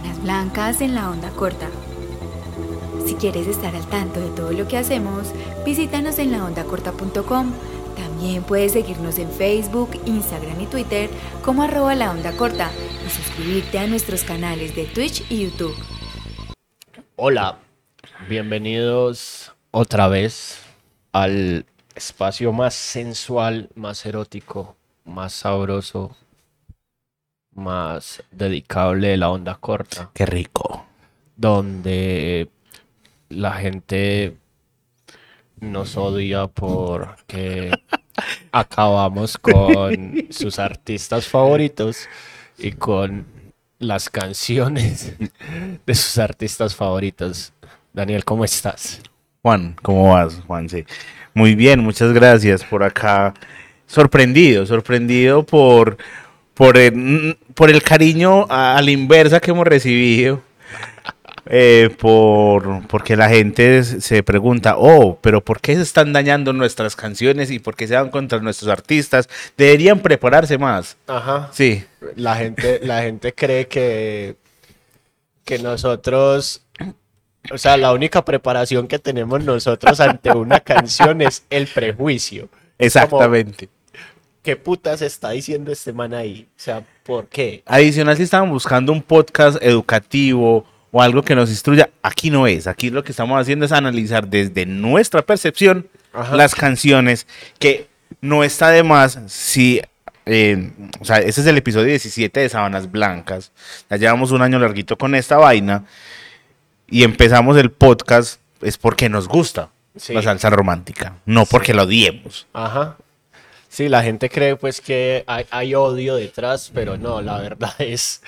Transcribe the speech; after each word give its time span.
Sábanas 0.00 0.22
Blancas 0.22 0.80
en 0.80 0.94
la 0.94 1.10
onda 1.10 1.30
corta. 1.30 1.68
Si 3.06 3.14
quieres 3.16 3.46
estar 3.46 3.74
al 3.74 3.86
tanto 3.86 4.18
de 4.20 4.30
todo 4.30 4.52
lo 4.52 4.66
que 4.66 4.78
hacemos, 4.78 5.28
visítanos 5.64 6.18
en 6.18 6.32
laondacorta.com. 6.32 7.52
También 7.96 8.42
puedes 8.42 8.72
seguirnos 8.72 9.18
en 9.18 9.30
Facebook, 9.30 9.90
Instagram 10.06 10.58
y 10.60 10.66
Twitter 10.66 11.10
como 11.44 11.62
arroba 11.62 11.94
la 11.94 12.32
corta 12.38 12.70
y 13.06 13.10
suscribirte 13.10 13.78
a 13.78 13.86
nuestros 13.86 14.24
canales 14.24 14.74
de 14.74 14.84
Twitch 14.86 15.30
y 15.30 15.44
YouTube. 15.44 15.74
Hola, 17.16 17.58
bienvenidos 18.26 19.52
otra 19.70 20.08
vez 20.08 20.62
al 21.12 21.66
espacio 21.94 22.52
más 22.52 22.74
sensual, 22.74 23.68
más 23.74 24.06
erótico, 24.06 24.76
más 25.04 25.34
sabroso, 25.34 26.16
más 27.54 28.22
dedicable 28.30 29.08
de 29.08 29.16
la 29.16 29.30
onda 29.30 29.56
corta, 29.56 30.10
Qué 30.14 30.26
rico. 30.26 30.86
donde 31.36 32.48
la 33.28 33.52
gente 33.52 34.36
nos 35.60 35.96
odia 35.96 36.46
porque 36.46 37.70
acabamos 38.52 39.36
con 39.38 40.26
sus 40.30 40.58
artistas 40.58 41.26
favoritos 41.26 42.08
y 42.58 42.72
con 42.72 43.26
las 43.78 44.10
canciones 44.10 45.14
de 45.86 45.94
sus 45.94 46.18
artistas 46.18 46.74
favoritos. 46.74 47.52
Daniel, 47.92 48.24
¿cómo 48.24 48.44
estás? 48.44 49.00
Juan, 49.42 49.74
¿cómo 49.82 50.12
vas, 50.12 50.40
Juan? 50.46 50.68
Sí. 50.68 50.84
Muy 51.34 51.54
bien, 51.54 51.80
muchas 51.80 52.12
gracias 52.12 52.62
por 52.64 52.82
acá. 52.82 53.34
Sorprendido, 53.86 54.66
sorprendido 54.66 55.44
por, 55.44 55.96
por, 56.60 56.76
el, 56.76 57.38
por 57.54 57.70
el 57.70 57.82
cariño 57.82 58.44
a, 58.50 58.76
a 58.76 58.82
la 58.82 58.90
inversa 58.90 59.40
que 59.40 59.50
hemos 59.50 59.66
recibido. 59.66 60.42
Eh, 61.46 61.88
por, 61.98 62.86
porque 62.86 63.16
la 63.16 63.30
gente 63.30 63.82
se 63.82 64.22
pregunta, 64.22 64.74
oh, 64.76 65.18
pero 65.22 65.42
¿por 65.42 65.62
qué 65.62 65.74
se 65.74 65.80
están 65.80 66.12
dañando 66.12 66.52
nuestras 66.52 66.94
canciones 66.96 67.50
y 67.50 67.60
por 67.60 67.76
qué 67.76 67.88
se 67.88 67.94
van 67.94 68.10
contra 68.10 68.40
nuestros 68.40 68.70
artistas? 68.70 69.26
Deberían 69.56 70.00
prepararse 70.00 70.58
más. 70.58 70.98
Ajá. 71.06 71.48
Sí, 71.50 71.82
La 72.14 72.36
gente, 72.36 72.80
la 72.82 73.00
gente 73.02 73.34
cree 73.34 73.66
que, 73.66 74.36
que 75.46 75.60
nosotros, 75.60 76.62
o 77.50 77.56
sea, 77.56 77.78
la 77.78 77.94
única 77.94 78.22
preparación 78.22 78.86
que 78.86 78.98
tenemos 78.98 79.42
nosotros 79.42 79.98
ante 79.98 80.30
una 80.32 80.60
canción 80.60 81.22
es 81.22 81.42
el 81.48 81.68
prejuicio. 81.68 82.50
exactamente. 82.78 83.70
¿Qué 84.42 84.56
putas 84.56 85.02
está 85.02 85.30
diciendo 85.30 85.70
este 85.70 85.92
man 85.92 86.14
ahí? 86.14 86.48
O 86.56 86.60
sea, 86.60 86.82
¿por 87.04 87.26
qué? 87.28 87.62
Adicional, 87.66 88.16
si 88.16 88.22
estaban 88.22 88.50
buscando 88.50 88.92
un 88.92 89.02
podcast 89.02 89.58
educativo 89.62 90.64
o 90.90 91.02
algo 91.02 91.22
que 91.22 91.34
nos 91.34 91.50
instruya, 91.50 91.90
aquí 92.02 92.30
no 92.30 92.46
es. 92.46 92.66
Aquí 92.66 92.90
lo 92.90 93.04
que 93.04 93.12
estamos 93.12 93.38
haciendo 93.40 93.66
es 93.66 93.72
analizar 93.72 94.26
desde 94.28 94.64
nuestra 94.66 95.22
percepción 95.22 95.86
Ajá. 96.12 96.34
las 96.36 96.54
canciones, 96.54 97.26
que 97.58 97.88
no 98.22 98.42
está 98.42 98.70
de 98.70 98.82
más 98.82 99.18
si... 99.26 99.80
eh, 100.26 100.72
o 101.00 101.04
sea, 101.04 101.18
ese 101.18 101.42
es 101.42 101.46
el 101.46 101.58
episodio 101.58 101.86
17 101.86 102.40
de 102.40 102.48
Sábanas 102.48 102.90
Blancas. 102.90 103.52
Ya 103.90 103.98
llevamos 103.98 104.30
un 104.32 104.40
año 104.42 104.58
larguito 104.58 104.96
con 104.96 105.14
esta 105.14 105.36
vaina 105.36 105.84
y 106.88 107.02
empezamos 107.04 107.56
el 107.58 107.70
podcast 107.70 108.40
es 108.62 108.78
porque 108.78 109.08
nos 109.10 109.28
gusta 109.28 109.68
Sí. 109.96 110.12
la 110.14 110.22
salsa 110.22 110.50
romántica, 110.50 111.16
no 111.26 111.44
porque 111.46 111.74
la 111.74 111.82
odiemos. 111.82 112.46
Ajá. 112.52 112.96
Sí, 113.70 113.88
la 113.88 114.02
gente 114.02 114.28
cree 114.28 114.56
pues 114.56 114.80
que 114.80 115.22
hay, 115.28 115.46
hay 115.50 115.74
odio 115.76 116.16
detrás, 116.16 116.72
pero 116.74 116.98
no, 116.98 117.22
la 117.22 117.38
verdad 117.38 117.72
es, 117.78 118.20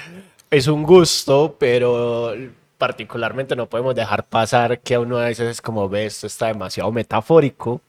es 0.50 0.68
un 0.68 0.84
gusto, 0.84 1.56
pero 1.58 2.32
particularmente 2.78 3.56
no 3.56 3.68
podemos 3.68 3.96
dejar 3.96 4.24
pasar 4.24 4.78
que 4.80 4.96
uno 4.96 5.18
a 5.18 5.24
veces 5.24 5.48
es 5.48 5.60
como 5.60 5.88
ve, 5.88 6.06
esto 6.06 6.28
está 6.28 6.46
demasiado 6.46 6.92
metafórico, 6.92 7.80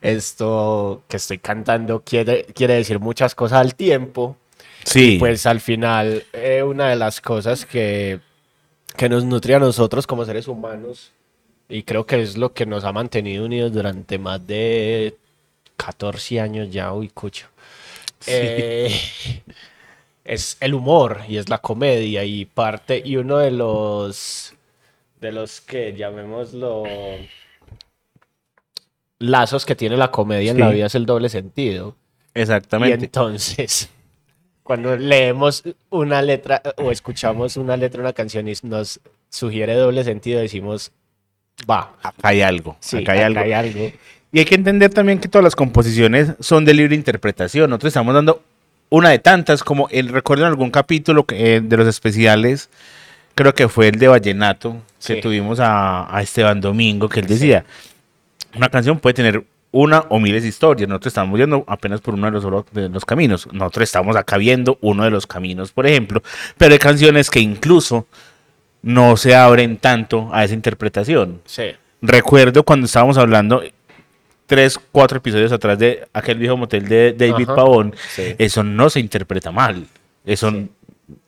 esto 0.00 1.02
que 1.08 1.16
estoy 1.16 1.38
cantando 1.38 2.02
quiere, 2.04 2.44
quiere 2.54 2.74
decir 2.74 3.00
muchas 3.00 3.34
cosas 3.34 3.58
al 3.58 3.74
tiempo, 3.74 4.36
Sí, 4.84 5.16
pues 5.18 5.46
al 5.46 5.60
final 5.60 6.24
eh, 6.32 6.62
una 6.62 6.88
de 6.88 6.96
las 6.96 7.20
cosas 7.20 7.66
que, 7.66 8.20
que 8.96 9.08
nos 9.08 9.24
nutre 9.24 9.56
a 9.56 9.58
nosotros 9.58 10.06
como 10.06 10.24
seres 10.24 10.48
humanos 10.48 11.12
y 11.68 11.82
creo 11.84 12.06
que 12.06 12.22
es 12.22 12.36
lo 12.36 12.52
que 12.52 12.66
nos 12.66 12.84
ha 12.84 12.92
mantenido 12.92 13.44
unidos 13.44 13.72
durante 13.72 14.18
más 14.18 14.44
de 14.46 15.16
14 15.84 16.40
años 16.40 16.70
ya, 16.70 16.92
uy, 16.92 17.08
cucho. 17.08 17.48
Eh, 18.26 18.94
es 20.24 20.56
el 20.60 20.74
humor 20.74 21.22
y 21.28 21.38
es 21.38 21.48
la 21.48 21.58
comedia 21.58 22.24
y 22.24 22.44
parte 22.44 23.02
y 23.04 23.16
uno 23.16 23.38
de 23.38 23.50
los 23.50 24.54
de 25.20 25.32
los 25.32 25.60
que 25.60 25.92
llamémoslo 25.94 26.84
lazos 29.18 29.64
que 29.64 29.74
tiene 29.74 29.96
la 29.96 30.10
comedia 30.10 30.52
en 30.52 30.60
la 30.60 30.70
vida 30.70 30.86
es 30.86 30.94
el 30.94 31.06
doble 31.06 31.28
sentido. 31.28 31.96
Y 32.34 32.40
exactamente. 32.40 33.04
entonces, 33.04 33.88
cuando 34.62 34.96
leemos 34.96 35.64
una 35.90 36.22
letra 36.22 36.62
o 36.76 36.90
escuchamos 36.90 37.56
una 37.56 37.76
letra 37.76 37.98
de 37.98 38.06
una 38.06 38.12
canción 38.12 38.48
y 38.48 38.52
nos 38.62 39.00
sugiere 39.30 39.74
doble 39.74 40.04
sentido, 40.04 40.40
decimos, 40.40 40.92
va, 41.68 41.94
Acá 42.02 42.28
hay 42.28 42.42
algo, 42.42 42.76
sí, 42.80 42.98
acá 42.98 43.12
hay 43.12 43.18
acá 43.18 43.26
algo. 43.26 43.40
hay 43.40 43.52
algo. 43.52 43.92
Y 44.32 44.38
hay 44.38 44.44
que 44.46 44.54
entender 44.54 44.92
también 44.92 45.18
que 45.18 45.28
todas 45.28 45.44
las 45.44 45.54
composiciones 45.56 46.32
son 46.40 46.64
de 46.64 46.72
libre 46.74 46.94
interpretación. 46.94 47.68
Nosotros 47.70 47.90
estamos 47.90 48.14
dando 48.14 48.42
una 48.88 49.10
de 49.10 49.18
tantas, 49.18 49.62
como 49.62 49.88
el 49.90 50.08
recuerdo 50.08 50.44
en 50.44 50.48
algún 50.48 50.70
capítulo 50.70 51.24
que, 51.24 51.56
eh, 51.56 51.60
de 51.60 51.76
los 51.76 51.86
especiales, 51.86 52.70
creo 53.34 53.54
que 53.54 53.68
fue 53.68 53.88
el 53.88 53.98
de 53.98 54.08
Vallenato, 54.08 54.72
que 55.06 55.14
Sí. 55.16 55.20
tuvimos 55.20 55.60
a, 55.60 56.14
a 56.14 56.22
Esteban 56.22 56.60
Domingo, 56.60 57.08
que 57.08 57.20
él 57.20 57.26
decía, 57.26 57.64
una 58.54 58.68
canción 58.68 58.98
puede 58.98 59.14
tener 59.14 59.44
una 59.70 60.00
o 60.10 60.18
miles 60.20 60.42
de 60.42 60.48
historias. 60.50 60.88
Nosotros 60.88 61.10
estamos 61.12 61.36
viendo 61.36 61.64
apenas 61.66 62.00
por 62.00 62.14
uno 62.14 62.26
de 62.26 62.32
los, 62.32 62.44
de 62.72 62.88
los 62.90 63.04
caminos. 63.04 63.48
Nosotros 63.52 63.84
estamos 63.84 64.16
acá 64.16 64.36
viendo 64.36 64.78
uno 64.82 65.04
de 65.04 65.10
los 65.10 65.26
caminos, 65.26 65.72
por 65.72 65.86
ejemplo. 65.86 66.22
Pero 66.58 66.72
hay 66.74 66.78
canciones 66.78 67.30
que 67.30 67.40
incluso 67.40 68.06
no 68.82 69.16
se 69.16 69.34
abren 69.34 69.78
tanto 69.78 70.28
a 70.32 70.44
esa 70.44 70.54
interpretación. 70.54 71.40
Sí, 71.46 71.64
Recuerdo 72.04 72.64
cuando 72.64 72.86
estábamos 72.86 73.16
hablando 73.16 73.62
tres, 74.46 74.78
cuatro 74.92 75.18
episodios 75.18 75.52
atrás 75.52 75.78
de 75.78 76.06
aquel 76.12 76.38
viejo 76.38 76.56
motel 76.56 76.86
de 76.88 77.12
David 77.12 77.44
Ajá. 77.48 77.56
Pavón, 77.56 77.94
sí. 78.10 78.34
eso 78.38 78.62
no 78.62 78.90
se 78.90 79.00
interpreta 79.00 79.50
mal. 79.50 79.86
Eso 80.24 80.50
Sí. 80.50 80.68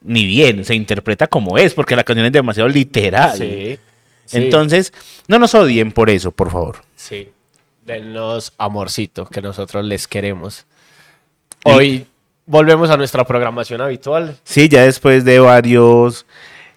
ni 0.03 0.25
bien, 0.27 0.65
se 0.65 0.75
interpreta 0.75 1.27
como 1.27 1.59
es, 1.59 1.75
porque 1.75 1.97
la 1.97 2.05
canción 2.05 2.27
es 2.27 2.33
demasiado 2.33 2.69
literal. 2.69 3.37
Sí, 3.37 3.79
sí, 4.25 4.37
Entonces, 4.39 4.93
no 5.29 5.39
nos 5.39 5.55
odien 5.55 5.93
por 5.93 6.11
eso, 6.11 6.31
por 6.33 6.51
favor. 6.51 6.79
sí. 6.97 7.31
Denos 7.85 8.55
amorcito, 8.57 9.27
que 9.27 9.43
nosotros 9.43 9.85
les 9.85 10.09
queremos. 10.09 10.65
Hoy 11.65 12.07
volvemos 12.47 12.89
a 12.89 12.97
nuestra 12.97 13.25
programación 13.25 13.83
habitual. 13.83 14.39
Sí, 14.43 14.71
ya 14.71 14.85
después 14.85 15.25
de 15.27 15.39
varios 15.39 16.25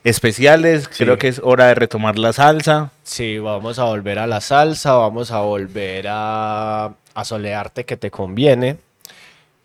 especiales, 0.10 0.88
Sí. 0.92 1.04
creo 1.04 1.18
que 1.18 1.28
es 1.28 1.40
hora 1.44 1.68
de 1.68 1.76
retomar 1.76 2.18
la 2.18 2.34
salsa. 2.34 2.92
Sí, 3.04 3.38
vamos 3.40 3.80
a 3.80 3.84
volver 3.86 4.20
a 4.20 4.28
la 4.28 4.42
salsa, 4.42 4.94
vamos 4.94 5.32
a 5.32 5.40
volver 5.42 6.08
a, 6.10 6.94
a 7.14 7.26
solearte 7.26 7.86
que 7.86 7.98
te 7.98 8.10
conviene. 8.12 8.78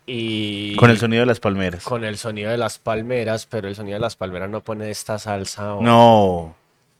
Y 0.05 0.75
Con 0.75 0.89
el 0.89 0.97
sonido 0.97 1.21
de 1.21 1.27
las 1.27 1.39
palmeras. 1.39 1.83
con 1.85 2.03
el 2.03 2.17
sonido 2.17 2.51
de 2.51 2.57
las 2.57 2.77
palmeras, 2.77 3.45
pero 3.49 3.67
el 3.69 3.75
sonido 3.75 3.95
de 3.95 4.01
las 4.01 4.15
palmeras 4.17 4.49
no 4.49 4.59
pone 4.61 4.89
esta 4.89 5.17
salsa. 5.17 5.75
o- 5.75 5.81
No, 5.81 6.55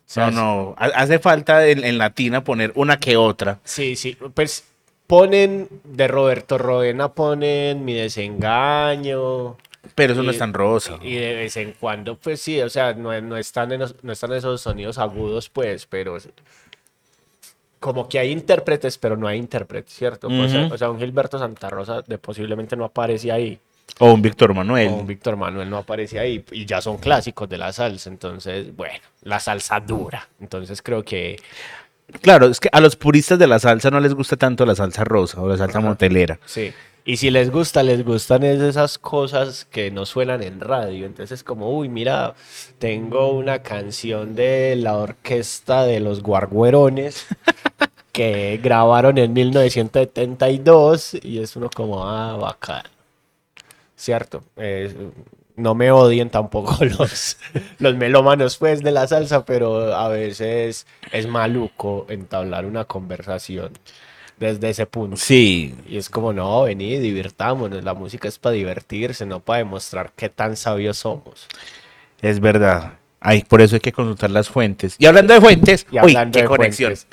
sea, 0.05 0.31
no, 0.31 0.41
no. 0.71 0.75
Ha- 0.77 0.85
Hace 1.01 1.19
falta 1.19 1.67
en, 1.67 1.83
en 1.83 1.97
latina 1.97 2.43
poner 2.45 2.71
una 2.75 2.99
que 2.99 3.17
otra. 3.17 3.59
Sí, 3.65 3.97
sí, 3.97 4.17
pues 4.33 4.63
ponen 5.05 5.67
de 5.83 6.07
Roberto 6.07 6.57
Roena, 6.57 7.09
ponen 7.09 7.83
Mi 7.83 7.93
Desengaño. 7.93 9.57
Pero 9.95 10.13
eso 10.13 10.23
no 10.23 10.31
Y- 10.31 10.33
es 10.33 10.39
tan 10.39 10.53
rosa. 10.53 10.97
Y 11.01 11.15
de 11.15 11.35
vez 11.35 11.57
en 11.57 11.73
cuando, 11.79 12.15
pues 12.15 12.41
sí, 12.41 12.61
o 12.61 12.69
sea, 12.69 12.93
no, 12.93 13.19
no 13.21 13.37
están, 13.37 13.71
en 13.73 13.81
los- 13.81 13.95
no 14.03 14.13
están 14.13 14.31
esos 14.33 14.61
sonidos 14.61 14.97
agudos, 14.97 15.49
pues, 15.49 15.85
pero 15.85 16.17
como 17.79 18.07
que 18.07 18.17
hay 18.19 18.31
intérpretes, 18.31 18.97
pero 18.97 19.17
no 19.17 19.27
hay 19.27 19.37
intérpretes, 19.37 19.93
¿cierto? 19.93 20.27
O 20.27 20.47
sea- 20.47 20.67
o 20.71 20.77
sea, 20.77 20.89
un 20.89 20.99
Gilberto 20.99 21.37
Santa 21.37 21.69
Rosa 21.69 22.01
de 22.07 22.17
posiblemente 22.17 22.75
no 22.77 22.85
aparece 22.85 23.31
ahí, 23.31 23.59
O 23.99 24.13
un 24.13 24.21
Víctor 24.21 24.53
Manuel. 24.53 24.87
o 24.87 24.93
un 24.93 25.05
Víctor 25.07 25.35
Manuel 25.35 25.69
no 25.69 25.79
aparece 25.79 26.17
ahí, 26.17 26.45
y 26.51 26.65
ya 26.65 26.81
son 26.81 26.97
clásicos 26.97 27.49
de 27.49 27.57
la 27.57 27.73
salsa, 27.73 28.09
entonces, 28.09 28.73
bueno, 28.75 28.99
la 29.23 29.39
salsa 29.41 29.81
dura, 29.81 30.27
entonces 30.39 30.81
creo 30.81 31.03
que 31.03 31.37
Claro, 32.21 32.47
es 32.47 32.59
que 32.59 32.69
a 32.71 32.79
los 32.79 32.95
puristas 32.95 33.39
de 33.39 33.47
la 33.47 33.59
salsa 33.59 33.89
no 33.89 33.99
les 33.99 34.13
gusta 34.13 34.35
tanto 34.37 34.65
la 34.65 34.75
salsa 34.75 35.03
rosa 35.03 35.41
o 35.41 35.47
la 35.47 35.57
salsa 35.57 35.79
motelera. 35.79 36.37
Sí. 36.45 36.71
Y 37.05 37.17
si 37.17 37.29
les 37.31 37.51
gusta, 37.51 37.83
les 37.83 38.05
gustan 38.05 38.43
es 38.43 38.61
esas 38.61 38.97
cosas 38.97 39.65
que 39.65 39.91
no 39.91 40.05
suenan 40.05 40.41
en 40.41 40.61
radio. 40.61 41.05
Entonces, 41.05 41.43
como, 41.43 41.69
uy, 41.77 41.89
mira, 41.89 42.33
tengo 42.79 43.31
una 43.33 43.61
canción 43.61 44.35
de 44.35 44.75
la 44.77 44.97
orquesta 44.97 45.85
de 45.85 45.99
los 45.99 46.23
Guarguerones 46.23 47.25
que 48.13 48.59
grabaron 48.63 49.17
en 49.17 49.33
1972 49.33 51.15
y 51.21 51.39
es 51.39 51.55
uno 51.57 51.69
como, 51.75 52.07
ah, 52.07 52.37
bacán. 52.37 52.83
¿Cierto? 53.95 54.43
Es- 54.55 54.95
no 55.55 55.75
me 55.75 55.91
odien 55.91 56.29
tampoco 56.31 56.83
los, 56.97 57.37
los 57.79 57.95
melómanos 57.95 58.57
pues 58.57 58.81
de 58.81 58.91
la 58.91 59.07
salsa, 59.07 59.45
pero 59.45 59.93
a 59.95 60.07
veces 60.07 60.87
es 61.11 61.27
maluco 61.27 62.07
entablar 62.09 62.65
una 62.65 62.85
conversación 62.85 63.71
desde 64.47 64.69
ese 64.69 64.85
punto. 64.85 65.17
Sí, 65.17 65.73
Y 65.87 65.97
es 65.97 66.09
como, 66.09 66.33
no, 66.33 66.63
vení, 66.63 66.97
divirtámonos, 66.99 67.83
la 67.83 67.93
música 67.93 68.27
es 68.27 68.37
para 68.39 68.53
divertirse, 68.53 69.25
no 69.25 69.39
para 69.39 69.59
demostrar 69.59 70.11
qué 70.15 70.29
tan 70.29 70.55
sabios 70.57 70.97
somos. 70.97 71.47
es 72.21 72.39
verdad. 72.39 72.93
Ay, 73.25 73.43
por 73.47 73.61
eso 73.61 73.75
hay 73.75 73.79
que 73.79 73.93
consultar 73.93 74.29
las 74.31 74.49
fuentes. 74.49 74.95
Y 74.99 75.05
hablando 75.05 75.33
de 75.33 75.39
fuentes, 75.41 75.85
Y 75.91 75.97
uy, 75.99 76.13
qué 76.31 76.41
de 76.41 76.45
conexión. 76.45 76.93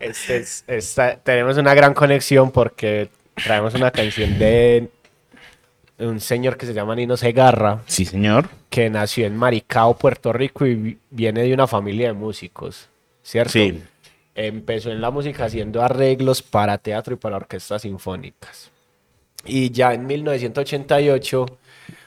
Este 0.00 0.36
es- 0.38 0.64
esta- 0.66 1.16
tenemos 1.16 1.56
una 1.58 1.74
gran 1.74 1.92
conexión 1.92 2.50
porque 2.52 3.10
traemos 3.34 3.74
una 3.74 3.90
canción 3.90 4.38
de 4.38 4.88
un 5.98 6.20
señor 6.20 6.56
que 6.56 6.66
se 6.66 6.72
llama 6.74 6.94
Nino 6.94 7.16
Segarra, 7.16 7.82
Sí, 7.86 8.04
señor. 8.04 8.48
que 8.70 8.88
nació 8.90 9.26
en 9.26 9.36
Maricao, 9.36 9.98
Puerto 9.98 10.32
Rico, 10.32 10.64
y 10.66 10.74
vi- 10.76 10.98
viene 11.10 11.42
de 11.42 11.52
una 11.52 11.66
familia 11.66 12.06
de 12.08 12.12
músicos, 12.12 12.88
¿cierto? 13.24 13.52
Sí. 13.52 13.82
Empezó 14.40 14.92
en 14.92 15.00
la 15.00 15.10
música 15.10 15.46
haciendo 15.46 15.82
arreglos 15.82 16.42
para 16.42 16.78
teatro 16.78 17.14
y 17.14 17.16
para 17.16 17.36
orquestas 17.36 17.82
sinfónicas. 17.82 18.70
Y 19.44 19.70
ya 19.72 19.94
en 19.94 20.06
1988 20.06 21.46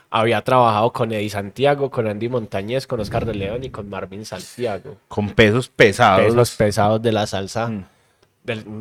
había 0.10 0.42
trabajado 0.42 0.94
con 0.94 1.12
Eddie 1.12 1.30
Santiago, 1.30 1.92
con 1.92 2.07
Andy 2.07 2.30
Montañez, 2.30 2.88
con 2.88 3.01
Oscar 3.01 3.25
de 3.25 3.33
León 3.36 3.66
y 3.66 3.69
con 3.69 3.89
Marvin 3.89 4.25
Santiago. 4.25 4.95
Con 5.10 5.31
pesos 5.31 5.68
pesados. 5.68 6.25
Pesos 6.25 6.51
pesados 6.56 7.01
de 7.01 7.12
la 7.12 7.28
salsa, 7.28 7.68
Mm. 7.68 7.86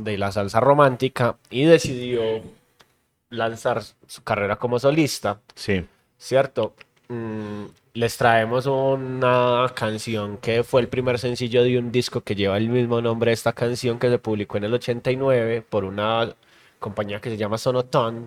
de, 0.05 0.17
la 0.17 0.31
salsa 0.31 0.61
romántica, 0.61 1.37
y 1.51 1.65
decidió 1.65 2.21
lanzar 3.31 3.83
su 4.07 4.23
carrera 4.23 4.57
como 4.57 4.79
solista. 4.79 5.41
Sí. 5.57 5.85
¿cierto? 6.19 6.75
Mm, 7.09 7.65
les 7.95 8.17
traemos 8.17 8.67
una 8.67 9.67
canción 9.75 10.37
que 10.39 10.63
fue 10.63 10.81
el 10.81 10.89
primer 10.89 11.19
sencillo 11.19 11.63
de 11.65 11.79
un 11.79 11.91
disco 11.91 12.21
que 12.21 12.35
lleva 12.37 12.57
el 12.57 12.69
mismo 12.69 13.01
nombre 13.03 13.33
esta 13.33 13.53
canción 13.53 13.99
que 13.99 14.09
se 14.09 14.19
publicó 14.19 14.59
en 14.59 14.65
el 14.65 14.75
89 14.75 15.65
por 15.69 15.85
una 15.85 16.33
compañía 16.79 17.21
que 17.21 17.31
se 17.31 17.37
llama 17.37 17.59
Sonotone. 17.59 18.27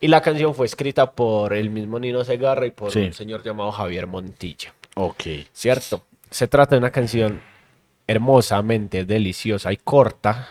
Y 0.00 0.08
la 0.08 0.20
canción 0.20 0.54
fue 0.54 0.66
escrita 0.66 1.12
por 1.12 1.52
el 1.54 1.70
mismo 1.70 1.98
Nino 2.00 2.24
Segarra 2.24 2.66
y 2.66 2.72
por 2.72 2.90
Sí. 2.90 3.00
un 3.00 3.12
señor 3.14 3.42
llamado 3.44 3.70
Javier 3.72 4.06
Montilla, 4.06 4.74
Ok. 4.96 5.22
¿cierto? 5.52 6.02
Se 6.30 6.48
trata 6.48 6.74
de 6.74 6.80
una 6.80 6.90
canción 6.90 7.40
hermosamente 8.08 9.04
deliciosa 9.04 9.72
y 9.72 9.76
corta. 9.76 10.48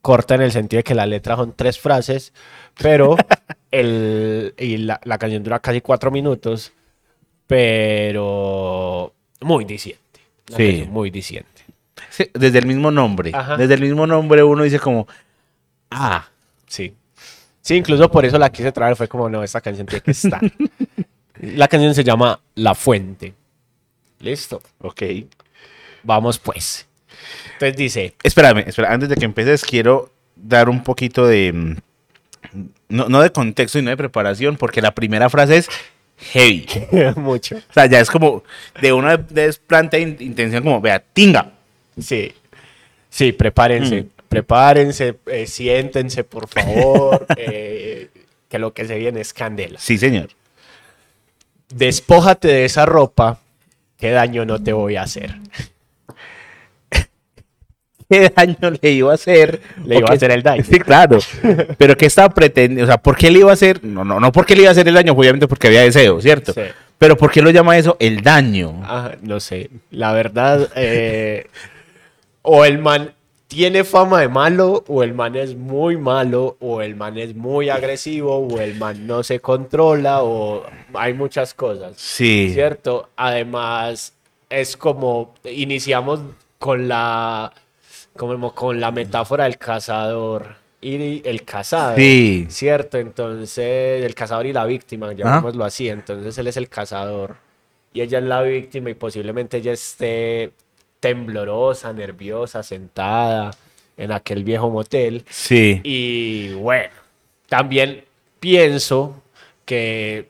Corta 0.00 0.34
en 0.36 0.42
el 0.42 0.52
sentido 0.52 0.78
de 0.78 0.84
que 0.84 0.94
la 0.94 1.06
letra 1.06 1.36
son 1.36 1.52
tres 1.54 1.78
frases, 1.78 2.32
pero 2.80 3.16
el, 3.70 4.54
y 4.58 4.78
la, 4.78 5.00
la 5.04 5.18
canción 5.18 5.42
dura 5.42 5.58
casi 5.60 5.80
cuatro 5.80 6.10
minutos, 6.10 6.72
pero 7.46 9.12
muy 9.40 9.64
diciente. 9.64 10.00
Una 10.48 10.56
Sí. 10.56 10.86
Muy 10.88 11.10
diciente. 11.10 11.48
Sí, 12.10 12.30
desde 12.34 12.58
el 12.58 12.66
mismo 12.66 12.90
nombre. 12.90 13.30
Ajá. 13.34 13.56
Desde 13.56 13.74
el 13.74 13.80
mismo 13.82 14.06
nombre 14.06 14.42
uno 14.42 14.64
dice 14.64 14.78
como, 14.78 15.06
Ah, 15.90 16.26
sí. 16.66 16.94
Sí, 17.60 17.76
incluso 17.76 18.10
por 18.10 18.24
eso 18.24 18.38
la 18.38 18.50
quise 18.50 18.72
traer. 18.72 18.96
Fue 18.96 19.08
como, 19.08 19.28
no, 19.28 19.42
esta 19.42 19.60
canción 19.60 19.86
tiene 19.86 20.02
que 20.02 20.10
estar. 20.10 20.40
la 21.40 21.68
canción 21.68 21.94
se 21.94 22.02
llama 22.04 22.40
La 22.54 22.74
Fuente. 22.74 23.34
Listo. 24.20 24.62
ok. 24.78 25.02
Vamos 26.02 26.38
pues. 26.38 26.86
Entonces 27.54 27.76
dice, 27.76 28.14
Espérame, 28.22 28.64
espera, 28.66 28.92
antes 28.92 29.08
de 29.08 29.16
que 29.16 29.24
empieces 29.24 29.62
quiero 29.64 30.10
dar 30.34 30.68
un 30.68 30.82
poquito 30.82 31.26
de, 31.26 31.52
mm, 31.52 31.76
no, 32.88 33.08
no 33.08 33.20
de 33.20 33.30
contexto 33.30 33.78
y 33.78 33.82
no 33.82 33.90
de 33.90 33.96
preparación, 33.96 34.56
porque 34.56 34.82
la 34.82 34.92
primera 34.92 35.30
frase 35.30 35.58
es 35.58 35.68
heavy. 36.18 36.66
mucho. 37.16 37.56
O 37.56 37.72
sea, 37.72 37.86
ya 37.86 38.00
es 38.00 38.10
como 38.10 38.42
de 38.80 38.92
una 38.92 39.16
desplante 39.16 39.96
de 39.98 40.02
in- 40.02 40.16
intención 40.20 40.62
como, 40.62 40.80
vea, 40.80 41.02
tinga. 41.12 41.52
Sí, 42.00 42.32
sí, 43.10 43.32
prepárense, 43.32 44.06
prepárense, 44.28 45.16
eh, 45.26 45.46
siéntense, 45.46 46.24
por 46.24 46.48
favor, 46.48 47.26
eh, 47.36 48.08
que 48.48 48.58
lo 48.58 48.72
que 48.72 48.86
se 48.86 48.98
viene 48.98 49.20
es 49.20 49.32
candela. 49.34 49.78
Sí, 49.78 49.98
señor. 49.98 50.30
Despójate 51.74 52.48
de 52.48 52.64
esa 52.66 52.84
ropa, 52.86 53.38
qué 53.98 54.10
daño 54.10 54.44
no 54.44 54.62
te 54.62 54.72
voy 54.72 54.96
a 54.96 55.02
hacer. 55.02 55.36
¿Qué 58.12 58.28
daño 58.36 58.78
le 58.80 58.90
iba 58.90 59.10
a 59.10 59.14
hacer? 59.14 59.60
Le 59.86 59.96
¿O 59.96 59.98
iba 60.00 60.08
a 60.10 60.12
hacer 60.12 60.30
el 60.30 60.42
daño. 60.42 60.62
Sí, 60.72 60.78
claro. 60.78 61.18
Pero 61.78 61.96
¿qué 61.96 62.06
estaba 62.06 62.28
pretendiendo? 62.28 62.84
O 62.84 62.86
sea, 62.86 62.98
¿por 62.98 63.16
qué 63.16 63.30
le 63.30 63.38
iba 63.38 63.50
a 63.50 63.54
hacer? 63.54 63.82
No, 63.82 64.04
no, 64.04 64.20
no 64.20 64.30
porque 64.32 64.54
le 64.54 64.62
iba 64.62 64.68
a 64.68 64.72
hacer 64.72 64.86
el 64.86 64.94
daño, 64.94 65.12
obviamente 65.12 65.48
porque 65.48 65.68
había 65.68 65.82
deseo, 65.82 66.20
¿cierto? 66.20 66.52
Sí. 66.52 66.60
Pero 66.98 67.16
¿por 67.16 67.30
qué 67.30 67.40
lo 67.40 67.50
llama 67.50 67.76
eso 67.78 67.96
el 67.98 68.22
daño? 68.22 68.80
Ah, 68.84 69.12
no 69.22 69.40
sé, 69.40 69.70
la 69.90 70.12
verdad, 70.12 70.70
eh, 70.76 71.46
o 72.42 72.64
el 72.64 72.78
man 72.78 73.12
tiene 73.48 73.82
fama 73.82 74.20
de 74.20 74.28
malo, 74.28 74.84
o 74.86 75.02
el 75.02 75.12
man 75.12 75.34
es 75.34 75.56
muy 75.56 75.96
malo, 75.96 76.56
o 76.60 76.80
el 76.80 76.94
man 76.94 77.18
es 77.18 77.34
muy 77.34 77.70
agresivo, 77.70 78.36
o 78.36 78.60
el 78.60 78.76
man 78.76 79.06
no 79.06 79.22
se 79.22 79.40
controla, 79.40 80.22
o 80.22 80.64
hay 80.94 81.14
muchas 81.14 81.54
cosas. 81.54 81.94
Sí. 81.96 82.50
¿cierto? 82.52 83.08
Además, 83.16 84.12
es 84.48 84.76
como 84.76 85.34
iniciamos 85.44 86.20
con 86.58 86.86
la 86.86 87.52
como 88.16 88.54
con 88.54 88.80
la 88.80 88.90
metáfora 88.90 89.44
del 89.44 89.58
cazador 89.58 90.56
y 90.80 91.26
el 91.28 91.44
cazado, 91.44 91.96
Sí. 91.96 92.46
¿cierto? 92.50 92.98
Entonces, 92.98 94.04
el 94.04 94.14
cazador 94.14 94.46
y 94.46 94.52
la 94.52 94.64
víctima, 94.64 95.12
llamémoslo 95.12 95.64
así, 95.64 95.88
entonces 95.88 96.36
él 96.38 96.46
es 96.48 96.56
el 96.56 96.68
cazador 96.68 97.36
y 97.94 98.00
ella 98.00 98.18
es 98.18 98.24
la 98.24 98.42
víctima 98.42 98.90
y 98.90 98.94
posiblemente 98.94 99.58
ella 99.58 99.72
esté 99.72 100.52
temblorosa, 101.00 101.92
nerviosa, 101.92 102.62
sentada 102.62 103.50
en 103.96 104.12
aquel 104.12 104.44
viejo 104.44 104.70
motel 104.70 105.24
Sí. 105.28 105.80
y 105.84 106.52
bueno, 106.54 106.92
también 107.48 108.04
pienso 108.40 109.22
que 109.64 110.28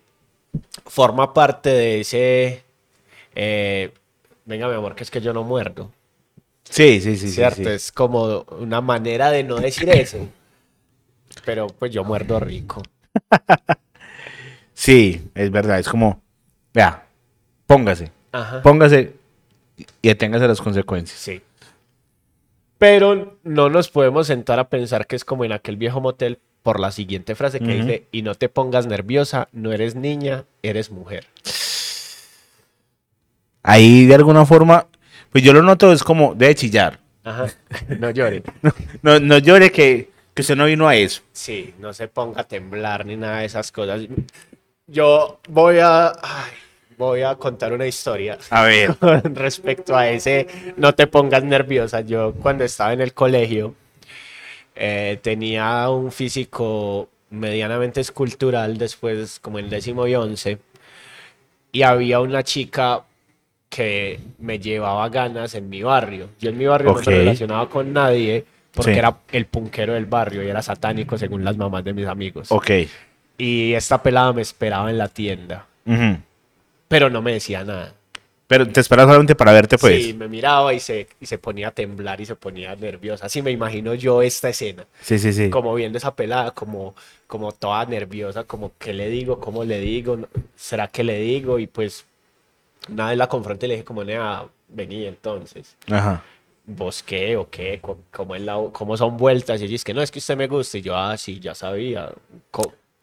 forma 0.86 1.32
parte 1.32 1.70
de 1.70 2.00
ese... 2.00 2.62
eh, 3.34 3.90
venga, 4.44 4.68
mi 4.68 4.74
amor, 4.74 4.94
que 4.94 5.04
es 5.04 5.10
que 5.10 5.20
yo 5.20 5.32
no 5.32 5.44
muerdo. 5.44 5.90
Sí, 6.72 7.02
sí, 7.02 7.18
sí. 7.18 7.28
¿Cierto? 7.28 7.56
sí. 7.64 7.68
Es 7.68 7.92
como 7.92 8.46
una 8.58 8.80
manera 8.80 9.30
de 9.30 9.44
no 9.44 9.56
decir 9.56 9.90
eso. 9.90 10.26
Pero 11.44 11.66
pues 11.66 11.92
yo 11.92 12.02
muerdo 12.02 12.40
rico. 12.40 12.82
Sí, 14.72 15.30
es 15.34 15.50
verdad. 15.50 15.78
Es 15.78 15.88
como, 15.88 16.22
vea, 16.72 17.06
póngase, 17.66 18.10
Ajá. 18.32 18.62
póngase 18.62 19.12
y 20.00 20.08
aténgase 20.08 20.46
a 20.46 20.48
las 20.48 20.62
consecuencias. 20.62 21.18
Sí. 21.18 21.42
Pero 22.78 23.38
no 23.44 23.68
nos 23.68 23.90
podemos 23.90 24.26
sentar 24.26 24.58
a 24.58 24.70
pensar 24.70 25.06
que 25.06 25.14
es 25.14 25.26
como 25.26 25.44
en 25.44 25.52
aquel 25.52 25.76
viejo 25.76 26.00
motel 26.00 26.38
por 26.62 26.80
la 26.80 26.90
siguiente 26.90 27.34
frase 27.34 27.60
que 27.60 27.74
dice, 27.74 28.06
y 28.12 28.22
no 28.22 28.34
te 28.34 28.48
pongas 28.48 28.86
nerviosa, 28.86 29.48
no 29.52 29.72
eres 29.72 29.94
niña, 29.94 30.46
eres 30.62 30.90
mujer. 30.90 31.26
Ahí 33.62 34.06
de 34.06 34.14
alguna 34.14 34.46
forma, 34.46 34.86
pues 35.32 35.42
yo 35.42 35.52
lo 35.52 35.62
noto, 35.62 35.92
es 35.92 36.04
como, 36.04 36.34
debe 36.34 36.54
chillar. 36.54 36.98
Ajá. 37.24 37.46
No 37.98 38.10
llore. 38.10 38.42
No, 39.02 39.18
no 39.18 39.38
llore 39.38 39.72
que, 39.72 40.10
que 40.34 40.42
usted 40.42 40.56
no 40.56 40.66
vino 40.66 40.86
a 40.86 40.94
eso. 40.94 41.22
Sí, 41.32 41.74
no 41.78 41.92
se 41.92 42.08
ponga 42.08 42.42
a 42.42 42.44
temblar 42.44 43.04
ni 43.06 43.16
nada 43.16 43.38
de 43.38 43.46
esas 43.46 43.72
cosas. 43.72 44.02
Yo 44.86 45.40
voy 45.48 45.78
a, 45.78 46.08
ay, 46.08 46.52
voy 46.98 47.22
a 47.22 47.34
contar 47.36 47.72
una 47.72 47.86
historia 47.86 48.38
A 48.50 48.64
ver. 48.64 48.94
respecto 49.34 49.96
a 49.96 50.08
ese 50.08 50.46
no 50.76 50.94
te 50.94 51.06
pongas 51.06 51.42
nerviosa. 51.42 52.02
Yo 52.02 52.34
cuando 52.34 52.64
estaba 52.64 52.92
en 52.92 53.00
el 53.00 53.12
colegio 53.14 53.74
eh, 54.74 55.18
tenía 55.22 55.88
un 55.88 56.12
físico 56.12 57.08
medianamente 57.30 58.00
escultural 58.00 58.76
después 58.76 59.40
como 59.40 59.58
en 59.58 59.70
décimo 59.70 60.06
y 60.06 60.14
once 60.14 60.58
y 61.72 61.82
había 61.82 62.20
una 62.20 62.42
chica 62.42 63.02
que 63.74 64.20
me 64.38 64.58
llevaba 64.58 65.08
ganas 65.08 65.54
en 65.54 65.70
mi 65.70 65.82
barrio. 65.82 66.28
Yo 66.38 66.50
en 66.50 66.58
mi 66.58 66.66
barrio 66.66 66.90
Ok. 66.92 67.06
no 67.06 67.10
me 67.10 67.16
relacionaba 67.18 67.68
con 67.70 67.90
nadie 67.90 68.44
porque 68.74 68.92
Sí. 68.92 68.98
era 68.98 69.16
el 69.32 69.46
punquero 69.46 69.94
del 69.94 70.04
barrio 70.04 70.42
y 70.42 70.48
era 70.48 70.60
satánico 70.60 71.16
según 71.16 71.42
las 71.42 71.56
mamás 71.56 71.82
de 71.82 71.94
mis 71.94 72.06
amigos. 72.06 72.52
Ok. 72.52 72.70
Y 73.38 73.72
esta 73.72 74.02
pelada 74.02 74.30
me 74.34 74.42
esperaba 74.42 74.90
en 74.90 74.98
la 74.98 75.08
tienda, 75.08 75.66
Ujú. 75.86 76.18
pero 76.86 77.08
no 77.08 77.22
me 77.22 77.32
decía 77.32 77.64
nada. 77.64 77.94
Pero 78.46 78.68
te 78.68 78.80
esperas 78.80 79.06
solamente 79.06 79.34
para 79.34 79.52
verte, 79.52 79.78
pues. 79.78 80.04
Sí, 80.04 80.12
me 80.12 80.28
miraba 80.28 80.74
y 80.74 80.80
se, 80.80 81.08
y 81.18 81.24
se 81.24 81.38
ponía 81.38 81.68
a 81.68 81.70
temblar 81.70 82.20
y 82.20 82.26
se 82.26 82.34
ponía 82.36 82.76
nerviosa. 82.76 83.24
Así 83.24 83.40
me 83.40 83.50
imagino 83.52 83.94
yo 83.94 84.20
esta 84.20 84.50
escena, 84.50 84.84
Sí, 85.00 85.18
sí, 85.18 85.32
sí. 85.32 85.48
como 85.48 85.74
viendo 85.74 85.96
esa 85.96 86.14
pelada, 86.14 86.50
como, 86.50 86.94
como 87.26 87.52
toda 87.52 87.86
nerviosa, 87.86 88.44
como 88.44 88.72
qué 88.78 88.92
le 88.92 89.08
digo, 89.08 89.40
cómo 89.40 89.64
le 89.64 89.80
digo, 89.80 90.18
será 90.54 90.88
que 90.88 91.02
le 91.02 91.18
digo 91.20 91.58
y 91.58 91.66
pues 91.66 92.04
una 92.90 93.08
vez 93.08 93.18
la 93.18 93.28
confronté 93.28 93.66
y 93.66 93.68
le 93.70 93.74
dije 93.76 93.84
como, 93.84 94.04
nea, 94.04 94.44
vení 94.68 95.04
entonces, 95.06 95.76
Ajá. 95.90 96.22
¿vos 96.66 97.02
qué 97.02 97.36
o 97.36 97.48
qué? 97.50 97.80
¿Cómo, 98.10 98.34
es 98.34 98.42
la- 98.42 98.60
cómo 98.72 98.96
son 98.96 99.16
vueltas? 99.16 99.60
Y 99.60 99.64
ella 99.64 99.72
dice 99.72 99.84
que 99.84 99.94
no, 99.94 100.02
es 100.02 100.10
que 100.10 100.18
usted 100.18 100.36
me 100.36 100.46
gusta 100.46 100.78
y 100.78 100.82
yo, 100.82 100.96
ah, 100.96 101.16
sí, 101.16 101.38
ya 101.40 101.54
sabía. 101.54 102.08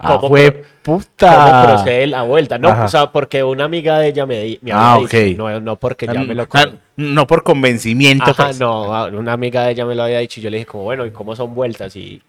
Ah, 0.02 0.18
cómo, 0.18 0.30
fue 0.30 0.64
puta. 0.82 1.36
cómo 1.36 1.62
procede 1.76 2.08
la 2.08 2.22
vuelta. 2.24 2.58
No, 2.58 2.70
Ajá. 2.70 2.86
o 2.86 2.88
sea, 2.88 3.12
porque 3.12 3.44
una 3.44 3.66
amiga 3.66 4.00
de 4.00 4.08
ella 4.08 4.26
me, 4.26 4.40
di- 4.42 4.60
me 4.62 4.72
Ah, 4.72 4.94
había 4.94 5.06
ok. 5.06 5.12
dicho, 5.12 5.38
no, 5.38 5.60
no 5.60 5.76
porque 5.76 6.08
ya 6.08 6.24
me 6.24 6.34
lo... 6.36 6.48
Ah, 6.54 6.68
no 6.96 7.28
por 7.28 7.44
convencimiento. 7.44 8.32
Ajá, 8.32 8.46
pues. 8.46 8.60
no, 8.62 8.96
a- 8.96 9.08
una 9.08 9.34
amiga 9.34 9.66
de 9.66 9.72
ella 9.72 9.86
me 9.86 9.96
lo 9.96 10.04
había 10.04 10.20
dicho 10.20 10.40
y 10.40 10.44
yo 10.44 10.50
le 10.50 10.58
dije 10.58 10.68
como, 10.68 10.86
bueno, 10.86 11.06
¿y 11.06 11.12
cómo 11.12 11.36
son 11.36 11.54
vueltas? 11.54 11.96
Y 11.98 12.22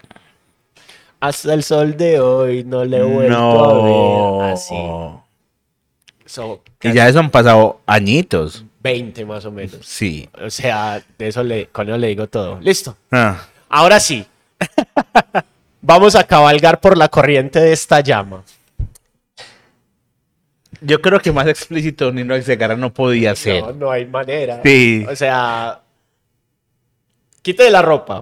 hasta 1.21 1.55
el 1.55 1.63
sol 1.63 1.97
de 1.97 2.19
hoy 2.19 2.65
no 2.65 2.85
le 2.85 2.97
he 2.99 3.03
vuelto 3.03 3.39
No. 3.39 3.71
a 3.71 3.83
ver 4.47 4.53
así. 4.53 4.75
So, 6.31 6.63
Y 6.81 6.93
ya 6.93 7.09
eso 7.09 7.19
han 7.19 7.31
pasado 7.31 7.81
añitos. 7.87 8.65
20 8.85 9.25
más 9.25 9.45
o 9.47 9.51
menos. 9.51 9.79
Sí. 9.83 10.29
O 10.41 10.49
sea, 10.49 11.03
de 11.19 11.27
eso 11.27 11.43
le, 11.43 11.67
con 11.67 11.89
eso 11.89 11.99
le 11.99 12.07
digo 12.07 12.29
todo. 12.29 12.61
Listo. 12.61 12.97
Ah, 13.11 13.49
Ahora 13.69 13.99
sí. 13.99 14.25
Vamos 15.83 16.15
a 16.15 16.23
cabalgar 16.23 16.79
por 16.79 16.97
la 16.97 17.09
corriente 17.09 17.59
de 17.59 17.73
esta 17.73 17.99
llama. 17.99 18.45
Yo 20.81 21.03
creo 21.03 21.19
que 21.19 21.33
más 21.33 21.49
explícito 21.49 22.13
Nino 22.13 22.37
Exegara 22.37 22.77
no 22.77 22.95
podía 22.95 23.35
ser. 23.35 23.65
No, 23.65 23.73
no 23.73 23.91
hay 23.91 24.07
manera. 24.07 24.61
Sí. 24.63 25.05
O 25.11 25.17
sea, 25.17 25.81
quite 27.43 27.69
la 27.71 27.83
ropa. 27.83 28.21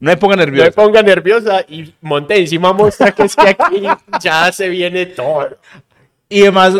No 0.00 0.10
me 0.10 0.16
ponga 0.16 0.36
No 0.36 0.46
me 0.46 0.72
ponga 0.72 1.02
nerviosa 1.02 1.66
y 1.68 1.92
monte 2.00 2.38
encima 2.38 2.72
muestra 2.72 3.12
que 3.12 3.24
es 3.24 3.36
que 3.36 3.48
aquí 3.50 3.86
ya 4.22 4.50
se 4.52 4.70
viene 4.70 5.04
todo. 5.04 5.58
Y 6.28 6.42
además, 6.42 6.74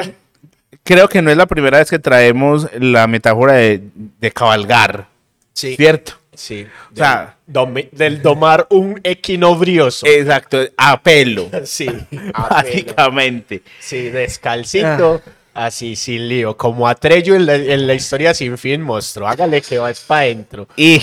creo 0.82 1.08
que 1.08 1.22
no 1.22 1.30
es 1.30 1.36
la 1.36 1.46
primera 1.46 1.78
vez 1.78 1.90
que 1.90 1.98
traemos 1.98 2.68
la 2.78 3.06
metáfora 3.06 3.54
de, 3.54 3.82
de 3.94 4.30
cabalgar. 4.32 5.06
Sí. 5.52 5.76
¿Cierto? 5.76 6.14
Sí. 6.34 6.66
O 6.92 6.96
sea- 6.96 7.36
del, 7.46 8.22
domar 8.22 8.66
un 8.70 9.00
equino 9.04 9.54
brioso. 9.54 10.06
Exacto, 10.06 10.58
a 10.76 11.00
pelo. 11.02 11.50
sí. 11.64 11.86
a 12.32 12.62
pelo. 12.62 12.84
Básicamente. 12.84 13.62
Sí, 13.78 14.08
descalcito. 14.10 15.22
Así, 15.52 15.94
sin 15.94 16.28
lío. 16.28 16.56
Como 16.56 16.88
Atrello 16.88 17.36
en 17.36 17.46
la, 17.46 17.54
en 17.54 17.86
la 17.86 17.94
historia 17.94 18.34
sin 18.34 18.58
fin, 18.58 18.82
monstruo. 18.82 19.28
Hágale 19.28 19.62
que 19.62 19.78
vas 19.78 20.00
para 20.00 20.22
adentro. 20.22 20.66
Y. 20.76 21.00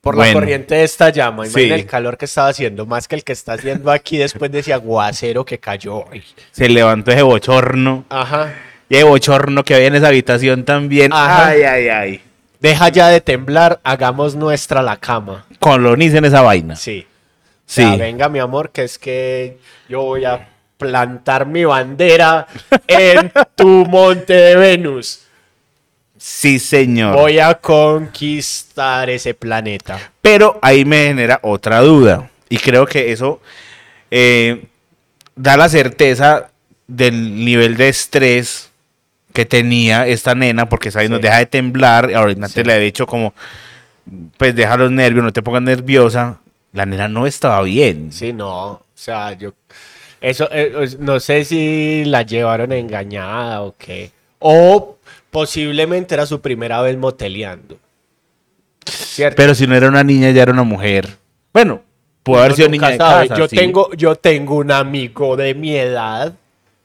Por 0.00 0.16
la 0.16 0.32
corriente 0.32 0.76
de 0.76 0.84
esta 0.84 1.10
llama. 1.10 1.46
Imagina 1.46 1.74
Sí. 1.74 1.80
el 1.82 1.86
calor 1.86 2.16
que 2.16 2.24
estaba 2.24 2.48
haciendo, 2.48 2.86
más 2.86 3.06
que 3.06 3.16
el 3.16 3.24
que 3.24 3.32
está 3.32 3.52
haciendo 3.52 3.90
aquí 3.90 4.16
después 4.16 4.50
de 4.50 4.60
ese 4.60 4.72
aguacero 4.72 5.44
que 5.44 5.58
cayó 5.58 5.96
hoy. 6.06 6.24
Se 6.52 6.68
levantó 6.70 7.10
ese 7.10 7.22
bochorno. 7.22 8.04
Ajá. 8.08 8.54
Y 8.88 8.96
ese 8.96 9.04
bochorno 9.04 9.62
que 9.62 9.74
había 9.74 9.88
en 9.88 9.96
esa 9.96 10.08
habitación 10.08 10.64
también. 10.64 11.12
Ajá. 11.12 11.48
Ay, 11.48 11.62
ay, 11.64 11.88
ay. 11.88 12.22
Deja 12.60 12.88
ya 12.88 13.08
de 13.08 13.20
temblar, 13.20 13.78
hagamos 13.84 14.34
nuestra 14.36 14.82
la 14.82 14.96
cama. 14.96 15.44
Colonicen 15.58 16.24
esa 16.24 16.40
vaina. 16.42 16.76
Sí. 16.76 17.06
Sí. 17.66 17.82
Ya, 17.82 17.96
venga, 17.96 18.28
mi 18.28 18.38
amor, 18.38 18.70
que 18.70 18.84
es 18.84 18.98
que 18.98 19.58
yo 19.88 20.02
voy 20.02 20.24
a 20.24 20.48
plantar 20.78 21.46
mi 21.46 21.64
bandera 21.66 22.46
en 22.88 23.30
tu 23.54 23.68
monte 23.86 24.32
de 24.32 24.56
Venus. 24.56 25.26
Sí, 26.22 26.58
señor. 26.58 27.14
Voy 27.16 27.38
a 27.38 27.54
conquistar 27.54 29.08
ese 29.08 29.32
planeta. 29.32 30.12
Pero 30.20 30.58
ahí 30.60 30.84
me 30.84 31.06
genera 31.06 31.40
otra 31.42 31.80
duda. 31.80 32.28
Y 32.50 32.58
creo 32.58 32.84
que 32.84 33.10
eso 33.10 33.40
eh, 34.10 34.64
da 35.34 35.56
la 35.56 35.68
certeza 35.70 36.50
del 36.86 37.42
nivel 37.42 37.76
de 37.78 37.88
estrés 37.88 38.70
que 39.32 39.46
tenía 39.46 40.06
esta 40.06 40.34
nena, 40.34 40.68
porque 40.68 40.90
¿sabes? 40.90 41.08
nos 41.08 41.20
Sí. 41.20 41.22
deja 41.22 41.38
de 41.38 41.46
temblar. 41.46 42.12
Ahorita 42.14 42.48
te 42.48 42.52
Sí. 42.60 42.64
le 42.64 42.76
he 42.76 42.80
dicho 42.80 43.06
como, 43.06 43.32
pues 44.36 44.54
deja 44.54 44.76
los 44.76 44.90
nervios, 44.90 45.24
no 45.24 45.32
te 45.32 45.42
pongas 45.42 45.62
nerviosa. 45.62 46.38
La 46.74 46.84
nena 46.84 47.08
no 47.08 47.26
estaba 47.26 47.62
bien. 47.62 48.12
Sí, 48.12 48.34
no. 48.34 48.72
O 48.72 48.82
sea, 48.94 49.32
yo. 49.32 49.52
Eso, 50.20 50.48
eh, 50.52 50.96
no 50.98 51.18
sé 51.18 51.46
si 51.46 52.04
la 52.04 52.22
llevaron 52.22 52.72
engañada 52.72 53.62
o 53.62 53.74
qué. 53.78 54.10
O 54.38 54.96
posiblemente 55.30 56.14
era 56.14 56.26
su 56.26 56.40
primera 56.40 56.80
vez 56.82 56.96
moteleando. 56.96 57.78
¿Cierto? 58.86 59.36
Pero 59.36 59.54
si 59.54 59.66
no 59.66 59.74
era 59.76 59.88
una 59.88 60.02
niña, 60.04 60.30
ya 60.30 60.42
era 60.42 60.52
una 60.52 60.62
mujer. 60.64 61.08
Bueno, 61.52 61.82
pudo 62.22 62.38
haber 62.38 62.54
sido 62.54 62.68
niña 62.68 62.90
de 62.90 62.96
sabe. 62.96 63.28
casa, 63.28 63.38
Yo, 63.40 63.48
sí. 63.48 63.56
tengo, 63.56 63.92
yo 63.94 64.16
tengo 64.16 64.56
un 64.56 64.70
amigo 64.72 65.36
de 65.36 65.54
mi 65.54 65.76
edad 65.76 66.32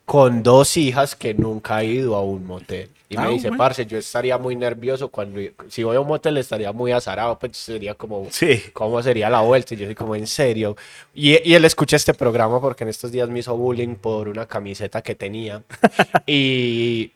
con 0.05 0.43
dos 0.43 0.77
hijas 0.77 1.15
que 1.15 1.33
nunca 1.33 1.77
ha 1.77 1.83
ido 1.83 2.15
a 2.15 2.21
un 2.23 2.45
motel. 2.45 2.89
Y 3.07 3.17
Ah, 3.17 3.21
me 3.25 3.29
dice, 3.33 3.49
bueno. 3.49 3.59
parce, 3.63 3.85
yo 3.85 3.97
estaría 3.99 4.37
muy 4.37 4.55
nervioso 4.55 5.09
cuando... 5.09 5.39
Si 5.69 5.83
voy 5.83 5.95
a 5.95 5.99
un 5.99 6.07
motel 6.07 6.37
estaría 6.37 6.71
muy 6.71 6.91
azarado, 6.91 7.37
pues 7.39 7.55
sería 7.55 7.93
como... 7.93 8.27
Sí. 8.31 8.61
¿Cómo 8.73 9.01
sería 9.03 9.29
la 9.29 9.41
vuelta? 9.41 9.73
Y 9.75 9.77
yo 9.77 9.85
soy 9.85 9.95
como, 9.95 10.15
¿en 10.15 10.25
serio? 10.27 10.75
Y, 11.13 11.37
y 11.47 11.53
él 11.53 11.65
escucha 11.65 11.95
este 11.95 12.13
programa 12.15 12.59
porque 12.59 12.83
en 12.83 12.89
estos 12.89 13.11
días 13.11 13.29
me 13.29 13.39
hizo 13.39 13.55
bullying 13.55 13.95
por 13.95 14.27
una 14.27 14.47
camiseta 14.47 15.01
que 15.01 15.15
tenía. 15.15 15.61
y... 16.27 17.11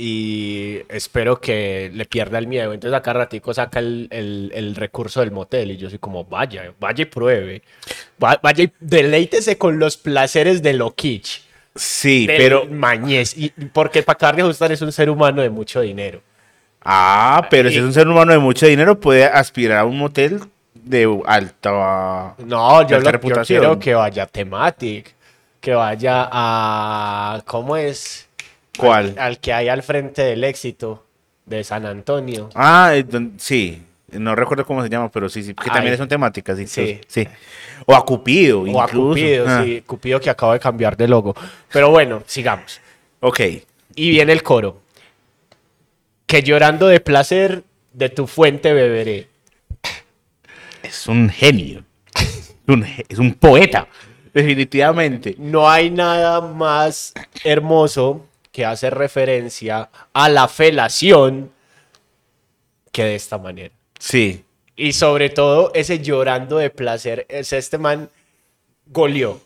Y 0.00 0.80
espero 0.88 1.40
que 1.40 1.90
le 1.92 2.04
pierda 2.04 2.38
el 2.38 2.46
miedo. 2.46 2.72
Entonces 2.72 2.96
acá 2.96 3.12
ratico 3.12 3.52
saca 3.52 3.80
el, 3.80 4.06
el- 4.12 4.52
el 4.54 4.76
recurso 4.76 5.18
del 5.20 5.32
motel 5.32 5.72
y 5.72 5.76
yo 5.76 5.90
soy 5.90 5.98
como, 5.98 6.24
vaya, 6.24 6.72
vaya 6.78 7.02
y 7.02 7.06
pruebe. 7.06 7.62
Va- 8.22 8.38
vaya 8.40 8.64
y 8.64 8.72
deleítese 8.78 9.58
con 9.58 9.80
los 9.80 9.96
placeres 9.96 10.62
de 10.62 10.74
lo 10.74 10.94
kitsch. 10.94 11.40
Sí, 11.74 12.24
pero... 12.28 12.66
mañez. 12.66 13.36
Y, 13.36 13.50
porque 13.72 14.02
para 14.04 14.14
acabar 14.14 14.36
de 14.36 14.42
ajustar 14.42 14.70
es 14.70 14.82
un 14.82 14.92
ser 14.92 15.10
humano 15.10 15.42
de 15.42 15.50
mucho 15.50 15.80
dinero. 15.80 16.20
Ah, 16.82 17.46
pero 17.50 17.68
si 17.68 17.74
Y- 17.74 17.78
es 17.78 17.84
un 17.84 17.92
ser 17.92 18.06
humano 18.06 18.32
de 18.32 18.38
mucho 18.38 18.66
dinero, 18.66 19.00
puede 19.00 19.24
aspirar 19.24 19.78
a 19.78 19.84
un 19.84 19.98
motel 19.98 20.40
de 20.74 21.20
alta... 21.26 22.34
No, 22.38 22.86
yo, 22.88 22.96
alta 22.96 23.12
lo, 23.12 23.20
yo 23.20 23.42
quiero 23.42 23.78
que 23.80 23.94
vaya 23.94 24.22
a 24.22 24.26
Thematic, 24.26 25.12
que 25.60 25.74
vaya 25.74 26.28
a... 26.30 27.42
¿Cómo 27.46 27.76
es? 27.76 28.27
¿Cuál? 28.78 29.14
Al, 29.16 29.18
al 29.18 29.38
que 29.40 29.52
hay 29.52 29.68
al 29.68 29.82
frente 29.82 30.22
del 30.22 30.44
éxito 30.44 31.04
de 31.46 31.64
San 31.64 31.84
Antonio. 31.86 32.48
Ah, 32.54 32.92
eh, 32.94 33.04
sí. 33.38 33.82
No 34.10 34.34
recuerdo 34.34 34.64
cómo 34.64 34.82
se 34.82 34.88
llama, 34.88 35.10
pero 35.10 35.28
sí, 35.28 35.42
sí. 35.42 35.52
Que 35.54 35.64
Ay. 35.68 35.70
también 35.74 35.96
son 35.98 36.08
temáticas, 36.08 36.56
sí. 36.56 36.66
Sí. 36.66 37.00
Sí. 37.06 37.28
O 37.84 37.94
a 37.94 38.04
Cupido, 38.06 38.60
O 38.62 38.80
a 38.80 38.84
incluso. 38.84 39.08
Cupido, 39.10 39.44
Ah, 39.46 39.62
sí. 39.64 39.82
Cupido 39.86 40.18
que 40.20 40.30
acaba 40.30 40.54
de 40.54 40.60
cambiar 40.60 40.96
de 40.96 41.06
logo. 41.08 41.34
Pero 41.70 41.90
bueno, 41.90 42.22
sigamos. 42.26 42.80
Ok. 43.20 43.40
Y 43.94 44.10
viene 44.10 44.32
el 44.32 44.42
coro. 44.42 44.80
Que 46.26 46.42
llorando 46.42 46.86
de 46.86 47.00
placer, 47.00 47.64
de 47.92 48.08
tu 48.08 48.26
fuente 48.26 48.72
beberé. 48.72 49.28
Es 50.82 51.06
un 51.06 51.28
genio. 51.28 51.84
Es 52.14 52.54
un, 52.66 52.82
ge- 52.84 53.04
es 53.08 53.18
un 53.18 53.34
poeta. 53.34 53.88
Definitivamente. 54.32 55.34
No 55.38 55.68
hay 55.68 55.90
nada 55.90 56.40
más 56.40 57.12
hermoso 57.44 58.24
que 58.58 58.64
hacer 58.64 58.92
referencia 58.96 59.88
a 60.12 60.28
la 60.28 60.48
felación 60.48 61.52
que 62.90 63.04
de 63.04 63.14
esta 63.14 63.38
manera. 63.38 63.72
Sí. 64.00 64.44
Y 64.74 64.94
sobre 64.94 65.30
todo 65.30 65.70
ese 65.74 66.00
llorando 66.00 66.56
de 66.58 66.68
placer, 66.70 67.24
es 67.28 67.52
este 67.52 67.78
man 67.78 68.10
goleó. 68.86 69.40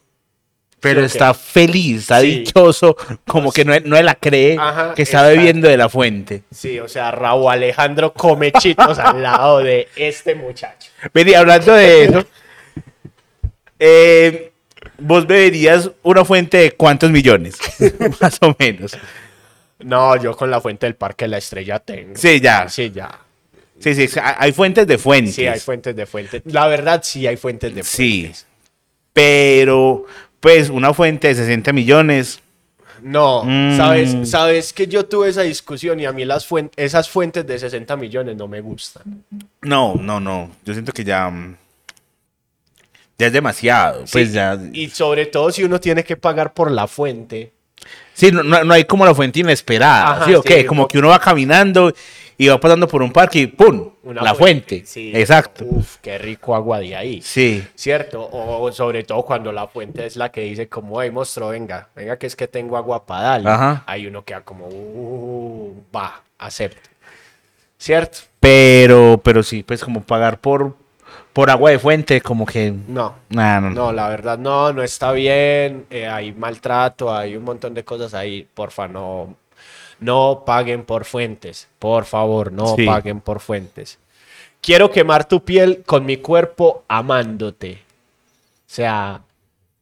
Pero 0.80 1.00
Sí, 1.00 1.06
está 1.08 1.34
feliz, 1.34 2.00
está 2.02 2.20
Sí. 2.22 2.38
dichoso, 2.38 2.96
como 3.26 3.52
que 3.52 3.66
no, 3.66 3.78
no 3.84 4.00
la 4.00 4.14
cree 4.14 4.56
Ajá, 4.58 4.94
que 4.94 5.02
está 5.02 5.18
exacto. 5.18 5.36
bebiendo 5.36 5.68
de 5.68 5.76
la 5.76 5.90
fuente. 5.90 6.42
Sí, 6.50 6.80
o 6.80 6.88
sea, 6.88 7.10
Raúl 7.10 7.52
Alejandro 7.52 8.14
come 8.14 8.50
chitos 8.50 8.98
al 8.98 9.22
lado 9.22 9.58
de 9.58 9.88
este 9.94 10.34
muchacho. 10.34 10.90
Vení, 11.12 11.34
hablando 11.34 11.74
de 11.74 12.04
eso, 12.04 12.24
eh, 13.78 14.51
vos 15.02 15.26
beberías 15.26 15.90
una 16.02 16.24
fuente 16.24 16.56
de 16.58 16.72
cuántos 16.72 17.10
millones, 17.10 17.56
más 18.20 18.38
o 18.40 18.54
menos. 18.58 18.96
No, 19.80 20.16
yo 20.16 20.36
con 20.36 20.50
la 20.50 20.60
fuente 20.60 20.86
del 20.86 20.94
Parque 20.94 21.24
de 21.24 21.30
la 21.30 21.38
Estrella 21.38 21.78
tengo. 21.80 22.12
Sí, 22.16 22.40
ya. 22.40 22.68
Sí, 22.68 22.90
ya. 22.90 23.18
Sí, 23.80 23.94
sí, 23.94 24.08
hay 24.22 24.52
fuentes 24.52 24.86
de 24.86 24.96
fuentes. 24.96 25.34
Sí, 25.34 25.44
hay 25.46 25.58
fuentes 25.58 25.96
de 25.96 26.06
fuentes. 26.06 26.42
La 26.44 26.68
verdad, 26.68 27.00
sí 27.02 27.26
hay 27.26 27.36
fuentes 27.36 27.74
de 27.74 27.82
Sí. 27.82 28.20
fuentes. 28.22 28.46
Pero, 29.12 30.06
pues, 30.40 30.70
una 30.70 30.94
fuente 30.94 31.28
de 31.28 31.34
60 31.34 31.72
millones. 31.72 32.40
No, 33.02 33.42
Mm. 33.44 33.76
sabes, 33.76 34.30
sabes 34.30 34.72
que 34.72 34.86
yo 34.86 35.06
tuve 35.06 35.28
esa 35.30 35.42
discusión 35.42 35.98
y 35.98 36.04
a 36.06 36.12
mí 36.12 36.24
las 36.24 36.48
fuen- 36.48 36.70
esas 36.76 37.10
fuentes 37.10 37.44
de 37.44 37.58
60 37.58 37.96
millones 37.96 38.36
no 38.36 38.46
me 38.46 38.60
gustan. 38.60 39.24
No, 39.62 39.96
no, 39.96 40.20
no. 40.20 40.52
Yo 40.64 40.72
siento 40.72 40.92
que 40.92 41.02
ya. 41.02 41.32
Ya 43.22 43.28
es 43.28 43.32
demasiado. 43.32 44.04
Pues 44.10 44.32
ya. 44.32 44.58
Y 44.72 44.88
sobre 44.90 45.26
todo 45.26 45.52
si 45.52 45.62
uno 45.62 45.78
tiene 45.78 46.02
que 46.02 46.16
pagar 46.16 46.52
por 46.52 46.70
la 46.72 46.88
fuente. 46.88 47.52
Sí, 48.14 48.32
no, 48.32 48.42
no- 48.42 48.64
no 48.64 48.74
hay 48.74 48.84
como 48.84 49.04
la 49.06 49.14
fuente 49.14 49.38
inesperada. 49.40 50.12
Ajá, 50.12 50.24
¿sí 50.26 50.34
o 50.34 50.42
qué? 50.42 50.66
como 50.66 50.88
que 50.88 50.98
uno 50.98 51.08
va 51.08 51.18
caminando 51.20 51.92
y 52.36 52.48
va 52.48 52.58
pasando 52.58 52.88
por 52.88 53.00
un 53.02 53.12
parque 53.12 53.38
y 53.40 53.46
¡pum! 53.46 53.90
Una 54.02 54.22
la 54.22 54.34
fuente. 54.34 54.82
Sí. 54.84 55.12
Exacto. 55.14 55.64
Uf, 55.68 55.98
qué 56.02 56.18
rico 56.18 56.54
agua 56.56 56.80
de 56.80 56.96
ahí. 56.96 57.22
Sí. 57.22 57.64
¿Cierto? 57.76 58.28
O 58.32 58.72
sobre 58.72 59.04
todo 59.04 59.22
cuando 59.22 59.52
la 59.52 59.68
fuente 59.68 60.04
es 60.04 60.16
la 60.16 60.30
que 60.32 60.40
dice 60.40 60.68
como, 60.68 61.00
hey, 61.00 61.12
monstruo, 61.12 61.50
venga, 61.50 61.88
venga 61.94 62.16
que 62.18 62.26
es 62.26 62.34
que 62.34 62.48
tengo 62.48 62.76
agua 62.76 63.06
para 63.06 63.22
darle. 63.22 63.48
Ajá. 63.50 63.84
Ahí 63.86 64.06
uno 64.08 64.24
queda 64.24 64.40
como, 64.40 64.66
uh, 64.66 65.84
va, 65.94 66.22
acepto. 66.38 66.90
¿Cierto? 67.78 68.18
Pero, 68.40 69.20
pero 69.22 69.42
sí, 69.42 69.62
pues 69.62 69.82
como 69.84 70.02
pagar 70.02 70.38
por, 70.40 70.76
por 71.32 71.50
agua 71.50 71.70
de 71.70 71.78
fuente, 71.78 72.20
como 72.20 72.44
que... 72.46 72.72
No. 72.88 73.14
Nah, 73.30 73.60
no, 73.60 73.70
No, 73.70 73.92
la 73.92 74.08
verdad 74.08 74.38
no, 74.38 74.72
no 74.72 74.82
está 74.82 75.12
bien. 75.12 75.86
eh, 75.90 76.06
hay 76.06 76.32
maltrato, 76.32 77.14
hay 77.14 77.36
un 77.36 77.44
montón 77.44 77.72
de 77.74 77.84
cosas 77.84 78.12
ahí. 78.14 78.46
Porfa, 78.54 78.86
no, 78.88 79.34
no 80.00 80.42
paguen 80.44 80.84
por 80.84 81.04
fuentes. 81.04 81.68
Por 81.78 82.04
favor, 82.04 82.52
no 82.52 82.76
Sí. 82.76 82.84
paguen 82.84 83.20
por 83.20 83.40
fuentes. 83.40 83.98
Quiero 84.60 84.90
quemar 84.90 85.26
tu 85.26 85.42
piel 85.44 85.82
con 85.86 86.04
mi 86.06 86.18
cuerpo 86.18 86.84
amándote. 86.88 87.78
O 88.66 88.74
sea, 88.74 89.22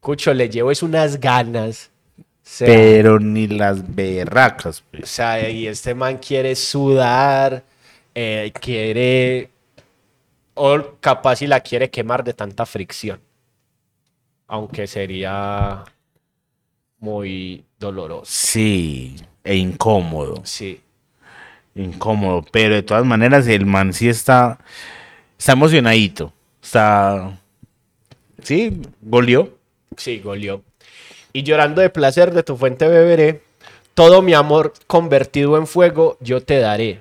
Cucho, 0.00 0.32
le 0.32 0.48
llevo 0.48 0.70
es 0.70 0.82
unas 0.82 1.20
ganas. 1.20 1.90
O 2.18 2.22
sea, 2.42 2.66
Pero 2.66 3.20
ni 3.20 3.46
las 3.46 3.94
berracas. 3.94 4.80
o 4.80 4.82
pues. 4.96 5.10
sea, 5.10 5.48
y 5.50 5.66
este 5.66 5.94
man 5.94 6.16
quiere 6.18 6.56
sudar, 6.56 7.62
eh, 8.14 8.50
quiere, 8.58 9.50
o 10.62 10.96
capaz 11.00 11.36
si 11.36 11.46
la 11.46 11.60
quiere 11.60 11.90
quemar 11.90 12.22
de 12.22 12.34
tanta 12.34 12.66
fricción. 12.66 13.18
Aunque 14.46 14.86
sería 14.86 15.84
muy 16.98 17.64
doloroso. 17.78 18.26
Sí, 18.26 19.16
e 19.42 19.56
incómodo. 19.56 20.42
Sí, 20.44 20.82
Incómodo. 21.74 22.44
Pero 22.50 22.74
de 22.74 22.82
todas 22.82 23.06
maneras, 23.06 23.46
el 23.46 23.64
man 23.64 23.94
sí 23.94 24.08
está, 24.08 24.58
está 25.38 25.52
emocionadito. 25.52 26.32
Está... 26.62 27.38
Sí, 28.42 28.82
goleó. 29.00 29.56
sí, 29.96 30.18
goleó. 30.18 30.62
Y 31.32 31.42
llorando 31.42 31.80
de 31.80 31.88
placer 31.88 32.34
de 32.34 32.42
tu 32.42 32.56
fuente 32.56 32.86
beberé, 32.86 33.42
todo 33.94 34.20
mi 34.20 34.34
amor 34.34 34.74
convertido 34.86 35.56
en 35.56 35.66
fuego 35.66 36.18
yo 36.20 36.42
te 36.42 36.58
daré. 36.58 37.00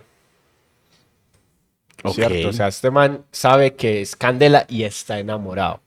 ¿Cierto? 2.13 2.49
O 2.49 2.53
sea, 2.53 2.67
este 2.67 2.91
man 2.91 3.21
sabe 3.31 3.73
que 3.75 4.01
es 4.01 4.15
candela 4.15 4.65
y 4.69 4.83
está 4.83 5.19
enamorado. 5.19 5.81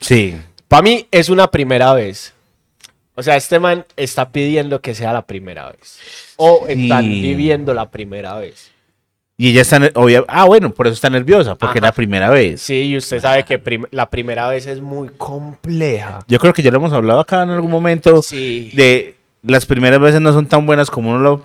Sí. 0.00 0.36
Para 0.68 0.82
mí 0.82 1.06
es 1.10 1.28
una 1.28 1.50
primera 1.50 1.92
vez. 1.94 2.32
O 3.14 3.22
sea, 3.22 3.36
este 3.36 3.58
man 3.60 3.84
está 3.96 4.30
pidiendo 4.30 4.80
que 4.80 4.94
sea 4.94 5.12
la 5.12 5.22
primera 5.22 5.70
vez. 5.70 5.98
O 6.36 6.66
están 6.68 7.04
Sí. 7.04 7.20
viviendo 7.22 7.72
la 7.72 7.90
primera 7.90 8.34
vez. 8.34 8.72
Y 9.36 9.50
ella 9.50 9.62
está... 9.62 9.78
obvia- 9.94 10.24
Ah, 10.28 10.44
bueno, 10.44 10.70
por 10.70 10.86
eso 10.86 10.94
está 10.94 11.10
nerviosa, 11.10 11.54
porque 11.56 11.78
es 11.78 11.82
la 11.82 11.92
primera 11.92 12.30
vez. 12.30 12.60
Sí, 12.62 12.82
y 12.82 12.96
usted 12.96 13.20
sabe 13.20 13.44
que 13.44 13.58
prim- 13.58 13.86
la 13.90 14.08
primera 14.10 14.48
vez 14.48 14.66
es 14.66 14.80
muy 14.80 15.08
compleja. 15.08 16.20
Yo 16.28 16.38
creo 16.38 16.52
que 16.52 16.62
ya 16.62 16.70
lo 16.70 16.76
hemos 16.78 16.92
hablado 16.92 17.20
acá 17.20 17.42
en 17.42 17.50
algún 17.50 17.70
momento. 17.70 18.22
Sí. 18.22 18.70
De 18.74 19.16
las 19.42 19.66
primeras 19.66 20.00
veces 20.00 20.20
no 20.20 20.32
son 20.32 20.46
tan 20.46 20.66
buenas 20.66 20.90
como 20.90 21.10
uno 21.10 21.18
lo 21.20 21.44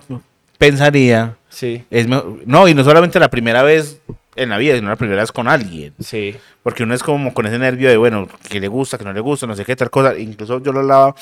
pensaría. 0.58 1.36
Sí, 1.60 1.84
Es 1.90 2.06
mejor- 2.08 2.40
no, 2.46 2.66
y 2.68 2.74
no 2.74 2.82
solamente 2.84 3.20
la 3.20 3.28
primera 3.28 3.62
vez 3.62 4.00
en 4.34 4.48
la 4.48 4.56
vida, 4.56 4.76
sino 4.76 4.88
la 4.88 4.96
primera 4.96 5.20
vez 5.20 5.30
con 5.30 5.46
alguien. 5.46 5.92
sí. 5.98 6.34
Porque 6.62 6.82
uno 6.84 6.94
es 6.94 7.02
como 7.02 7.34
con 7.34 7.46
ese 7.46 7.58
nervio 7.58 7.88
de, 7.90 7.96
bueno, 7.98 8.28
que 8.48 8.60
le 8.60 8.68
gusta, 8.68 8.96
que 8.98 9.04
no 9.04 9.12
le 9.12 9.20
gusta, 9.20 9.46
no 9.46 9.54
sé 9.56 9.64
qué 9.64 9.76
tal 9.76 9.90
cosa. 9.90 10.18
Incluso 10.18 10.62
yo 10.62 10.72
lo 10.72 10.80
hablaba 10.80 11.14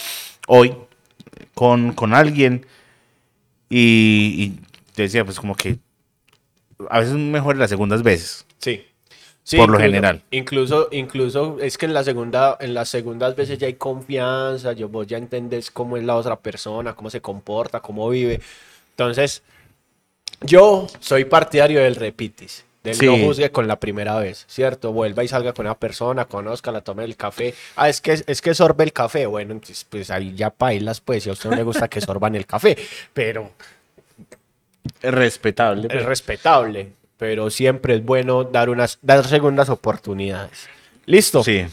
hoy 0.46 0.74
con, 1.54 1.92
con 1.92 2.12
alguien 2.14 2.66
y, 3.68 4.52
y 4.56 4.60
decía, 4.96 5.24
pues 5.24 5.38
como 5.38 5.54
que 5.56 5.78
a 6.90 7.00
veces 7.00 7.14
es 7.14 7.20
mejor 7.20 7.56
las 7.56 7.70
segundas 7.70 8.02
veces. 8.02 8.46
Sí. 8.58 8.84
Sí, 9.44 9.56
Por 9.56 9.68
lo 9.70 9.74
incluso- 9.76 9.84
general. 9.86 10.22
Incluso, 10.30 10.88
incluso 10.92 11.56
es 11.60 11.78
que 11.78 11.86
en 11.86 11.94
la 11.94 12.04
segunda, 12.04 12.56
en 12.60 12.74
las 12.74 12.88
segundas 12.90 13.34
veces 13.34 13.58
ya 13.58 13.66
hay 13.66 13.74
confianza, 13.74 14.72
yo 14.72 14.88
vos 14.88 15.06
ya 15.06 15.16
entendés 15.18 15.70
cómo 15.70 15.96
es 15.96 16.04
la 16.04 16.16
otra 16.16 16.36
persona, 16.36 16.94
cómo 16.94 17.08
se 17.10 17.20
comporta, 17.22 17.80
cómo 17.80 18.08
vive. 18.10 18.40
Entonces, 18.90 19.42
yo 20.40 20.86
soy 21.00 21.24
partidario 21.24 21.80
del 21.80 21.96
repitis. 21.96 22.64
Del 22.84 22.94
Sí. 22.94 23.06
no 23.06 23.16
juzgue 23.18 23.50
con 23.50 23.66
la 23.66 23.76
primera 23.80 24.16
vez, 24.18 24.44
¿cierto? 24.48 24.92
Vuelva 24.92 25.24
y 25.24 25.28
salga 25.28 25.52
con 25.52 25.66
una 25.66 25.74
persona, 25.74 26.26
conozca, 26.26 26.70
la 26.70 26.80
tome 26.80 27.04
el 27.04 27.16
café. 27.16 27.52
Ah, 27.74 27.88
es 27.88 28.00
que, 28.00 28.22
es 28.24 28.40
que 28.40 28.54
sorbe 28.54 28.84
el 28.84 28.92
café. 28.92 29.26
Bueno, 29.26 29.60
pues 29.90 30.10
ahí 30.10 30.34
ya 30.36 30.54
bailas, 30.56 31.00
pues, 31.00 31.24
si 31.24 31.28
a 31.30 31.32
usted 31.32 31.50
no 31.50 31.56
le 31.56 31.64
gusta 31.64 31.88
que 31.88 32.00
sorban 32.00 32.36
el 32.36 32.46
café. 32.46 32.76
Pero 33.12 33.50
Es 35.02 35.12
respetable. 35.12 35.88
es 35.90 36.04
respetable, 36.04 36.92
pero 37.18 37.50
siempre 37.50 37.96
es 37.96 38.04
bueno 38.04 38.44
dar 38.44 38.70
unas 38.70 38.98
dar 39.02 39.26
segundas 39.26 39.68
oportunidades. 39.70 40.68
Listo. 41.04 41.42
Sí. 41.42 41.66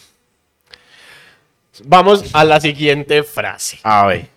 Vamos 1.83 2.23
a 2.33 2.43
la 2.45 2.59
siguiente 2.59 3.21
frase. 3.23 3.79
A 3.83 4.07
ver. 4.07 4.27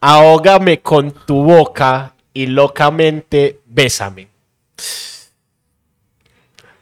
Ahógame 0.00 0.80
con 0.80 1.12
tu 1.12 1.42
boca 1.44 2.11
y 2.34 2.46
locamente 2.46 3.60
bésame. 3.66 4.28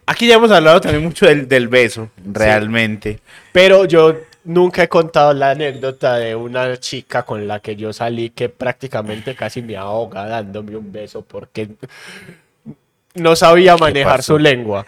Aquí 0.07 0.27
ya 0.27 0.35
hemos 0.35 0.51
hablado 0.51 0.81
también 0.81 1.05
mucho 1.05 1.27
del, 1.27 1.47
del 1.47 1.69
beso, 1.69 2.11
realmente. 2.25 3.21
Pero 3.53 3.85
yo 3.85 4.17
nunca 4.45 4.83
he 4.83 4.89
contado 4.89 5.33
la 5.33 5.51
anécdota 5.51 6.17
de 6.17 6.35
una 6.35 6.77
chica 6.79 7.23
con 7.23 7.47
la 7.47 7.61
que 7.61 7.77
yo 7.77 7.93
salí 7.93 8.31
que 8.31 8.49
prácticamente 8.49 9.35
casi 9.35 9.63
me 9.63 9.77
ahoga 9.77 10.27
dándome 10.27 10.77
un 10.77 10.91
beso 10.91 11.23
porque 11.23 11.71
no 13.15 13.37
sabía 13.37 13.77
manejar 13.77 14.23
su 14.23 14.39
lengua. 14.39 14.87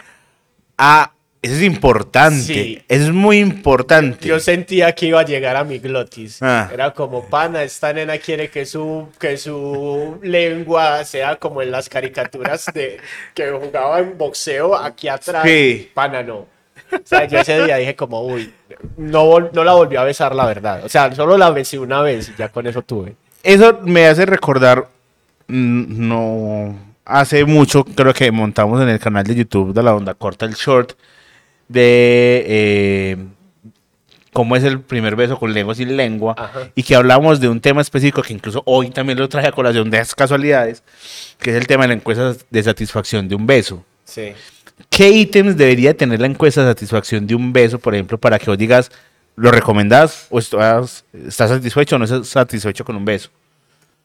Ah, 0.77 1.13
eso 1.43 1.55
es 1.55 1.61
importante. 1.63 2.41
Sí. 2.41 2.81
Es 2.87 3.11
muy 3.11 3.39
importante. 3.39 4.25
Yo 4.25 4.39
sentía 4.39 4.93
que 4.95 5.07
iba 5.07 5.19
a 5.19 5.25
llegar 5.25 5.57
a 5.57 5.65
mi 5.65 5.77
glotis. 5.77 6.41
Ah. 6.41 6.69
Era 6.71 6.91
como, 6.91 7.25
pana, 7.25 7.63
esta 7.63 7.91
nena 7.91 8.17
quiere 8.17 8.49
que 8.49 8.65
su, 8.65 9.09
que 9.19 9.35
su 9.35 10.19
lengua 10.23 11.03
sea 11.03 11.35
como 11.35 11.61
en 11.61 11.69
las 11.69 11.89
caricaturas 11.89 12.67
de 12.73 12.97
que 13.33 13.51
jugaba 13.51 13.99
en 13.99 14.17
boxeo 14.17 14.73
aquí 14.73 15.09
atrás. 15.09 15.43
Sí. 15.45 15.91
Pana, 15.93 16.23
no. 16.23 16.47
O 16.93 17.01
sea, 17.03 17.25
yo 17.25 17.39
ese 17.39 17.65
día 17.65 17.75
dije 17.75 17.97
como, 17.97 18.21
uy, 18.21 18.53
no, 18.95 19.39
no 19.51 19.63
la 19.65 19.73
volví 19.73 19.97
a 19.97 20.03
besar, 20.03 20.33
la 20.33 20.45
verdad. 20.45 20.85
O 20.85 20.89
sea, 20.89 21.13
solo 21.13 21.37
la 21.37 21.49
besé 21.49 21.77
una 21.77 22.01
vez 22.01 22.29
y 22.29 22.35
ya 22.37 22.47
con 22.47 22.67
eso 22.67 22.83
tuve. 22.83 23.15
Eso 23.43 23.79
me 23.83 24.05
hace 24.05 24.25
recordar, 24.25 24.87
no 25.47 26.73
hace 27.03 27.43
mucho, 27.43 27.83
creo 27.83 28.13
que 28.13 28.31
montamos 28.31 28.81
en 28.81 28.87
el 28.87 28.99
canal 28.99 29.25
de 29.25 29.35
YouTube 29.35 29.73
de 29.73 29.83
la 29.83 29.93
onda 29.93 30.13
corta 30.13 30.45
el 30.45 30.53
short 30.53 30.93
de 31.67 32.43
eh, 32.47 33.17
cómo 34.33 34.55
es 34.55 34.63
el 34.63 34.81
primer 34.81 35.15
beso 35.15 35.37
con 35.39 35.53
lengua 35.53 35.75
sin 35.75 35.95
lengua 35.95 36.35
Ajá. 36.37 36.69
y 36.75 36.83
que 36.83 36.95
hablamos 36.95 37.39
de 37.39 37.49
un 37.49 37.61
tema 37.61 37.81
específico 37.81 38.21
que 38.21 38.33
incluso 38.33 38.63
hoy 38.65 38.89
también 38.89 39.19
lo 39.19 39.29
traje 39.29 39.47
a 39.47 39.51
colación 39.51 39.89
de 39.89 39.97
esas 39.97 40.15
casualidades, 40.15 40.83
que 41.39 41.51
es 41.51 41.55
el 41.55 41.67
tema 41.67 41.83
de 41.83 41.89
la 41.89 41.93
encuesta 41.93 42.35
de 42.49 42.63
satisfacción 42.63 43.27
de 43.27 43.35
un 43.35 43.45
beso. 43.45 43.83
Sí. 44.03 44.33
¿Qué 44.89 45.09
ítems 45.09 45.55
debería 45.55 45.95
tener 45.95 46.19
la 46.19 46.27
encuesta 46.27 46.61
de 46.61 46.71
satisfacción 46.71 47.27
de 47.27 47.35
un 47.35 47.53
beso, 47.53 47.79
por 47.79 47.93
ejemplo, 47.93 48.17
para 48.17 48.39
que 48.39 48.47
vos 48.47 48.57
digas, 48.57 48.91
¿lo 49.35 49.51
recomendás 49.51 50.27
o 50.29 50.39
estás, 50.39 51.05
estás 51.13 51.49
satisfecho 51.49 51.95
o 51.95 51.99
no 51.99 52.05
estás 52.05 52.27
satisfecho 52.27 52.83
con 52.83 52.95
un 52.95 53.05
beso? 53.05 53.29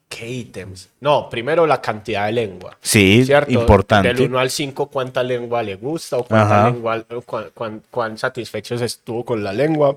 ¿Qué 0.09 0.27
ítems? 0.29 0.88
No, 1.01 1.29
primero 1.29 1.66
la 1.66 1.81
cantidad 1.83 2.27
de 2.27 2.33
lengua. 2.33 2.77
Sí, 2.81 3.25
¿Cierto? 3.27 3.51
importante. 3.53 4.09
Del 4.09 4.23
1 4.23 4.38
al 4.38 4.51
5, 4.51 4.87
¿cuánta 4.87 5.23
lengua 5.23 5.62
le 5.62 5.77
gusta 5.77 6.16
o 6.16 6.25
cuánta 6.25 6.61
Ajá. 6.61 6.71
lengua, 6.71 7.05
cuán, 7.27 7.51
cuán- 7.55 7.83
cuán 7.90 8.16
satisfecho 8.18 8.75
estuvo 8.77 9.25
con 9.25 9.44
la 9.44 9.53
lengua? 9.53 9.97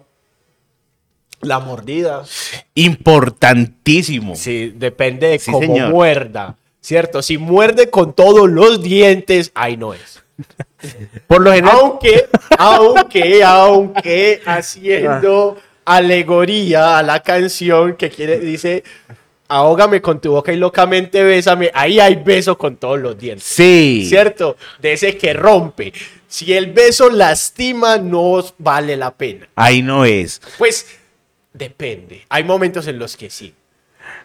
La 1.42 1.60
mordida. 1.60 2.24
Importantísimo. 2.76 4.36
Sí, 4.36 4.74
depende 4.76 5.28
de 5.28 5.40
Sí, 5.40 5.52
cómo 5.52 5.66
señor. 5.74 5.90
muerda. 5.92 6.56
¿Cierto? 6.82 7.22
Si 7.22 7.38
muerde 7.38 7.90
con 7.90 8.14
todos 8.14 8.50
los 8.50 8.82
dientes, 8.84 9.52
ahí 9.56 9.78
no 9.78 9.94
es. 9.94 10.22
Por 11.28 11.42
lo 11.42 11.52
general, 11.54 11.78
Aunque, 11.80 12.26
aunque, 12.58 13.44
aunque 13.44 14.42
haciendo 14.46 15.58
alegoría 15.86 16.98
a 16.98 17.04
la 17.04 17.22
canción 17.22 17.96
que 17.96 18.10
quiere, 18.10 18.40
dice, 18.40 18.84
ahógame 19.52 20.02
con 20.02 20.20
tu 20.20 20.32
boca 20.32 20.52
y 20.54 20.58
locamente 20.58 21.24
bésame, 21.24 21.70
ahí 21.74 22.00
hay 22.00 22.16
beso 22.16 22.58
con 22.58 22.78
todos 22.78 23.00
los 23.00 23.18
dientes. 23.18 23.44
sí. 23.46 24.06
¿Cierto? 24.08 24.58
De 24.80 24.94
ese 24.94 25.18
que 25.18 25.34
rompe. 25.34 25.94
Si 26.28 26.54
el 26.54 26.68
beso 26.72 27.10
lastima, 27.10 27.98
no 27.98 28.44
vale 28.58 28.96
la 28.96 29.12
pena. 29.14 29.48
Ahí 29.56 29.82
no 29.82 30.06
es. 30.06 30.42
Pues 30.58 30.86
depende. 31.54 32.26
Hay 32.30 32.44
momentos 32.44 32.88
en 32.88 32.98
los 33.00 33.18
que 33.18 33.30
sí. 33.30 33.54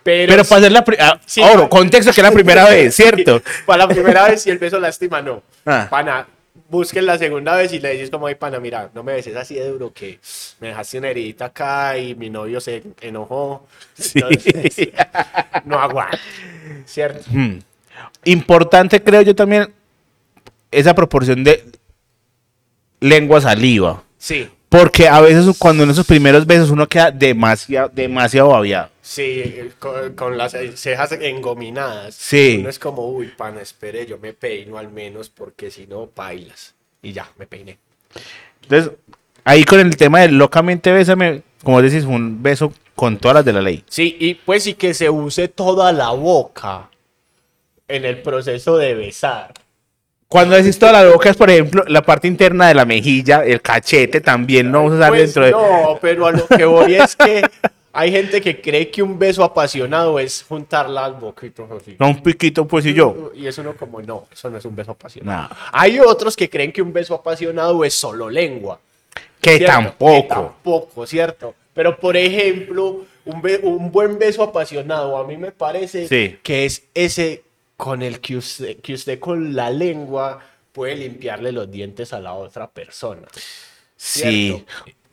Pero, 0.02 0.30
Pero 0.30 0.44
para 0.44 0.58
hacer 0.60 0.72
la 0.72 0.84
pri- 0.84 0.96
ah, 1.00 1.20
Sí, 1.26 1.42
oro, 1.42 1.68
contexto 1.68 2.12
que 2.12 2.20
es 2.20 2.24
la 2.26 2.30
primera 2.32 2.64
vez, 2.68 2.94
¿cierto? 2.94 3.42
Para 3.66 3.86
la 3.86 3.88
primera 3.88 4.28
vez, 4.28 4.42
si 4.42 4.50
el 4.50 4.58
beso 4.58 4.78
lastima, 4.78 5.20
no. 5.20 5.42
Ah. 5.64 5.88
Pana, 5.90 6.26
busquen 6.68 7.06
la 7.06 7.18
segunda 7.18 7.56
vez 7.56 7.72
y 7.72 7.80
le 7.80 7.92
dices 7.92 8.10
como, 8.10 8.26
ay, 8.26 8.34
pana, 8.34 8.60
mira, 8.60 8.90
no 8.94 9.02
me 9.02 9.12
beses 9.12 9.36
así 9.36 9.54
de 9.54 9.68
duro 9.68 9.92
que 9.92 10.18
me 10.60 10.68
dejaste 10.68 10.98
una 10.98 11.08
heridita 11.08 11.46
acá 11.46 11.98
y 11.98 12.14
mi 12.14 12.30
novio 12.30 12.60
se 12.60 12.82
enojó. 13.00 13.66
Sí. 13.94 14.12
Entonces, 14.14 14.90
no 15.64 15.78
aguanta. 15.78 16.18
¿Cierto? 16.84 17.24
Hmm. 17.30 17.58
Importante, 18.24 19.02
creo 19.02 19.22
yo 19.22 19.34
también, 19.34 19.72
esa 20.70 20.94
proporción 20.94 21.44
de 21.44 21.64
lengua-saliva. 23.00 24.02
Sí, 24.18 24.48
Porque 24.68 25.08
a 25.08 25.20
veces 25.20 25.46
cuando 25.58 25.84
en 25.84 25.90
esos 25.90 26.06
primeros 26.06 26.46
besos 26.46 26.70
uno 26.70 26.88
queda 26.88 27.10
demasiado, 27.10 27.90
demasiado 27.92 28.48
babiado. 28.48 28.90
Sí, 29.06 29.70
con, 29.78 30.14
con 30.14 30.36
las 30.36 30.56
cejas 30.74 31.12
engominadas. 31.12 32.14
Sí. 32.14 32.60
No 32.62 32.68
es 32.68 32.78
como, 32.78 33.06
uy, 33.08 33.28
pana, 33.28 33.60
espere, 33.60 34.04
yo 34.06 34.18
me 34.18 34.32
peino 34.32 34.78
al 34.78 34.90
menos 34.90 35.30
porque 35.30 35.70
si 35.70 35.86
no, 35.86 36.10
bailas. 36.14 36.74
Y 37.02 37.12
ya, 37.12 37.30
me 37.38 37.46
peiné. 37.46 37.78
Entonces, 38.62 38.92
ahí 39.44 39.64
con 39.64 39.78
el 39.80 39.96
tema 39.96 40.20
de 40.20 40.28
locamente 40.28 40.92
bésame, 40.92 41.42
como 41.62 41.80
decís, 41.80 42.04
un 42.04 42.42
beso 42.42 42.72
con 42.94 43.18
todas 43.18 43.36
las 43.36 43.44
de 43.44 43.52
la 43.52 43.62
ley. 43.62 43.84
Sí, 43.88 44.16
y 44.18 44.34
pues 44.34 44.64
sí 44.64 44.74
que 44.74 44.92
se 44.92 45.08
use 45.08 45.48
toda 45.48 45.92
la 45.92 46.10
boca 46.10 46.90
en 47.86 48.04
el 48.04 48.22
proceso 48.22 48.76
de 48.76 48.94
besar. 48.94 49.52
Cuando 50.28 50.56
decís 50.56 50.76
toda 50.78 50.92
la 50.92 51.08
boca 51.08 51.30
es, 51.30 51.36
por 51.36 51.48
ejemplo, 51.50 51.84
la 51.86 52.02
parte 52.02 52.26
interna 52.26 52.66
de 52.66 52.74
la 52.74 52.84
mejilla, 52.84 53.44
el 53.44 53.62
cachete 53.62 54.20
también 54.20 54.72
no 54.72 54.84
usar 54.84 55.10
Pues 55.10 55.32
dentro 55.32 55.44
de... 55.44 55.52
no, 55.52 55.98
pero 56.00 56.26
a 56.26 56.32
lo 56.32 56.48
que 56.48 56.64
voy 56.64 56.96
es 56.96 57.14
que 57.14 57.48
hay 57.96 58.10
gente 58.12 58.40
que 58.40 58.60
cree 58.60 58.90
que 58.90 59.02
un 59.02 59.18
beso 59.18 59.42
apasionado 59.42 60.18
es 60.18 60.44
juntar 60.48 60.88
las 60.90 61.18
boquitos 61.18 61.70
así. 61.70 61.96
No, 61.98 62.08
un 62.08 62.22
piquito, 62.22 62.66
pues 62.66 62.84
y 62.86 62.94
yo. 62.94 63.32
Y 63.34 63.46
eso 63.46 63.62
no 63.62 63.76
como 63.76 64.00
no, 64.02 64.26
eso 64.32 64.50
no 64.50 64.58
es 64.58 64.64
un 64.64 64.76
beso 64.76 64.92
apasionado. 64.92 65.48
Hay 65.72 65.98
otros 65.98 66.36
que 66.36 66.48
creen 66.50 66.72
que 66.72 66.82
un 66.82 66.92
beso 66.92 67.14
apasionado 67.14 67.84
es 67.84 67.94
solo 67.94 68.28
lengua. 68.30 68.78
Que 69.40 69.58
¿cierto? 69.58 69.72
tampoco. 69.76 70.22
Que 70.22 70.28
tampoco, 70.28 71.06
¿cierto? 71.06 71.54
Pero 71.74 71.98
por 71.98 72.16
ejemplo, 72.16 73.04
un, 73.24 73.42
be- 73.42 73.58
un 73.62 73.90
buen 73.92 74.18
beso 74.18 74.42
apasionado 74.42 75.16
a 75.16 75.26
mí 75.26 75.36
me 75.36 75.52
parece 75.52 76.06
Sí. 76.08 76.38
que 76.42 76.64
es 76.64 76.84
ese 76.94 77.42
con 77.76 78.02
el 78.02 78.20
que 78.20 78.36
usted, 78.36 78.78
que 78.80 78.94
usted 78.94 79.18
con 79.18 79.54
la 79.54 79.70
lengua 79.70 80.40
puede 80.72 80.96
limpiarle 80.96 81.52
los 81.52 81.70
dientes 81.70 82.12
a 82.12 82.20
la 82.20 82.32
otra 82.34 82.68
persona. 82.68 83.26
Sí. 83.96 84.64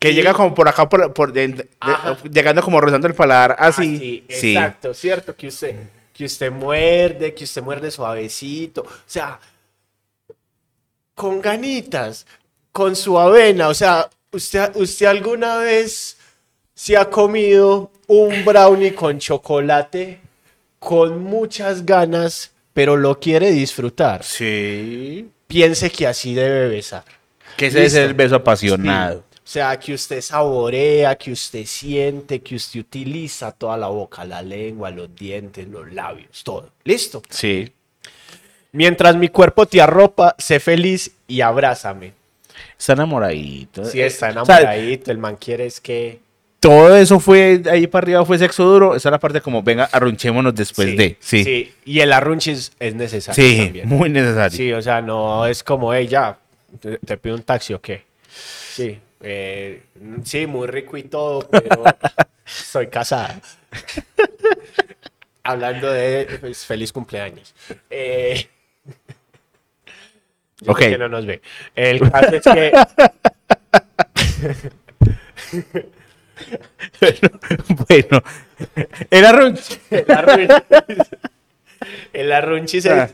Que 0.03 0.13
llega 0.13 0.33
como 0.33 0.53
por 0.53 0.67
acá, 0.67 0.87
por, 0.89 1.13
por 1.13 1.31
de- 1.33 1.47
de- 1.47 1.69
Ajá. 1.79 2.17
llegando 2.29 2.61
como 2.61 2.79
rozando 2.81 3.07
el 3.07 3.13
paladar, 3.15 3.55
así. 3.59 3.95
Así, 3.95 4.23
sí. 4.29 4.55
exacto, 4.55 4.93
cierto, 4.93 5.35
que 5.35 5.47
usted, 5.47 5.75
que 6.13 6.25
usted 6.25 6.51
muerde, 6.51 7.33
que 7.33 7.43
usted 7.45 7.61
muerde 7.63 7.89
suavecito, 7.89 8.81
o 8.81 8.87
sea, 9.05 9.39
con 11.15 11.41
ganitas, 11.41 12.25
con 12.71 12.95
su 12.95 13.17
avena, 13.19 13.67
o 13.69 13.73
sea, 13.73 14.09
usted, 14.31 14.75
usted 14.75 15.05
alguna 15.05 15.57
vez 15.57 16.17
se 16.73 16.97
ha 16.97 17.09
comido 17.09 17.91
un 18.07 18.43
brownie 18.43 18.93
con 18.93 19.19
chocolate 19.19 20.19
con 20.79 21.23
muchas 21.23 21.85
ganas, 21.85 22.51
pero 22.73 22.97
lo 22.97 23.19
quiere 23.19 23.51
disfrutar. 23.51 24.23
Sí. 24.23 25.29
Piense 25.47 25.89
que 25.91 26.07
así 26.07 26.33
debe 26.33 26.67
besar. 26.67 27.05
Que 27.55 27.67
ese 27.67 27.85
es 27.85 27.93
el 27.93 28.13
beso 28.15 28.35
apasionado. 28.35 29.23
Sí. 29.53 29.59
O 29.59 29.61
sea, 29.61 29.77
que 29.79 29.93
usted 29.93 30.19
saborea, 30.19 31.15
que 31.15 31.31
usted 31.31 31.63
siente, 31.65 32.39
que 32.41 32.55
usted 32.55 32.79
utiliza 32.79 33.51
toda 33.51 33.77
la 33.77 33.87
boca, 33.87 34.25
la 34.25 34.41
lengua, 34.41 34.89
los 34.89 35.15
dientes, 35.15 35.67
los 35.67 35.93
labios, 35.93 36.43
todo. 36.43 36.71
¿Listo? 36.83 37.21
Sí. 37.29 37.71
Mientras 38.71 39.15
mi 39.15 39.29
cuerpo 39.29 39.67
te 39.67 39.79
arropa, 39.79 40.35
sé 40.39 40.59
feliz 40.59 41.11
y 41.27 41.41
abrázame. 41.41 42.13
Está 42.79 42.93
enamoradito. 42.93 43.85
Si 43.85 44.01
está 44.01 44.29
o 44.41 44.43
sea, 44.43 44.57
enamoradito, 44.57 45.11
el 45.11 45.19
man 45.19 45.37
quiere 45.39 45.67
es 45.67 45.79
que... 45.79 46.19
todo 46.59 46.95
eso 46.95 47.19
fue 47.19 47.61
ahí 47.69 47.85
para 47.85 48.05
arriba, 48.05 48.25
fue 48.25 48.39
sexo 48.39 48.63
duro. 48.65 48.95
Esa 48.95 49.09
es 49.09 49.11
la 49.11 49.19
parte 49.19 49.39
como, 49.39 49.61
venga, 49.61 49.87
arrunchémonos 49.91 50.55
después 50.55 50.89
sí, 50.89 50.95
de. 50.95 51.17
Sí. 51.19 51.43
Sí, 51.43 51.73
Y 51.85 51.99
el 51.99 52.11
arrunchis 52.11 52.71
es 52.79 52.95
necesario 52.95 53.65
también. 53.65 53.87
muy 53.87 54.09
necesario. 54.09 54.57
Sí, 54.57 54.73
o 54.73 54.81
sea, 54.81 55.01
no 55.01 55.45
es 55.45 55.63
como, 55.63 55.93
hey, 55.93 56.09
te, 56.79 56.97
te 56.97 57.17
pido 57.17 57.35
un 57.35 57.43
taxi 57.43 57.75
o 57.75 57.79
qué. 57.79 58.03
Sí, 58.73 58.99
eh, 59.23 59.83
sí, 60.23 60.47
muy 60.47 60.67
rico 60.67 60.95
y 60.97 61.03
todo, 61.03 61.47
pero 61.49 61.83
soy 62.45 62.88
casada. 62.88 63.39
Hablando 65.43 65.91
de 65.91 66.38
pues, 66.39 66.65
feliz 66.65 66.91
cumpleaños. 66.93 67.53
Eh, 67.89 68.47
yo 70.62 70.71
Ok. 70.71 70.79
sé 70.79 70.89
que 70.91 70.97
no 70.97 71.09
nos 71.09 71.25
ve. 71.25 71.41
El 71.75 71.99
caso 72.12 72.36
es 72.36 72.43
que 72.43 72.71
bueno, 77.88 78.23
el 79.09 79.25
arrunche. 79.25 79.79
el 79.89 80.12
arrunchis, 80.12 80.57
el 82.13 82.31
arrunchis 82.31 82.86
Ah. 82.86 83.03
es 83.05 83.13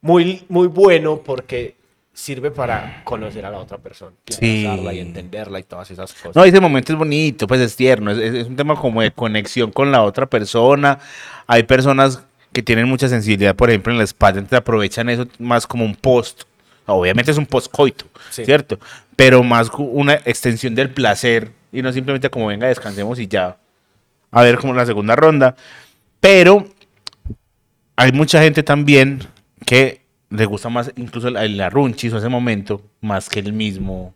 muy, 0.00 0.44
muy 0.48 0.68
bueno 0.68 1.22
porque 1.24 1.76
sirve 2.18 2.50
para 2.50 3.02
conocer 3.04 3.46
a 3.46 3.50
la 3.50 3.58
otra 3.58 3.78
persona. 3.78 4.10
Y 4.28 4.32
Sí. 4.32 4.66
y 4.92 4.98
entenderla 4.98 5.60
y 5.60 5.62
todas 5.62 5.88
esas 5.92 6.12
cosas. 6.12 6.34
No, 6.34 6.42
ese 6.44 6.60
momento 6.60 6.92
es 6.92 6.98
bonito, 6.98 7.46
pues 7.46 7.60
es 7.60 7.76
tierno, 7.76 8.10
es, 8.10 8.18
es- 8.18 8.46
un 8.48 8.56
tema 8.56 8.74
como 8.74 9.02
de 9.02 9.12
conexión 9.12 9.70
con 9.70 9.92
la 9.92 10.02
otra 10.02 10.26
persona. 10.26 10.98
Hay 11.46 11.62
personas 11.62 12.22
que 12.52 12.60
tienen 12.62 12.88
mucha 12.88 13.08
sensibilidad, 13.08 13.54
por 13.54 13.70
ejemplo, 13.70 13.92
en 13.92 13.98
la 13.98 14.04
espalda, 14.04 14.40
entonces 14.40 14.58
aprovechan 14.58 15.08
eso 15.08 15.26
más 15.38 15.64
como 15.66 15.84
un 15.84 15.94
post. 15.94 16.42
Obviamente 16.86 17.30
es 17.30 17.38
un 17.38 17.46
post-coito, 17.46 18.06
Sí. 18.30 18.44
¿cierto? 18.44 18.80
Pero 19.14 19.44
más 19.44 19.70
una 19.78 20.14
extensión 20.14 20.74
del 20.74 20.90
placer 20.90 21.52
y 21.70 21.82
no 21.82 21.92
simplemente 21.92 22.30
como 22.30 22.46
venga, 22.48 22.66
descansemos 22.66 23.20
y 23.20 23.28
ya. 23.28 23.58
A 24.32 24.42
ver 24.42 24.58
como 24.58 24.74
la 24.74 24.86
segunda 24.86 25.14
ronda. 25.14 25.54
Pero 26.18 26.66
hay 27.94 28.10
mucha 28.12 28.42
gente 28.42 28.62
también 28.64 29.20
que 29.66 30.00
le 30.30 30.44
gusta 30.46 30.68
más 30.68 30.92
incluso 30.96 31.28
el, 31.28 31.36
el 31.36 31.60
arrunchis 31.60 32.12
o 32.12 32.18
ese 32.18 32.28
momento 32.28 32.82
más 33.00 33.28
que 33.28 33.40
el 33.40 33.52
mismo 33.52 34.14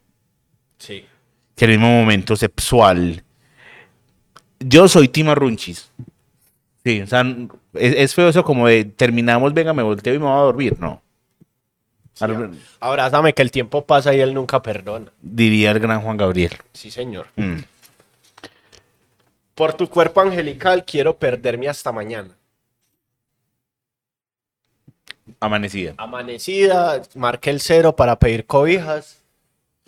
Sí. 0.78 1.04
que 1.56 1.64
el 1.66 1.70
mismo 1.72 1.88
momento 1.88 2.34
sexual. 2.36 3.22
Yo 4.60 4.88
soy 4.88 5.08
Tim 5.08 5.28
Arrunchis. 5.28 5.90
Sí, 6.84 7.00
o 7.00 7.06
sea, 7.06 7.24
es, 7.74 7.94
es 7.96 8.14
feo 8.14 8.28
eso 8.28 8.42
como 8.44 8.66
de 8.68 8.84
terminamos, 8.84 9.54
venga, 9.54 9.72
me 9.72 9.82
volteo 9.82 10.14
y 10.14 10.18
me 10.18 10.24
voy 10.24 10.34
a 10.34 10.40
dormir. 10.42 10.76
No. 10.80 11.00
Ar- 12.20 12.50
Abrázame 12.80 13.32
que 13.32 13.42
el 13.42 13.50
tiempo 13.50 13.84
pasa 13.86 14.14
y 14.14 14.20
él 14.20 14.34
nunca 14.34 14.60
perdona. 14.62 15.06
diría 15.20 15.70
el 15.70 15.78
gran 15.80 16.00
Juan 16.02 16.16
Gabriel. 16.16 16.52
Sí, 16.72 16.90
señor. 16.90 17.26
Mm. 17.36 17.58
Por 19.54 19.74
tu 19.74 19.88
cuerpo 19.88 20.20
angelical 20.20 20.84
quiero 20.84 21.16
perderme 21.16 21.68
hasta 21.68 21.92
mañana. 21.92 22.30
Amanecida. 25.40 25.94
Amanecida, 25.98 27.02
marqué 27.14 27.50
el 27.50 27.60
cero 27.60 27.94
para 27.96 28.18
pedir 28.18 28.44
cobijas. 28.46 29.18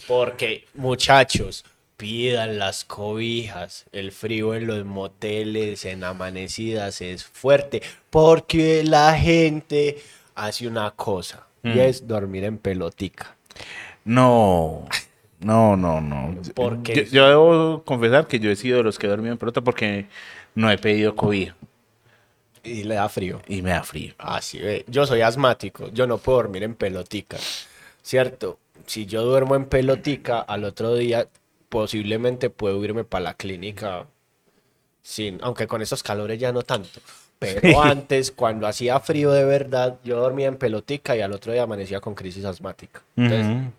Porque, 0.08 0.64
muchachos, 0.74 1.64
pidan 1.96 2.58
las 2.58 2.84
cobijas. 2.84 3.86
El 3.92 4.12
frío 4.12 4.54
en 4.54 4.66
los 4.66 4.84
moteles, 4.84 5.84
en 5.84 6.04
amanecidas, 6.04 7.00
es 7.00 7.24
fuerte. 7.24 7.82
Porque 8.10 8.82
la 8.84 9.16
gente 9.18 9.98
hace 10.34 10.66
una 10.66 10.90
cosa. 10.92 11.46
Y 11.62 11.68
Mm. 11.68 11.78
es 11.78 12.06
dormir 12.06 12.44
en 12.44 12.58
pelotica. 12.58 13.36
No. 14.04 14.86
No, 15.40 15.76
no, 15.76 16.00
no. 16.00 16.34
¿Por 16.54 16.82
qué? 16.82 16.94
Yo, 16.94 17.02
yo 17.04 17.28
debo 17.28 17.82
confesar 17.84 18.26
que 18.26 18.38
yo 18.38 18.50
he 18.50 18.56
sido 18.56 18.78
de 18.78 18.82
los 18.84 18.98
que 18.98 19.06
he 19.06 19.10
dormido 19.10 19.32
en 19.32 19.38
pelota 19.38 19.60
porque 19.62 20.06
no 20.54 20.70
he 20.70 20.78
pedido 20.78 21.14
cobija 21.16 21.54
Y 22.64 22.84
le 22.84 22.94
da 22.94 23.08
frío. 23.08 23.40
y 23.46 23.62
me 23.62 23.70
da 23.70 23.82
frío. 23.82 24.14
Así 24.18 24.58
ve. 24.58 24.84
Yo 24.88 25.06
soy 25.06 25.20
asmático, 25.20 25.88
yo 25.92 26.06
no 26.06 26.18
puedo 26.18 26.38
dormir 26.38 26.62
en 26.62 26.74
pelotica. 26.74 27.36
¿Cierto? 28.02 28.58
Si 28.86 29.06
yo 29.06 29.22
duermo 29.22 29.54
en 29.54 29.66
pelotica, 29.66 30.40
al 30.40 30.64
otro 30.64 30.94
día 30.94 31.26
posiblemente 31.68 32.50
puedo 32.50 32.82
irme 32.84 33.04
para 33.04 33.24
la 33.24 33.34
clínica 33.34 34.06
sin, 35.02 35.38
aunque 35.42 35.66
con 35.66 35.82
esos 35.82 36.02
calores 36.02 36.38
ya 36.38 36.52
no 36.52 36.62
tanto. 36.62 37.00
Pero 37.38 37.82
antes, 37.82 38.30
cuando 38.30 38.66
hacía 38.66 38.98
frío 39.00 39.30
de 39.32 39.44
verdad, 39.44 39.98
yo 40.04 40.18
dormía 40.18 40.48
en 40.48 40.56
pelotica 40.56 41.16
y 41.16 41.20
al 41.20 41.32
otro 41.32 41.52
día 41.52 41.64
amanecía 41.64 42.00
con 42.00 42.14
crisis 42.14 42.44
asmática. 42.44 43.02
Entonces, 43.16 43.46
Ujú. 43.48 43.70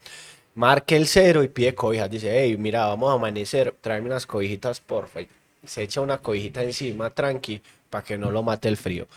marque 0.56 0.96
el 0.96 1.08
cero 1.08 1.44
y 1.44 1.48
pide 1.48 1.74
cobijas. 1.74 2.10
Dice, 2.12 2.32
hey, 2.32 2.58
mira, 2.58 2.86
vamos 2.86 3.10
a 3.10 3.14
amanecer, 3.14 3.74
tráeme 3.82 4.08
unas 4.08 4.28
cobijitas, 4.28 4.80
porfa. 4.82 5.22
Y 5.22 5.28
se 5.66 5.82
echa 5.84 6.02
una 6.02 6.20
cobijita 6.20 6.62
encima, 6.62 7.10
tranqui, 7.10 7.62
para 7.96 8.04
que 8.04 8.18
no 8.18 8.30
lo 8.30 8.44
mate 8.44 8.68
el 8.68 8.76
frío. 8.76 9.08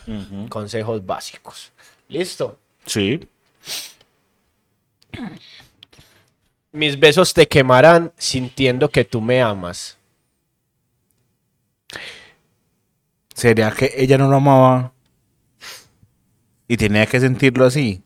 Consejos 0.49 1.05
básicos. 1.05 1.73
¿Listo? 2.09 2.61
Sí. 2.87 3.29
Mis 6.71 6.97
besos 6.97 7.35
te 7.35 7.49
quemarán 7.49 8.13
sintiendo 8.17 8.89
que 8.89 9.05
tú 9.05 9.21
me 9.21 9.43
amas. 9.43 9.99
¿Sería 13.35 13.73
que 13.73 13.93
ella 13.97 14.17
no 14.17 14.31
lo 14.31 14.37
amaba 14.37 14.93
y 16.69 16.77
tenía 16.77 17.05
que 17.07 17.19
sentirlo 17.19 17.67
así? 17.67 18.01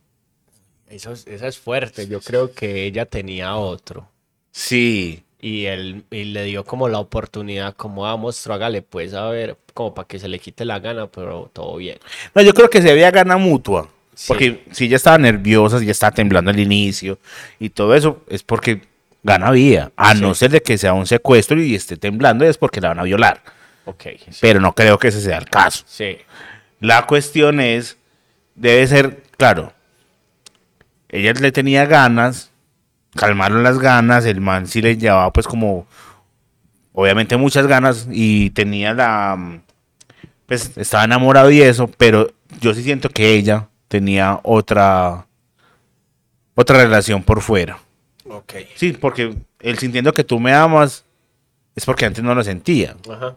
Eso 0.88 1.12
es, 1.12 1.26
eso 1.26 1.46
es 1.46 1.58
fuerte. 1.58 2.08
Yo 2.08 2.22
creo 2.22 2.54
que 2.54 2.86
ella 2.86 3.04
tenía 3.04 3.56
otro. 3.56 4.08
Sí. 4.52 5.22
Y 5.42 5.66
él 5.66 6.04
y 6.10 6.24
le 6.24 6.44
dio 6.44 6.64
como 6.64 6.88
la 6.88 6.98
oportunidad, 6.98 7.74
como 7.74 8.06
a 8.06 8.16
monstruo, 8.16 8.54
hágale 8.54 8.80
pues 8.80 9.12
a 9.12 9.28
ver, 9.28 9.58
como 9.74 9.92
para 9.92 10.08
que 10.08 10.18
se 10.18 10.28
le 10.28 10.38
quite 10.38 10.64
la 10.64 10.78
gana, 10.78 11.08
pero 11.08 11.50
todo 11.52 11.76
bien. 11.76 11.98
No, 12.34 12.40
yo 12.42 12.54
creo 12.54 12.70
que 12.70 12.80
se 12.80 12.90
había 12.90 13.10
gana 13.10 13.36
mutua. 13.36 13.88
Sí. 14.14 14.28
Porque 14.28 14.64
si 14.70 14.84
ella 14.84 14.96
estaba 14.96 15.18
nerviosa, 15.18 15.78
si 15.78 15.84
ella 15.84 15.92
estaba 15.92 16.12
temblando 16.12 16.50
al 16.50 16.60
inicio 16.60 17.18
y 17.58 17.70
todo 17.70 17.94
eso, 17.94 18.22
es 18.28 18.42
porque 18.42 18.82
gana 19.22 19.48
había. 19.48 19.90
A 19.96 20.14
no 20.14 20.34
ser 20.34 20.52
de 20.52 20.62
que 20.62 20.78
sea 20.78 20.94
un 20.94 21.06
secuestro 21.06 21.60
y 21.60 21.74
esté 21.74 21.96
temblando, 21.96 22.44
es 22.44 22.56
porque 22.56 22.80
la 22.80 22.88
van 22.88 23.00
a 23.00 23.04
violar. 23.04 23.42
Ok. 23.84 24.04
Sí. 24.30 24.38
Pero 24.40 24.60
no 24.60 24.74
creo 24.74 24.96
que 24.98 25.08
ese 25.08 25.20
sea 25.20 25.38
el 25.38 25.46
caso. 25.46 25.84
sí. 25.86 26.18
La 26.78 27.06
cuestión 27.06 27.60
es, 27.60 27.96
debe 28.56 28.84
ser, 28.88 29.22
claro, 29.36 29.72
ella 31.08 31.32
le 31.34 31.52
tenía 31.52 31.86
ganas, 31.86 32.50
calmaron 33.14 33.62
las 33.62 33.78
ganas, 33.78 34.24
el 34.24 34.40
man 34.40 34.66
sí 34.66 34.80
le 34.82 34.96
llevaba 34.96 35.32
pues 35.32 35.46
como, 35.46 35.86
obviamente 36.92 37.36
muchas 37.36 37.66
ganas 37.66 38.08
y 38.10 38.50
tenía 38.50 38.94
la, 38.94 39.36
mm, 39.38 39.60
pues 40.46 40.76
estaba 40.76 41.04
enamorado 41.04 41.50
y 41.50 41.62
eso, 41.62 41.88
pero 41.88 42.32
yo 42.60 42.74
sí 42.74 42.82
siento 42.82 43.08
que 43.08 43.34
ella 43.34 43.68
tenía 43.88 44.40
otra, 44.42 45.26
otra 46.54 46.78
relación 46.78 47.22
por 47.22 47.40
fuera. 47.42 47.78
Ok. 48.28 48.54
Sí, 48.76 48.92
porque 48.92 49.36
el 49.60 49.78
sintiendo 49.78 50.12
que 50.12 50.24
tú 50.24 50.38
me 50.40 50.52
amas 50.54 51.04
es 51.74 51.84
porque 51.84 52.04
antes 52.06 52.22
no 52.24 52.34
lo 52.34 52.42
sentía, 52.44 52.96
Ajá. 53.10 53.36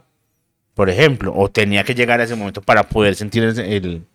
por 0.73 0.89
ejemplo, 0.89 1.33
o 1.35 1.49
tenía 1.49 1.83
que 1.83 1.95
llegar 1.95 2.19
a 2.19 2.23
ese 2.23 2.35
momento 2.35 2.61
para 2.61 2.83
poder 2.83 3.15
sentir 3.15 3.43
el- 3.43 4.05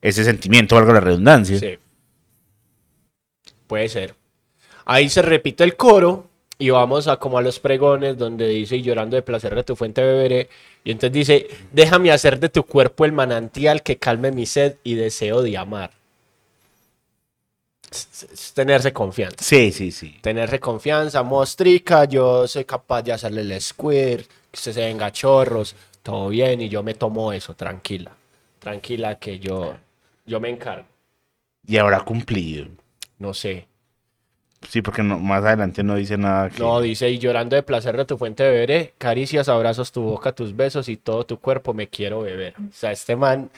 ese 0.00 0.24
sentimiento, 0.24 0.74
valga 0.74 0.92
la 0.94 1.00
redundancia. 1.00 1.58
Sí. 1.58 1.78
Puede 3.68 3.88
ser. 3.88 4.14
Ahí 4.84 5.08
se 5.08 5.22
repite 5.22 5.64
el 5.64 5.76
coro 5.76 6.26
y 6.58 6.70
vamos 6.70 7.08
a 7.08 7.16
como 7.16 7.38
a 7.38 7.42
los 7.42 7.58
pregones 7.58 8.16
donde 8.18 8.48
dice 8.48 8.76
y 8.76 8.82
llorando 8.82 9.16
de 9.16 9.22
placer 9.22 9.54
de 9.54 9.64
tu 9.64 9.76
fuente 9.76 10.02
beberé. 10.02 10.48
Y 10.84 10.90
entonces 10.92 11.12
dice, 11.12 11.46
déjame 11.72 12.10
hacer 12.12 12.38
de 12.40 12.48
tu 12.48 12.64
cuerpo 12.64 13.04
el 13.04 13.12
manantial 13.12 13.82
que 13.82 13.96
calme 13.98 14.32
mi 14.32 14.46
sed 14.46 14.76
y 14.84 14.94
deseo 14.94 15.42
de 15.42 15.56
amar. 15.56 15.90
Es- 17.90 18.52
tenerse 18.54 18.92
confianza. 18.92 19.36
Sí, 19.44 19.70
sí, 19.72 19.90
sí. 19.90 20.16
Tenerse 20.20 20.58
confianza, 20.60 21.22
mostrica, 21.22 22.04
yo 22.04 22.46
soy 22.48 22.64
capaz 22.64 23.02
de 23.02 23.12
hacerle 23.12 23.42
el 23.42 23.60
squirt, 23.60 24.26
que 24.50 24.58
se 24.60 24.72
venga 24.72 25.12
chorros, 25.12 25.74
todo 26.02 26.28
bien 26.28 26.60
y 26.60 26.68
yo 26.68 26.82
me 26.82 26.94
tomo 26.94 27.32
eso, 27.32 27.54
tranquila. 27.54 28.12
Tranquila 28.58 29.18
que 29.18 29.38
yo, 29.38 29.74
yo 30.26 30.40
me 30.40 30.48
encargo. 30.50 30.86
Y 31.66 31.76
habrá 31.76 32.00
cumplido. 32.00 32.66
No 33.18 33.34
sé. 33.34 33.66
Sí, 34.68 34.82
porque 34.82 35.02
no- 35.02 35.18
más 35.18 35.44
adelante 35.44 35.82
no 35.82 35.96
dice 35.96 36.16
nada. 36.16 36.50
Que... 36.50 36.60
No, 36.60 36.80
dice, 36.80 37.10
y 37.10 37.18
llorando 37.18 37.56
de 37.56 37.62
placer 37.62 37.96
de 37.96 38.04
tu 38.04 38.16
fuente 38.18 38.42
beberé, 38.44 38.94
caricias, 38.98 39.48
abrazos, 39.48 39.92
tu 39.92 40.02
boca, 40.02 40.32
tus 40.32 40.54
besos 40.56 40.88
y 40.88 40.96
todo 40.96 41.24
tu 41.26 41.38
cuerpo 41.38 41.74
me 41.74 41.88
quiero 41.88 42.22
beber. 42.22 42.54
O 42.58 42.72
sea, 42.72 42.92
este 42.92 43.16
man 43.16 43.50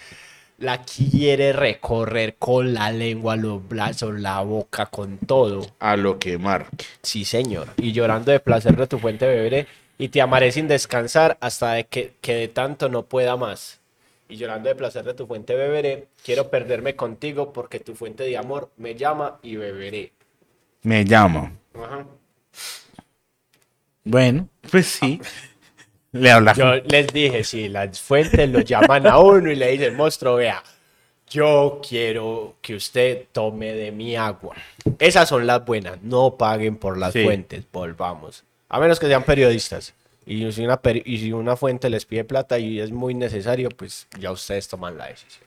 la 0.58 0.82
quiere 0.82 1.52
recorrer 1.52 2.36
con 2.36 2.74
la 2.74 2.90
lengua, 2.90 3.36
los 3.36 3.66
brazos, 3.68 4.18
la 4.20 4.40
boca, 4.40 4.86
con 4.86 5.18
todo. 5.18 5.66
A 5.80 5.96
lo 5.96 6.18
que 6.18 6.38
marque. 6.38 6.84
Sí, 7.02 7.24
señor. 7.24 7.68
Y 7.76 7.92
llorando 7.92 8.30
de 8.32 8.40
placer 8.40 8.76
de 8.76 8.86
tu 8.86 8.98
fuente 8.98 9.26
beberé, 9.26 9.66
y 9.98 10.08
te 10.08 10.20
amaré 10.20 10.50
sin 10.52 10.66
descansar 10.68 11.36
hasta 11.40 11.72
de 11.74 11.84
que, 11.84 12.14
que 12.20 12.34
de 12.34 12.48
tanto 12.48 12.88
no 12.88 13.04
pueda 13.04 13.36
más. 13.36 13.80
Y 14.28 14.36
llorando 14.36 14.68
de 14.68 14.74
placer 14.74 15.04
de 15.04 15.14
tu 15.14 15.26
fuente 15.26 15.54
beberé, 15.54 16.06
quiero 16.24 16.48
perderme 16.50 16.96
contigo 16.96 17.52
porque 17.52 17.78
tu 17.78 17.94
fuente 17.94 18.24
de 18.24 18.36
amor 18.36 18.70
me 18.76 18.94
llama 18.94 19.38
y 19.42 19.56
beberé. 19.56 20.12
Me 20.84 21.04
llama. 21.04 21.52
Ajá. 21.74 22.06
Bueno, 24.04 24.48
pues 24.70 24.86
sí. 24.86 25.20
Le 26.12 26.30
habla. 26.30 26.52
Yo 26.54 26.74
les 26.76 27.06
dije, 27.08 27.42
si 27.42 27.68
las 27.68 28.00
fuentes 28.00 28.48
lo 28.48 28.60
llaman 28.60 29.06
a 29.06 29.18
uno 29.18 29.50
y 29.50 29.56
le 29.56 29.72
dicen, 29.72 29.96
monstruo, 29.96 30.36
vea, 30.36 30.62
yo 31.28 31.80
quiero 31.86 32.56
que 32.62 32.76
usted 32.76 33.24
tome 33.32 33.72
de 33.72 33.90
mi 33.90 34.14
agua. 34.14 34.54
Esas 34.98 35.28
son 35.28 35.46
las 35.46 35.64
buenas, 35.64 36.00
no 36.02 36.36
paguen 36.36 36.76
por 36.76 36.96
las 36.98 37.12
Sí. 37.12 37.24
fuentes, 37.24 37.64
volvamos. 37.72 38.44
A 38.68 38.78
menos 38.78 39.00
que 39.00 39.06
sean 39.06 39.24
periodistas. 39.24 39.94
Y 40.26 40.50
si, 40.52 40.62
una 40.64 40.80
peri- 40.80 41.02
y 41.04 41.18
si 41.18 41.32
una 41.32 41.56
fuente 41.56 41.90
les 41.90 42.06
pide 42.06 42.24
plata 42.24 42.58
y 42.58 42.78
es 42.80 42.90
muy 42.92 43.14
necesario, 43.14 43.68
pues 43.70 44.06
ya 44.18 44.30
ustedes 44.30 44.68
toman 44.68 44.96
la 44.96 45.06
decisión. 45.08 45.44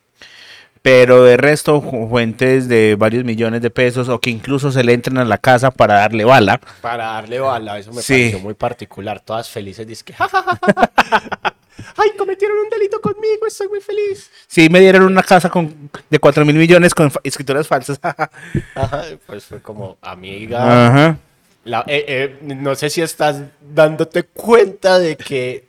Pero 0.82 1.24
de 1.24 1.38
resto, 1.38 1.82
fuentes 1.82 2.68
de 2.68 2.96
varios 2.98 3.24
millones 3.24 3.62
de 3.62 3.70
pesos 3.70 4.10
o 4.10 4.20
que 4.20 4.30
incluso 4.30 4.72
se 4.72 4.84
le 4.84 4.94
entren 4.94 5.18
a 5.18 5.26
la 5.26 5.38
casa 5.38 5.72
para 5.72 5.96
darle 5.96 6.24
bala. 6.26 6.60
Para 6.82 7.06
darle 7.14 7.40
bala, 7.40 7.78
eso 7.80 7.92
me 7.94 8.02
Sí. 8.02 8.14
pareció 8.14 8.40
muy 8.40 8.54
particular. 8.54 9.20
Todas 9.20 9.50
felices, 9.50 9.86
dizque, 9.88 10.14
"Ja, 10.14 10.28
ja, 10.30 10.42
ja, 10.44 10.58
ja, 10.62 10.74
ja. 10.76 10.92
Ay, 11.98 12.10
cometieron 12.18 12.58
un 12.60 12.70
delito 12.70 13.00
conmigo, 13.02 13.46
estoy 13.48 13.68
muy 13.70 13.82
feliz. 13.82 14.30
Sí, 14.48 14.70
me 14.70 14.80
dieron 14.80 15.04
una 15.04 15.24
casa 15.24 15.50
con, 15.50 15.90
de 16.10 16.20
4 16.20 16.44
mil 16.46 16.56
millones 16.56 16.94
con 16.94 17.10
fa- 17.12 17.20
escrituras 17.24 17.68
falsas. 17.68 18.00
Ajá, 18.76 19.04
pues 19.26 19.46
fue 19.46 19.62
como, 19.62 19.98
amiga, 20.02 20.88
Ajá. 20.88 21.18
La- 21.64 21.84
eh, 21.88 22.06
eh, 22.08 22.38
no 22.56 22.76
sé 22.76 22.90
si 22.90 23.02
estás 23.02 23.42
dándote 23.74 24.24
cuenta 24.24 25.00
de 25.00 25.18
que 25.18 25.67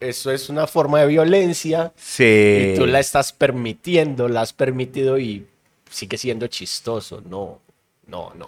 eso 0.00 0.30
es 0.30 0.48
una 0.48 0.66
forma 0.66 1.00
de 1.00 1.06
violencia 1.06 1.92
Sí. 1.96 2.72
y 2.74 2.76
tú 2.76 2.86
la 2.86 3.00
estás 3.00 3.32
permitiendo, 3.32 4.28
la 4.28 4.42
has 4.42 4.52
permitido 4.52 5.18
y 5.18 5.46
sigue 5.90 6.16
siendo 6.18 6.46
chistoso. 6.46 7.22
No, 7.28 7.60
no, 8.06 8.32
no. 8.34 8.46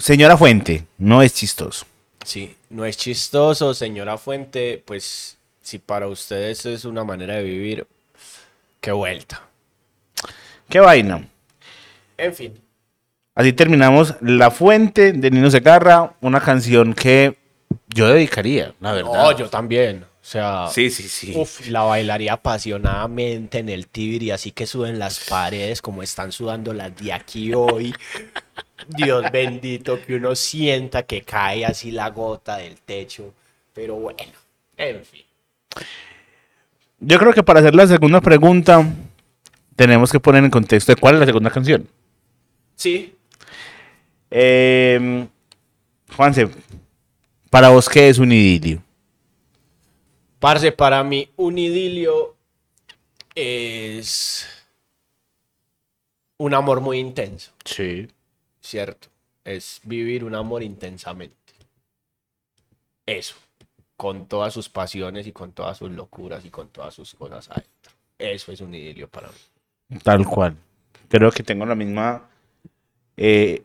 Señora 0.00 0.36
Fuente, 0.36 0.84
no 0.98 1.22
es 1.22 1.34
chistoso. 1.34 1.86
Sí, 2.24 2.54
no 2.68 2.84
es 2.84 2.96
chistoso, 2.96 3.72
señora 3.74 4.18
Fuente. 4.18 4.82
Pues 4.84 5.36
si 5.62 5.78
para 5.78 6.06
ustedes 6.08 6.64
es 6.66 6.84
una 6.84 7.02
manera 7.04 7.34
de 7.36 7.42
vivir, 7.42 7.86
qué 8.80 8.92
vuelta. 8.92 9.42
¿Qué 10.68 10.78
vaina? 10.80 11.26
En 12.16 12.34
fin, 12.34 12.60
Así 13.34 13.52
terminamos 13.54 14.14
La 14.20 14.50
Fuente 14.50 15.12
de 15.12 15.30
Nino 15.30 15.50
Segarra, 15.50 16.12
una 16.20 16.40
canción 16.40 16.92
que 16.94 17.38
yo 17.88 18.08
dedicaría, 18.08 18.74
la 18.80 18.92
verdad. 18.92 19.12
no, 19.14 19.38
yo 19.38 19.48
también. 19.48 20.04
O 20.22 20.26
sea, 20.30 20.68
Sí, 20.70 20.90
sí, 20.90 21.08
sí. 21.08 21.32
Uf, 21.34 21.66
la 21.68 21.82
bailaría 21.82 22.34
apasionadamente 22.34 23.58
en 23.58 23.68
el 23.70 23.86
Tibiri, 23.88 24.30
así 24.30 24.50
que 24.52 24.66
suben 24.66 24.98
las 24.98 25.20
paredes 25.20 25.80
como 25.80 26.02
están 26.02 26.30
sudando 26.30 26.72
las 26.74 26.94
de 26.96 27.12
aquí 27.12 27.54
hoy. 27.54 27.94
Dios 28.88 29.24
bendito, 29.32 30.00
que 30.04 30.16
uno 30.16 30.34
sienta 30.34 31.04
que 31.04 31.22
cae 31.22 31.64
así 31.64 31.90
la 31.90 32.10
gota 32.10 32.58
del 32.58 32.76
techo. 32.76 33.32
Pero 33.72 33.94
bueno, 33.96 34.18
en 34.76 35.04
fin. 35.04 35.24
Yo 36.98 37.18
creo 37.18 37.32
que 37.32 37.42
para 37.42 37.60
hacer 37.60 37.74
la 37.74 37.86
segunda 37.86 38.20
pregunta, 38.20 38.86
tenemos 39.74 40.12
que 40.12 40.20
poner 40.20 40.44
en 40.44 40.50
contexto 40.50 40.92
de 40.92 41.00
cuál 41.00 41.14
es 41.14 41.20
la 41.20 41.26
segunda 41.26 41.50
canción. 41.50 41.88
Sí, 42.76 43.14
Eh, 44.30 45.26
Juanse, 46.16 46.48
para 47.50 47.70
vos, 47.70 47.88
¿qué 47.88 48.08
es 48.08 48.18
un 48.18 48.30
idilio? 48.32 48.82
Parce, 50.40 50.72
para 50.72 51.04
mí 51.04 51.28
un 51.36 51.56
idilio 51.58 52.34
es 53.34 54.46
un 56.38 56.54
amor 56.54 56.80
muy 56.80 56.98
intenso, 56.98 57.52
Sí. 57.64 58.08
¿cierto? 58.60 59.08
Es 59.44 59.80
vivir 59.84 60.24
un 60.24 60.34
amor 60.34 60.62
intensamente. 60.62 61.36
Eso, 63.06 63.34
con 63.96 64.26
todas 64.26 64.52
sus 64.54 64.68
pasiones 64.68 65.26
y 65.26 65.32
con 65.32 65.52
todas 65.52 65.78
sus 65.78 65.90
locuras 65.90 66.44
y 66.44 66.50
con 66.50 66.68
todas 66.68 66.94
sus 66.94 67.14
cosas 67.14 67.48
adentro. 67.50 67.92
Eso 68.18 68.52
es 68.52 68.60
un 68.60 68.74
idilio 68.74 69.08
para 69.08 69.28
mí. 69.28 69.98
Tal 70.02 70.24
cual. 70.26 70.56
Creo 71.08 71.30
que 71.30 71.42
tengo 71.42 71.66
la 71.66 71.74
misma 71.74 72.28
eh, 73.16 73.62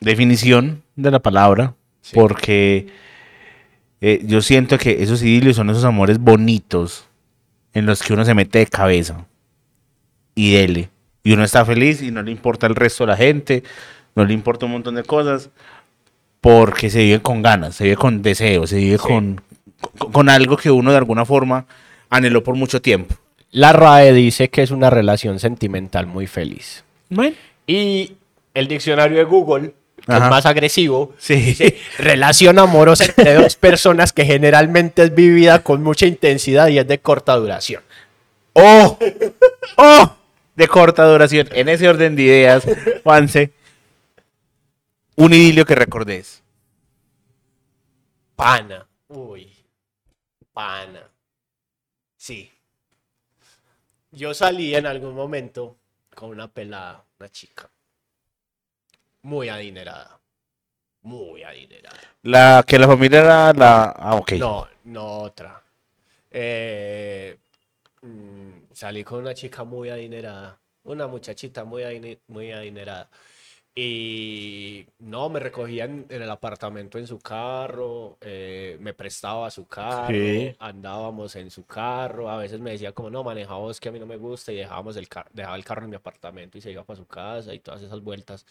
definición 0.00 0.82
de 0.96 1.10
la 1.10 1.20
palabra, 1.20 1.74
Sí. 2.02 2.14
porque 2.14 2.88
eh, 4.00 4.20
yo 4.24 4.40
siento 4.42 4.78
que 4.78 5.02
esos 5.02 5.22
idilios 5.22 5.56
son 5.56 5.70
esos 5.70 5.84
amores 5.84 6.18
bonitos 6.18 7.06
en 7.74 7.86
los 7.86 8.02
que 8.02 8.12
uno 8.12 8.24
se 8.24 8.34
mete 8.34 8.58
de 8.60 8.66
cabeza 8.66 9.26
y 10.34 10.52
dele. 10.52 10.88
Y 11.22 11.32
uno 11.32 11.44
está 11.44 11.64
feliz 11.64 12.00
y 12.02 12.10
no 12.10 12.22
le 12.22 12.30
importa 12.30 12.66
el 12.66 12.74
resto 12.74 13.04
de 13.04 13.08
la 13.12 13.16
gente, 13.16 13.62
no 14.14 14.24
le 14.24 14.32
importa 14.32 14.66
un 14.66 14.72
montón 14.72 14.94
de 14.94 15.02
cosas, 15.04 15.50
porque 16.40 16.88
se 16.90 17.00
vive 17.04 17.20
con 17.20 17.42
ganas, 17.42 17.76
se 17.76 17.84
vive 17.84 17.96
con 17.96 18.22
deseo, 18.22 18.66
se 18.66 18.76
vive 18.76 18.96
Sí. 18.98 19.06
con, 19.06 19.40
con, 19.98 20.12
con 20.12 20.28
algo 20.28 20.56
que 20.56 20.70
uno 20.70 20.90
de 20.92 20.96
alguna 20.96 21.24
forma 21.24 21.66
anheló 22.08 22.42
por 22.42 22.54
mucho 22.56 22.80
tiempo. 22.80 23.14
La 23.52 23.72
RAE 23.72 24.12
dice 24.12 24.48
que 24.48 24.62
es 24.62 24.70
una 24.70 24.90
relación 24.90 25.38
sentimental 25.40 26.06
muy 26.06 26.26
feliz. 26.26 26.84
Bueno. 27.08 27.36
Y 27.66 28.14
el 28.54 28.66
diccionario 28.68 29.18
de 29.18 29.24
Google. 29.24 29.74
Es 30.02 30.20
más 30.20 30.46
agresivo, 30.46 31.14
Sí. 31.18 31.36
dice 31.36 31.78
relación 31.98 32.58
amorosa 32.58 33.04
entre 33.04 33.34
dos 33.34 33.56
personas 33.56 34.12
que 34.12 34.24
generalmente 34.24 35.02
es 35.02 35.14
vivida 35.14 35.62
con 35.62 35.82
mucha 35.82 36.06
intensidad 36.06 36.68
y 36.68 36.78
es 36.78 36.86
de 36.88 36.98
corta 37.00 37.36
duración. 37.36 37.82
¡Oh! 38.54 38.98
¡Oh! 39.76 40.16
De 40.56 40.68
corta 40.68 41.04
duración. 41.04 41.48
En 41.52 41.68
ese 41.68 41.88
orden 41.88 42.16
de 42.16 42.22
ideas, 42.22 42.64
Juanse, 43.04 43.52
un 45.16 45.32
idilio 45.32 45.64
que 45.64 45.74
recordés. 45.74 46.42
Pana. 48.36 48.86
Uy. 49.08 49.52
Pana. 50.52 51.02
Sí. 52.16 52.50
Yo 54.12 54.34
salí 54.34 54.74
en 54.74 54.86
algún 54.86 55.14
momento 55.14 55.76
con 56.14 56.30
una 56.30 56.48
pelada, 56.48 57.04
una 57.18 57.28
chica. 57.28 57.70
Muy 59.22 59.48
adinerada. 59.48 60.18
Muy 61.02 61.42
adinerada. 61.42 61.98
La 62.22 62.64
que 62.66 62.78
la 62.78 62.86
familia 62.86 63.20
era 63.20 63.52
la. 63.52 63.84
Ah, 63.96 64.16
ok. 64.16 64.32
No, 64.32 64.68
no 64.84 65.18
otra. 65.20 65.62
Eh, 66.30 67.38
mm, 68.02 68.50
salí 68.72 69.04
con 69.04 69.20
una 69.20 69.34
chica 69.34 69.64
muy 69.64 69.90
adinerada. 69.90 70.60
Una 70.84 71.06
muchachita 71.06 71.64
muy, 71.64 71.82
adine- 71.82 72.20
muy 72.28 72.52
adinerada. 72.52 73.10
Y 73.74 74.86
no, 74.98 75.28
me 75.30 75.40
recogían 75.40 76.06
en 76.08 76.22
el 76.22 76.30
apartamento 76.30 76.98
en 76.98 77.06
su 77.06 77.18
carro, 77.20 78.18
eh, 78.20 78.76
me 78.80 78.94
prestaba 78.94 79.50
su 79.50 79.66
carro, 79.66 80.12
Sí. 80.12 80.56
andábamos 80.58 81.36
en 81.36 81.50
su 81.50 81.64
carro, 81.66 82.30
a 82.30 82.36
veces 82.38 82.60
me 82.60 82.72
decía 82.72 82.92
como 82.92 83.10
no, 83.10 83.22
maneja 83.24 83.54
vos 83.54 83.80
que 83.80 83.88
a 83.88 83.92
mí 83.92 84.00
no 84.00 84.06
me 84.06 84.16
gusta 84.16 84.52
y 84.52 84.56
dejábamos 84.56 84.96
el 84.96 85.08
car- 85.08 85.28
dejaba 85.32 85.56
el 85.56 85.64
carro 85.64 85.84
en 85.84 85.90
mi 85.90 85.96
apartamento 85.96 86.58
y 86.58 86.60
se 86.62 86.72
iba 86.72 86.84
para 86.84 86.96
su 86.98 87.06
casa 87.06 87.54
y 87.54 87.60
todas 87.60 87.82
esas 87.82 88.00
vueltas. 88.02 88.44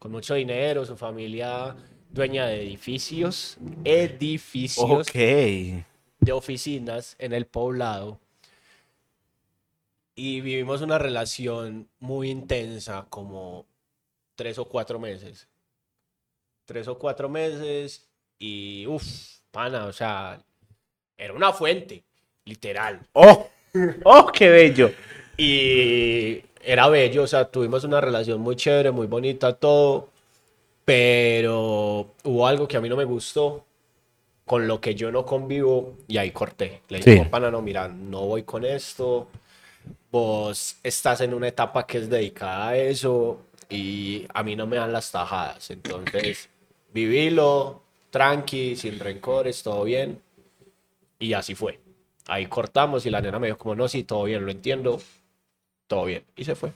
Con 0.00 0.12
mucho 0.12 0.34
dinero, 0.34 0.86
su 0.86 0.96
familia 0.96 1.76
dueña 2.10 2.46
de 2.46 2.62
edificios, 2.62 3.58
edificios 3.84 5.06
Ok. 5.08 5.12
de 5.12 6.32
oficinas 6.32 7.16
en 7.18 7.34
el 7.34 7.44
poblado 7.44 8.18
y 10.14 10.40
vivimos 10.40 10.80
una 10.80 10.98
relación 10.98 11.86
muy 11.98 12.30
intensa, 12.30 13.06
como 13.10 13.66
tres 14.36 14.58
o 14.58 14.64
cuatro 14.64 14.98
meses. 14.98 15.46
Tres 16.64 16.88
o 16.88 16.98
cuatro 16.98 17.28
meses 17.28 18.08
y 18.38 18.86
uff, 18.86 19.04
pana, 19.50 19.84
o 19.84 19.92
sea, 19.92 20.42
era 21.18 21.34
una 21.34 21.52
fuente, 21.52 22.02
literal. 22.46 23.06
¡Oh! 23.12 23.50
¡Oh, 24.04 24.32
qué 24.32 24.48
bello! 24.48 24.92
Y 25.36 26.42
era 26.62 26.88
bello, 26.88 27.22
o 27.22 27.26
sea, 27.26 27.46
tuvimos 27.46 27.84
una 27.84 28.00
relación 28.00 28.40
muy 28.40 28.56
chévere, 28.56 28.90
muy 28.90 29.06
bonita, 29.06 29.54
todo, 29.54 30.08
pero 30.84 32.06
hubo 32.24 32.46
algo 32.46 32.66
que 32.68 32.76
a 32.76 32.80
mí 32.80 32.88
no 32.88 32.96
me 32.96 33.04
gustó, 33.04 33.64
con 34.44 34.66
lo 34.66 34.80
que 34.80 34.94
yo 34.94 35.12
no 35.12 35.24
convivo, 35.24 35.94
y 36.08 36.18
ahí 36.18 36.32
corté. 36.32 36.82
Le 36.88 36.98
dije, 36.98 37.12
Sí. 37.12 37.18
"No, 37.20 37.30
pana, 37.30 37.50
no, 37.50 37.62
mira, 37.62 37.88
no 37.88 38.22
voy 38.26 38.42
con 38.42 38.64
esto, 38.64 39.28
vos 40.10 40.76
estás 40.82 41.20
en 41.20 41.34
una 41.34 41.48
etapa 41.48 41.86
que 41.86 41.98
es 41.98 42.10
dedicada 42.10 42.70
a 42.70 42.76
eso, 42.76 43.42
y 43.68 44.26
a 44.34 44.42
mí 44.42 44.56
no 44.56 44.66
me 44.66 44.76
dan 44.76 44.92
las 44.92 45.10
tajadas, 45.12 45.70
entonces, 45.70 46.48
vivilo, 46.92 47.82
tranqui, 48.10 48.74
sin 48.74 48.98
rencores, 48.98 49.62
todo 49.62 49.84
bien, 49.84 50.20
y 51.20 51.32
así 51.32 51.54
fue. 51.54 51.78
Ahí 52.26 52.46
cortamos 52.46 53.06
y 53.06 53.10
la 53.10 53.20
nena 53.20 53.38
me 53.38 53.46
dijo 53.48 53.58
como, 53.58 53.76
no, 53.76 53.86
sí, 53.88 54.02
todo 54.02 54.24
bien, 54.24 54.44
lo 54.44 54.50
entiendo, 54.50 55.00
todo 55.90 56.04
bien. 56.04 56.22
Y 56.36 56.44
se 56.44 56.54
fue. 56.54 56.70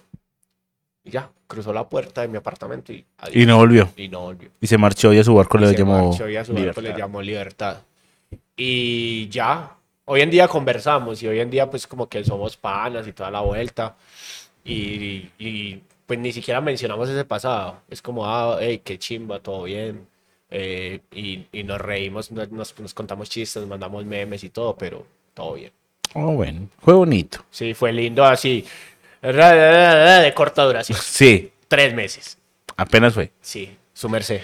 Y 1.05 1.11
ya, 1.11 1.31
cruzó 1.47 1.73
la 1.73 1.89
puerta 1.89 2.23
de 2.23 2.29
mi 2.29 2.37
apartamento 2.37 2.93
y 2.93 3.05
adiós. 3.19 3.37
Y 3.37 3.47
no 3.47 3.59
volvió. 3.59 3.89
Y 3.97 4.09
no 4.09 4.23
volvió. 4.23 4.51
Y 4.61 4.67
se 4.67 4.77
marchó 4.77 5.13
y 5.13 5.19
a 5.21 5.25
su 5.25 5.33
barco 5.37 5.57
Y 5.59 5.61
le 5.61 5.69
se 5.69 5.77
llamó. 5.79 6.09
marchó 6.09 6.29
y 6.29 6.35
a 6.37 6.45
su 6.45 6.53
barco 6.53 6.81
le 6.81 6.97
llamó 6.99 7.23
libertad. 7.23 7.77
Y 8.57 9.29
ya, 9.29 9.77
hoy 10.07 10.21
en 10.23 10.31
día 10.31 10.49
conversamos 10.49 11.23
y 11.23 11.29
hoy 11.29 11.39
en 11.39 11.49
día 11.51 11.71
pues 11.71 11.87
como 11.87 12.09
que 12.09 12.25
somos 12.25 12.57
panas 12.57 13.07
y 13.07 13.13
toda 13.13 13.31
la 13.31 13.41
vuelta. 13.41 13.95
Y, 14.65 15.31
y, 15.39 15.81
pues 16.07 16.19
ni 16.19 16.33
siquiera 16.33 16.61
mencionamos 16.61 17.09
ese 17.09 17.25
pasado. 17.25 17.83
Es 17.89 18.03
como, 18.03 18.27
ah, 18.27 18.59
hey, 18.61 18.81
qué 18.83 18.99
chimba, 18.99 19.39
todo 19.39 19.63
bien. 19.65 20.07
Eh, 20.51 21.01
y, 21.13 21.47
y 21.53 21.63
nos 21.63 21.81
reímos, 21.81 22.33
nos, 22.33 22.51
nos- 22.51 22.79
nos 22.81 22.95
contamos 22.95 23.29
chistes, 23.31 23.61
nos 23.63 23.69
mandamos 23.71 24.05
memes 24.05 24.43
y 24.43 24.51
todo, 24.51 24.75
pero 24.77 25.07
todo 25.35 25.55
bien. 25.55 25.71
Oh, 26.15 26.33
bueno. 26.33 26.69
Fue 26.81 26.95
bonito. 26.95 27.45
Sí, 27.51 27.75
fue 27.75 27.93
lindo 27.93 28.25
así. 28.25 28.65
De 29.33 30.33
corta 30.35 30.63
duración. 30.65 30.99
Sí, 31.03 31.51
Tres 31.69 31.95
meses. 31.95 32.37
apenas 32.77 33.15
fue. 33.15 33.33
Sí, 33.41 33.71
su 33.93 34.09
merced. 34.09 34.41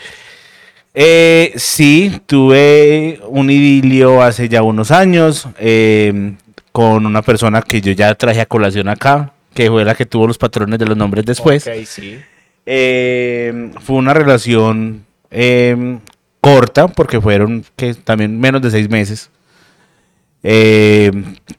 Eh, 0.95 1.53
sí, 1.57 2.21
tuve 2.27 3.21
un 3.29 3.51
idilio 3.51 4.23
hace 4.23 4.49
ya 4.49 4.63
unos 4.63 4.91
años 4.91 5.47
eh, 5.59 6.33
con 6.73 7.07
una 7.07 7.23
persona 7.23 7.63
que 7.63 7.81
yo 7.81 7.93
ya 7.93 8.15
traje 8.15 8.41
a 8.41 8.47
colación 8.47 8.89
acá, 8.89 9.33
que 9.55 9.69
fue 9.69 9.85
la 9.85 9.95
que 9.95 10.07
tuvo 10.07 10.27
los 10.27 10.39
patrones 10.39 10.79
de 10.79 10.87
los 10.87 10.97
nombres 10.97 11.25
después. 11.25 11.67
Ok, 11.67 11.85
sí. 11.85 12.19
Eh, 12.67 13.71
fue 13.81 13.97
una 13.97 14.15
relación 14.15 15.05
eh, 15.31 15.99
corta, 16.41 16.89
porque 16.89 17.21
fueron 17.21 17.65
que 17.77 17.95
también 17.95 18.41
menos 18.41 18.63
de 18.63 18.71
seis 18.71 18.89
meses, 18.89 19.31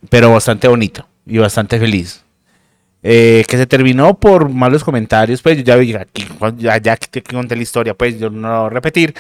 pero 0.10 0.32
bastante 0.32 0.68
bonito 0.68 1.08
y 1.26 1.38
bastante 1.38 1.80
feliz. 1.80 2.24
Eh, 3.04 3.44
que 3.48 3.58
se 3.58 3.66
terminó 3.66 4.20
por 4.20 4.50
malos 4.50 4.84
comentarios, 4.84 5.42
pues 5.42 5.64
yo 5.64 5.82
ya, 5.82 6.06
ya, 6.58 6.78
ya 6.78 6.96
te 6.96 7.24
conté 7.24 7.56
la 7.56 7.64
historia, 7.64 7.96
pues 7.96 8.20
yo 8.20 8.30
no 8.30 8.48
la 8.48 8.60
voy 8.60 8.68
a 8.68 8.70
repetir. 8.70 9.16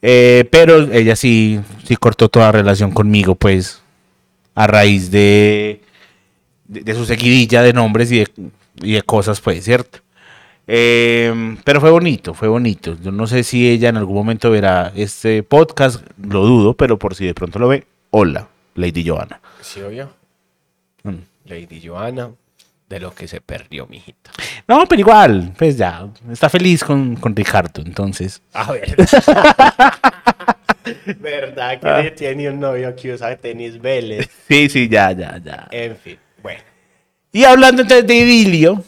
Eh, 0.00 0.48
pero 0.50 0.92
ella 0.92 1.16
sí, 1.16 1.60
sí 1.84 1.96
cortó 1.96 2.28
toda 2.28 2.52
relación 2.52 2.92
conmigo, 2.92 3.34
pues, 3.34 3.82
a 4.54 4.66
raíz 4.66 5.10
de, 5.10 5.80
de, 6.64 6.80
de 6.80 6.94
su 6.94 7.04
seguidilla 7.04 7.62
de 7.62 7.72
nombres 7.72 8.10
y 8.12 8.18
de, 8.20 8.30
y 8.82 8.92
de 8.92 9.02
cosas, 9.02 9.40
pues, 9.40 9.64
¿cierto? 9.64 9.98
Eh, 10.66 11.56
pero 11.64 11.80
fue 11.80 11.90
bonito, 11.90 12.34
fue 12.34 12.48
bonito. 12.48 12.96
Yo 13.02 13.10
no 13.10 13.26
sé 13.26 13.42
si 13.42 13.68
ella 13.68 13.88
en 13.88 13.96
algún 13.96 14.16
momento 14.16 14.50
verá 14.50 14.92
este 14.94 15.42
podcast, 15.42 16.04
lo 16.22 16.44
dudo, 16.44 16.74
pero 16.74 16.98
por 16.98 17.14
si 17.14 17.26
de 17.26 17.34
pronto 17.34 17.58
lo 17.58 17.68
ve, 17.68 17.84
hola, 18.10 18.48
Lady 18.74 19.06
Johanna. 19.06 19.40
Sí, 19.60 19.80
obvio. 19.80 20.10
Mm. 21.02 21.16
Lady 21.44 21.82
Joana, 21.84 22.30
de 22.92 23.00
lo 23.00 23.14
que 23.14 23.26
se 23.26 23.40
perdió, 23.40 23.86
mijita. 23.86 24.30
No, 24.68 24.86
pero 24.86 25.00
igual, 25.00 25.54
pues 25.56 25.78
ya, 25.78 26.06
está 26.30 26.50
feliz 26.50 26.84
con, 26.84 27.16
con 27.16 27.34
Ricardo, 27.34 27.82
entonces. 27.84 28.42
A 28.52 28.70
ver. 28.70 28.94
¿Verdad 31.18 31.80
que 32.04 32.10
tiene 32.10 32.50
un 32.50 32.60
novio 32.60 32.94
que 32.94 33.14
usa 33.14 33.34
tenis 33.36 33.80
Vélez? 33.80 34.28
Sí, 34.48 34.68
sí, 34.68 34.88
ya, 34.88 35.12
ya, 35.12 35.40
ya. 35.42 35.68
En 35.70 35.96
fin, 35.96 36.18
bueno. 36.42 36.60
Y 37.32 37.44
hablando 37.44 37.80
entonces 37.82 38.06
de 38.06 38.14
idilio, 38.14 38.84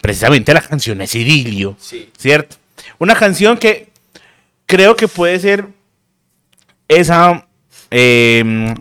precisamente 0.00 0.54
la 0.54 0.60
canción 0.60 1.00
es 1.00 1.12
idilio, 1.14 1.76
Sí. 1.80 2.08
¿cierto? 2.16 2.56
Una 2.98 3.16
canción 3.16 3.58
que 3.58 3.88
creo 4.66 4.94
que 4.94 5.08
puede 5.08 5.40
ser 5.40 5.66
esa, 6.86 7.48
eh, 7.90 8.74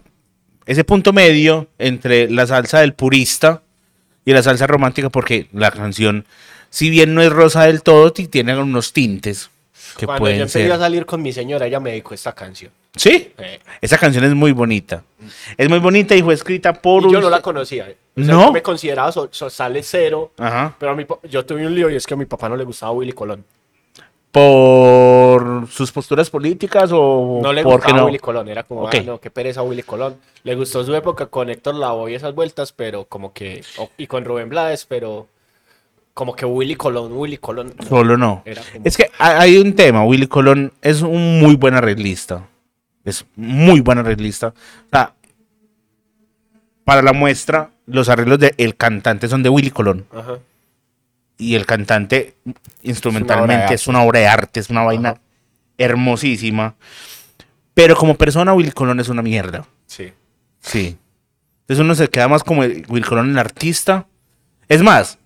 ese 0.68 0.84
punto 0.84 1.12
medio 1.12 1.68
entre 1.80 2.30
la 2.30 2.46
salsa 2.46 2.82
del 2.82 2.94
purista 2.94 3.64
y 4.30 4.34
la 4.34 4.44
salsa 4.44 4.68
romántica, 4.68 5.10
porque 5.10 5.48
la 5.54 5.72
canción, 5.72 6.26
si 6.70 6.90
bien 6.90 7.16
no 7.16 7.22
es 7.22 7.32
rosa 7.32 7.64
del 7.64 7.82
todo, 7.82 8.14
ti- 8.14 8.28
tiene 8.28 8.56
unos 8.58 8.94
tintes 8.94 9.50
que 9.98 10.06
Cuando 10.06 10.20
yo 10.20 10.24
pueden 10.24 10.42
empecé 10.42 10.64
ser. 10.64 10.72
a 10.72 10.78
salir 10.78 11.06
con 11.06 11.22
mi 11.22 11.34
señora, 11.34 11.66
ella 11.66 11.80
me 11.80 11.90
dedicó 11.92 12.14
esta 12.14 12.34
canción. 12.34 12.72
Sí, 12.96 13.32
Eh, 13.38 13.60
esa 13.82 13.98
canción 13.98 14.24
es 14.24 14.34
muy 14.36 14.52
bonita. 14.52 15.04
Es 15.58 15.68
muy 15.70 15.80
bonita 15.80 16.16
y 16.16 16.22
fue 16.22 16.34
escrita 16.34 16.74
por 16.74 17.06
y 17.06 17.12
yo 17.12 17.22
no 17.22 17.30
la 17.30 17.42
conocía. 17.42 17.86
O 18.16 18.24
sea, 18.24 18.34
¿No? 18.34 18.46
yo 18.48 18.52
me 18.52 18.62
consideraba 18.62 19.12
so- 19.12 19.30
so- 19.32 19.50
sale 19.50 19.82
cero. 19.84 20.32
Ajá. 20.38 20.76
Pero 20.80 20.92
a 20.92 20.96
mi 20.96 21.06
yo 21.30 21.46
tuve 21.46 21.66
un 21.66 21.74
lío 21.74 21.90
y 21.90 21.96
es 21.96 22.06
que 22.06 22.14
a 22.14 22.18
mi 22.18 22.26
papá 22.26 22.50
no 22.50 22.56
le 22.56 22.64
gustaba 22.66 22.92
Willy 22.92 23.14
Colón. 23.14 23.44
Por 24.32 25.68
sus 25.70 25.92
posturas 25.92 26.30
políticas 26.30 26.92
o 26.94 27.40
No 27.42 27.52
le 27.54 27.64
porque 27.64 27.78
gustaba 27.78 27.98
no. 28.00 28.06
Willy 28.06 28.20
Colón, 28.20 28.48
era 28.50 28.64
como, 28.64 28.84
Ok. 28.84 28.94
"Ay, 28.94 29.04
no, 29.06 29.20
qué 29.20 29.30
pereza 29.32 29.62
Willy 29.64 29.84
Colón. 29.84 30.16
Le 30.44 30.56
gustó 30.56 30.84
su 30.84 30.94
época 30.96 31.26
con 31.28 31.50
Héctor 31.50 31.76
Lavoe 31.76 32.12
y 32.12 32.16
esas 32.16 32.34
vueltas, 32.36 32.72
pero 32.72 33.06
como 33.06 33.34
que, 33.34 33.64
y 33.98 34.08
con 34.08 34.24
Rubén 34.26 34.50
Blades, 34.50 34.86
pero 34.86 35.28
como 36.14 36.36
que 36.36 36.46
Willy 36.46 36.76
Colón, 36.76 37.12
Willy 37.14 37.38
Colón. 37.38 37.74
no. 37.78 37.88
Solo 37.88 38.18
no. 38.18 38.44
Como- 38.46 38.86
Es 38.86 38.98
que 38.98 39.10
ha- 39.20 39.40
hay 39.42 39.58
un 39.58 39.74
tema, 39.74 40.04
Willy 40.06 40.28
Colón 40.28 40.74
es 40.82 41.02
un 41.02 41.40
muy 41.40 41.56
buen 41.56 41.74
arreglista. 41.76 42.46
Es 43.06 43.26
muy 43.36 43.80
buen 43.82 43.98
arreglista. 43.98 44.48
O 44.48 44.90
sea, 44.92 45.14
para 46.84 47.02
la 47.02 47.14
muestra, 47.14 47.72
los 47.86 48.10
arreglos 48.10 48.40
de 48.40 48.54
El 48.58 48.76
Cantante 48.76 49.28
son 49.28 49.42
de 49.44 49.50
Willy 49.50 49.72
Colón. 49.72 50.06
Ajá. 50.14 50.38
Y 51.40 51.56
el 51.56 51.66
cantante 51.66 52.36
instrumentalmente 52.84 53.74
es 53.74 53.88
una 53.88 54.04
obra 54.04 54.20
de 54.20 54.28
arte, 54.28 54.60
es 54.60 54.70
una 54.70 54.84
vaina 54.84 55.10
Ajá. 55.12 55.22
hermosísima. 55.78 56.76
Pero 57.74 57.96
como 57.96 58.16
persona, 58.16 58.54
Willy 58.54 58.72
Colón 58.72 59.00
es 59.00 59.10
una 59.10 59.22
mierda. 59.22 59.66
Sí. 59.88 60.12
Sí. 60.60 60.98
Entonces 61.62 61.84
uno 61.84 61.96
se 61.96 62.08
queda 62.10 62.28
más 62.28 62.44
como 62.44 62.64
el 62.64 62.86
Willy 62.90 63.06
Colón, 63.06 63.30
el 63.32 63.38
artista. 63.40 64.06
Es 64.68 64.82
más, 64.84 65.18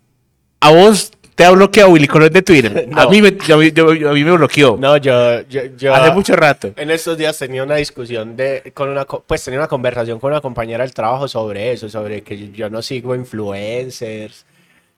a 0.60 0.72
vos 0.72 1.12
te 1.36 1.44
ha 1.46 1.50
bloqueado 1.50 1.90
Willy 1.90 2.08
Colón 2.08 2.32
de 2.32 2.44
Twitter. 2.44 2.90
A, 2.96 3.08
mí 3.08 3.20
me, 3.22 3.32
yo- 3.48 3.64
yo- 3.64 3.94
yo- 3.96 4.10
a 4.12 4.14
mí 4.14 4.24
me 4.24 4.32
bloqueó. 4.34 4.78
No, 4.80 4.96
yo, 4.98 5.42
yo, 5.50 5.62
yo 5.76 5.96
Hace 5.96 6.12
mucho 6.12 6.36
rato. 6.36 6.74
en 6.76 6.92
estos 6.92 7.18
días 7.18 7.36
tenía 7.40 7.64
una 7.64 7.76
discusión 7.78 8.36
de, 8.38 8.72
con 8.76 8.90
una, 8.90 9.06
pues 9.06 9.44
tenía 9.44 9.60
una 9.60 9.68
conversación 9.68 10.20
con 10.20 10.32
una 10.32 10.42
compañera 10.42 10.84
del 10.84 10.94
trabajo 10.94 11.28
sobre 11.28 11.72
eso, 11.72 11.90
sobre 11.90 12.22
que 12.22 12.52
yo 12.52 12.70
no 12.70 12.84
sigo 12.84 13.16
influencers, 13.16 14.46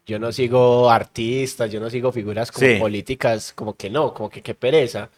yo 0.06 0.20
no 0.20 0.32
sigo 0.32 0.89
artistas, 0.89 1.72
yo 1.72 1.80
no 1.80 1.89
sigo 1.89 2.12
figuras 2.12 2.51
como 2.51 2.68
Sí. 2.68 2.76
políticas, 2.80 3.53
como 3.53 3.74
que 3.76 3.89
no, 3.89 4.14
como 4.14 4.30
que 4.30 4.41
qué 4.41 4.53
pereza. 4.53 5.10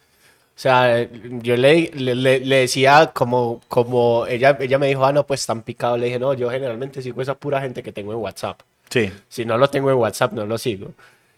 O 0.56 0.60
sea, 0.60 1.06
yo 1.42 1.56
le, 1.56 1.90
le, 1.94 2.14
le- 2.14 2.40
decía 2.40 3.12
como, 3.14 3.60
como 3.68 4.26
ella, 4.26 4.56
ella 4.60 4.78
me 4.78 4.88
dijo, 4.88 5.04
ah, 5.04 5.12
no, 5.12 5.24
pues 5.26 5.46
tan 5.46 5.62
picado. 5.62 5.96
Le 5.96 6.06
dije, 6.06 6.18
no, 6.18 6.34
yo 6.34 6.50
generalmente 6.50 7.00
sigo 7.00 7.22
esa 7.22 7.34
pura 7.36 7.60
gente 7.60 7.82
que 7.82 7.92
tengo 7.92 8.12
en 8.12 8.18
WhatsApp. 8.18 8.60
Sí. 8.90 9.12
Si 9.28 9.44
no 9.44 9.56
lo 9.56 9.68
tengo 9.68 9.90
en 9.90 9.96
WhatsApp, 9.98 10.32
no 10.32 10.46
lo 10.46 10.58
sigo. 10.58 10.92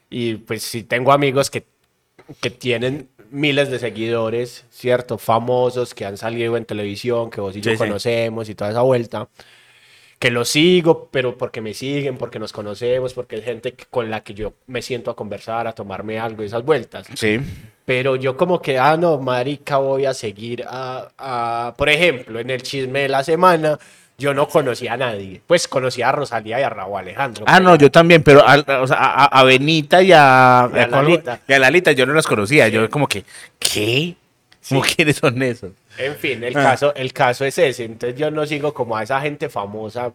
Y 0.08 0.36
pues 0.36 0.62
si 0.62 0.84
tengo 0.84 1.12
amigos 1.12 1.50
que, 1.50 1.64
que 2.40 2.48
tienen 2.50 3.08
miles 3.30 3.70
de 3.70 3.78
seguidores, 3.78 4.64
¿cierto? 4.70 5.18
Famosos 5.18 5.92
que 5.94 6.04
han 6.06 6.16
salido 6.16 6.56
en 6.56 6.64
televisión, 6.64 7.28
que 7.30 7.40
vos 7.42 7.54
y 7.54 7.60
yo 7.60 7.70
Sí, 7.72 7.76
sí. 7.76 7.78
conocemos 7.78 8.48
y 8.48 8.54
toda 8.54 8.70
esa 8.70 8.80
vuelta. 8.82 9.28
Que 10.20 10.30
lo 10.30 10.44
sigo, 10.44 11.08
pero 11.10 11.36
porque 11.38 11.60
me 11.62 11.72
siguen, 11.74 12.18
porque 12.18 12.38
nos 12.38 12.52
conocemos, 12.52 13.14
porque 13.14 13.36
es 13.36 13.44
gente 13.44 13.74
con 13.90 14.10
la 14.10 14.22
que 14.22 14.34
yo 14.34 14.52
me 14.66 14.82
siento 14.82 15.10
a 15.10 15.16
conversar, 15.16 15.66
a 15.66 15.72
tomarme 15.72 16.20
algo, 16.20 16.42
esas 16.42 16.62
vueltas. 16.62 17.06
Sí. 17.14 17.40
Pero 17.86 18.16
yo 18.16 18.36
como 18.36 18.60
que, 18.60 18.78
ah, 18.78 18.96
no, 18.98 19.18
marica, 19.18 19.78
voy 19.78 20.04
a 20.04 20.12
seguir 20.14 20.62
a, 20.68 21.08
a- 21.18 21.74
Por 21.76 21.88
ejemplo, 21.88 22.38
en 22.38 22.50
el 22.50 22.62
chisme 22.62 23.00
de 23.00 23.08
la 23.08 23.24
semana, 23.24 23.78
yo 24.18 24.34
no 24.34 24.46
conocía 24.46 24.92
a 24.92 24.96
nadie. 24.98 25.40
Pues 25.46 25.66
conocía 25.66 26.10
a 26.10 26.12
Rosalía 26.12 26.60
y 26.60 26.62
a 26.64 26.68
Raúl 26.68 26.98
Alejandro. 27.00 27.46
Ah, 27.48 27.58
no, 27.58 27.74
yo 27.76 27.90
también, 27.90 28.22
pero 28.22 28.46
al- 28.46 28.66
o 28.68 28.86
sea, 28.86 28.98
a, 28.98 29.24
a- 29.24 29.40
a 29.40 29.44
Benita 29.44 30.02
y 30.02 30.12
a, 30.12 30.68
Y 30.74 30.78
a 30.80 30.86
Lalita. 30.86 31.40
y 31.48 31.52
a 31.54 31.58
Lalita 31.58 31.92
yo 31.92 32.04
no 32.04 32.12
las 32.12 32.26
conocía. 32.26 32.68
Yo 32.68 32.90
como 32.90 33.08
que, 33.08 33.24
¿qué? 33.58 34.16
¿Cómo 34.68 34.82
quiénes 34.96 35.16
son 35.16 35.42
esos? 35.42 35.70
En 35.98 36.14
fin, 36.16 36.42
el, 36.44 36.56
Ah. 36.56 36.62
caso, 36.62 36.94
el 36.94 37.12
caso 37.12 37.44
es 37.44 37.58
ese. 37.58 37.84
Entonces 37.84 38.18
yo 38.18 38.30
no 38.30 38.46
sigo 38.46 38.72
como 38.72 38.96
a 38.96 39.02
esa 39.02 39.20
gente 39.20 39.48
famosa. 39.48 40.12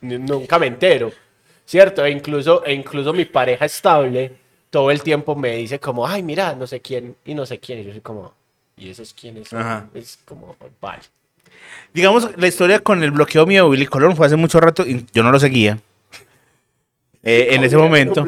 Nunca 0.00 0.58
me 0.58 0.66
entero. 0.66 1.10
¿Cierto? 1.64 2.04
E 2.04 2.10
incluso, 2.10 2.64
e 2.64 2.72
incluso 2.72 3.12
mi 3.12 3.24
pareja 3.24 3.64
estable 3.64 4.32
todo 4.70 4.90
el 4.90 5.02
tiempo 5.02 5.34
me 5.34 5.56
dice 5.56 5.80
como, 5.80 6.06
ay, 6.06 6.22
mira, 6.22 6.54
no 6.54 6.66
sé 6.66 6.80
quién 6.80 7.16
y 7.24 7.34
no 7.34 7.44
sé 7.46 7.58
quién. 7.58 7.80
Y 7.80 7.84
yo 7.84 7.92
soy 7.92 8.00
como, 8.02 8.34
¿y 8.76 8.90
esos 8.90 9.12
quiénes? 9.14 9.52
Ajá. 9.52 9.88
Es 9.94 10.18
como, 10.24 10.54
vale. 10.80 11.02
Digamos, 11.92 12.28
la 12.36 12.46
historia 12.46 12.78
con 12.80 13.02
el 13.02 13.10
bloqueo 13.10 13.46
mío 13.46 13.64
de 13.64 13.70
Willy 13.70 13.86
Colón 13.86 14.14
fue 14.16 14.26
hace 14.26 14.36
mucho 14.36 14.60
rato 14.60 14.86
y 14.86 15.06
yo 15.12 15.22
no 15.22 15.32
lo 15.32 15.40
seguía. 15.40 15.78
Eh, 17.22 17.48
en 17.54 17.64
ese 17.64 17.76
momento. 17.76 18.24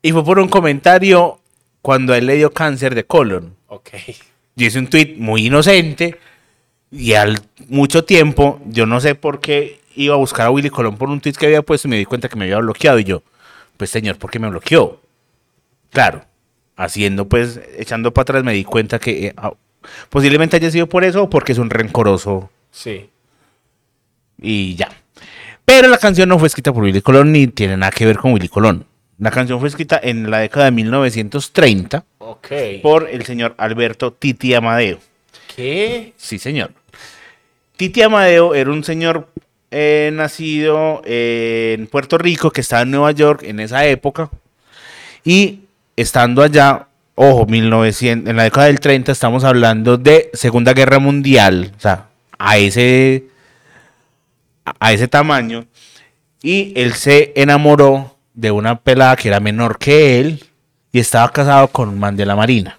Y 0.00 0.12
fue 0.12 0.24
por 0.24 0.38
un 0.38 0.48
comentario 0.48 1.38
cuando 1.82 2.14
a 2.14 2.18
él 2.18 2.26
le 2.26 2.36
dio 2.36 2.50
cáncer 2.50 2.94
de 2.94 3.04
colon. 3.04 3.54
Ok. 3.66 3.90
Yo 4.56 4.66
hice 4.66 4.78
un 4.78 4.86
tweet 4.88 5.14
muy 5.16 5.46
inocente 5.46 6.18
y 6.90 7.14
al 7.14 7.40
mucho 7.68 8.04
tiempo, 8.04 8.60
yo 8.66 8.86
no 8.86 9.00
sé 9.00 9.14
por 9.14 9.40
qué 9.40 9.80
iba 9.96 10.14
a 10.14 10.18
buscar 10.18 10.46
a 10.46 10.50
Willy 10.50 10.70
Colón 10.70 10.96
por 10.96 11.08
un 11.08 11.20
tweet 11.20 11.34
que 11.34 11.46
había 11.46 11.62
puesto 11.62 11.88
y 11.88 11.90
me 11.90 11.96
di 11.98 12.04
cuenta 12.04 12.28
que 12.28 12.36
me 12.36 12.44
había 12.44 12.58
bloqueado. 12.58 12.98
Y 12.98 13.04
yo, 13.04 13.22
pues 13.76 13.90
señor, 13.90 14.16
¿por 14.18 14.30
qué 14.30 14.38
me 14.38 14.48
bloqueó? 14.50 15.00
Claro, 15.90 16.24
haciendo 16.76 17.28
pues, 17.28 17.60
echando 17.78 18.12
para 18.12 18.22
atrás 18.22 18.44
me 18.44 18.52
di 18.52 18.64
cuenta 18.64 18.98
que 18.98 19.28
eh, 19.28 19.34
ah, 19.36 19.52
posiblemente 20.10 20.56
haya 20.56 20.70
sido 20.70 20.86
por 20.88 21.04
eso 21.04 21.24
o 21.24 21.30
porque 21.30 21.52
es 21.52 21.58
un 21.58 21.70
rencoroso 21.70 22.50
Sí. 22.70 23.10
y 24.40 24.74
ya. 24.76 24.88
Pero 25.64 25.88
la 25.88 25.98
canción 25.98 26.28
no 26.28 26.38
fue 26.38 26.48
escrita 26.48 26.72
por 26.72 26.82
Willy 26.82 27.02
Colón 27.02 27.32
ni 27.32 27.46
tiene 27.46 27.76
nada 27.76 27.92
que 27.92 28.04
ver 28.06 28.16
con 28.18 28.32
Willy 28.32 28.48
Colón. 28.48 28.86
La 29.18 29.30
canción 29.30 29.60
fue 29.60 29.68
escrita 29.68 30.00
en 30.02 30.30
la 30.30 30.38
década 30.38 30.64
de 30.66 30.72
1930 30.72 32.04
Por 32.82 33.08
el 33.10 33.24
señor 33.24 33.54
Alberto 33.58 34.12
Titi 34.12 34.54
Amadeo. 34.54 34.98
¿Qué? 35.54 36.12
Sí, 36.16 36.38
señor. 36.38 36.72
Titi 37.76 38.02
Amadeo 38.02 38.54
era 38.54 38.70
un 38.70 38.84
señor 38.84 39.28
eh, 39.70 40.10
nacido 40.12 41.02
en 41.04 41.86
Puerto 41.86 42.18
Rico 42.18 42.50
que 42.50 42.60
estaba 42.60 42.82
en 42.82 42.90
Nueva 42.90 43.12
York 43.12 43.42
en 43.44 43.60
esa 43.60 43.86
época. 43.86 44.30
Y 45.24 45.60
estando 45.96 46.42
allá, 46.42 46.88
ojo, 47.14 47.46
1900, 47.46 48.30
en 48.30 48.36
la 48.36 48.44
década 48.44 48.66
del 48.66 48.80
30 48.80 49.12
estamos 49.12 49.44
hablando 49.44 49.96
de 49.96 50.30
Segunda 50.32 50.74
Guerra 50.74 50.98
Mundial. 50.98 51.72
O 51.76 51.80
sea, 51.80 52.08
a 52.38 52.58
ese, 52.58 53.24
a 54.78 54.92
ese 54.92 55.08
tamaño. 55.08 55.66
Y 56.42 56.72
él 56.76 56.94
se 56.94 57.32
enamoró 57.36 58.16
de 58.34 58.50
una 58.50 58.80
pelada 58.80 59.16
que 59.16 59.28
era 59.28 59.40
menor 59.40 59.78
que 59.78 60.20
él 60.20 60.44
y 60.92 61.00
estaba 61.00 61.30
casado 61.32 61.68
con 61.68 61.88
un 61.88 61.98
man 61.98 62.16
de 62.16 62.26
la 62.26 62.36
Marina. 62.36 62.78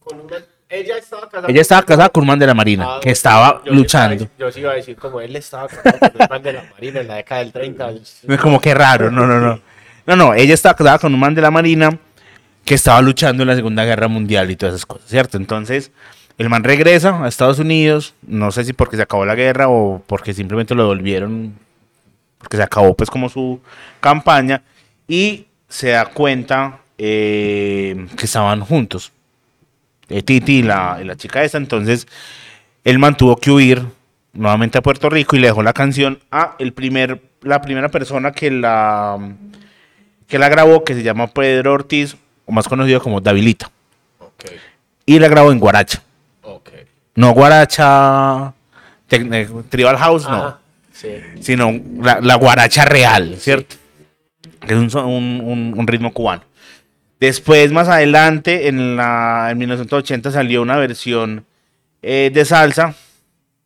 Con 0.00 0.20
una- 0.20 0.36
Ella 0.68 0.98
estaba 0.98 1.28
casada. 1.28 1.48
Ella 1.48 1.60
estaba 1.60 1.82
casada 1.84 2.08
con 2.08 2.22
un 2.22 2.26
man 2.28 2.38
de 2.38 2.46
la 2.46 2.54
Marina, 2.54 2.84
Ah, 2.88 3.00
que 3.00 3.10
estaba 3.10 3.60
yo 3.64 3.72
iba 3.72 3.76
luchando. 3.76 4.14
decir- 4.16 4.30
Yo 4.38 4.50
sí 4.50 4.60
iba 4.60 4.72
a 4.72 4.74
decir, 4.74 4.96
como 4.96 5.20
él 5.20 5.36
estaba 5.36 5.68
casado 5.68 5.98
con 6.00 6.22
un 6.22 6.26
man 6.28 6.42
de 6.42 6.52
la 6.54 6.64
Marina 6.72 7.00
en 7.00 7.08
la 7.08 7.14
década 7.16 7.40
del 7.40 7.52
30. 7.52 7.90
Es 7.90 8.22
como 8.42 8.60
que 8.60 8.74
raro, 8.74 9.10
no, 9.10 9.26
no, 9.26 9.38
no. 9.40 9.60
No, 10.06 10.16
no, 10.16 10.34
ella 10.34 10.54
estaba 10.54 10.74
casada 10.74 10.98
con 10.98 11.12
un 11.14 11.20
man 11.20 11.34
de 11.34 11.42
la 11.42 11.50
Marina 11.50 11.96
que 12.64 12.74
estaba 12.74 13.00
luchando 13.00 13.42
en 13.44 13.48
la 13.48 13.54
Segunda 13.56 13.84
Guerra 13.84 14.08
Mundial 14.08 14.50
y 14.50 14.56
todas 14.56 14.74
esas 14.74 14.86
cosas, 14.86 15.08
¿cierto? 15.08 15.36
Entonces, 15.36 15.92
el 16.38 16.48
man 16.48 16.64
regresa 16.64 17.22
a 17.24 17.28
Estados 17.28 17.58
Unidos, 17.60 18.14
no 18.26 18.50
sé 18.50 18.64
si 18.64 18.72
porque 18.72 18.96
se 18.96 19.02
acabó 19.02 19.24
la 19.24 19.34
guerra 19.36 19.68
o 19.68 20.02
porque 20.06 20.34
simplemente 20.34 20.74
lo 20.74 20.82
devolvieron, 20.82 21.54
porque 22.38 22.56
se 22.56 22.62
acabó 22.64 22.94
pues 22.94 23.08
como 23.08 23.28
su 23.28 23.60
campaña, 24.00 24.62
y 25.08 25.46
se 25.76 25.90
da 25.90 26.06
cuenta 26.06 26.78
eh, 26.96 28.06
que 28.16 28.24
estaban 28.24 28.62
juntos, 28.62 29.12
eh, 30.08 30.22
Titi 30.22 30.60
y 30.60 30.62
la, 30.62 30.98
la 31.04 31.16
chica 31.16 31.44
esta, 31.44 31.58
entonces 31.58 32.08
él 32.82 32.98
mantuvo 32.98 33.36
que 33.36 33.50
huir 33.50 33.82
nuevamente 34.32 34.78
a 34.78 34.82
Puerto 34.82 35.10
Rico 35.10 35.36
y 35.36 35.40
le 35.40 35.48
dejó 35.48 35.62
la 35.62 35.74
canción 35.74 36.18
a 36.30 36.56
el 36.58 36.72
primer, 36.72 37.20
la 37.42 37.60
primera 37.60 37.90
persona 37.90 38.32
que 38.32 38.50
la, 38.50 39.18
que 40.26 40.38
la 40.38 40.48
grabó, 40.48 40.82
que 40.82 40.94
se 40.94 41.02
llama 41.02 41.26
Pedro 41.26 41.74
Ortiz, 41.74 42.16
o 42.46 42.52
más 42.52 42.66
conocido 42.68 43.02
como 43.02 43.20
Davilita. 43.20 43.70
Y 45.04 45.18
la 45.18 45.28
grabó 45.28 45.52
en 45.52 45.58
Guaracha. 45.58 46.02
No 47.16 47.32
Guaracha 47.32 48.54
eh, 49.10 49.48
Tribal 49.68 49.98
House, 49.98 50.26
no. 50.26 50.56
Sí. 50.90 51.08
Sino 51.40 51.70
la, 52.00 52.20
la 52.22 52.36
Guaracha 52.36 52.86
real, 52.86 53.36
¿cierto? 53.38 53.76
Que 54.60 54.74
es 54.74 54.94
un, 54.94 55.04
un- 55.04 55.74
un 55.76 55.86
ritmo 55.86 56.12
cubano. 56.12 56.42
Después, 57.18 57.72
más 57.72 57.88
adelante, 57.88 58.68
en, 58.68 58.96
la, 58.96 59.48
en 59.50 59.58
1980 59.58 60.30
salió 60.30 60.60
una 60.62 60.76
versión 60.76 61.44
eh, 62.02 62.30
de 62.32 62.44
salsa 62.44 62.94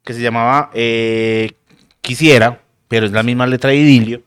que 0.05 0.15
se 0.15 0.21
llamaba 0.23 0.71
eh, 0.73 1.51
Quisiera, 2.01 2.61
pero 2.89 3.07
es 3.07 3.13
la 3.13 3.23
misma 3.23 3.47
letra 3.47 3.71
de 3.71 3.77
Idilio, 3.77 4.23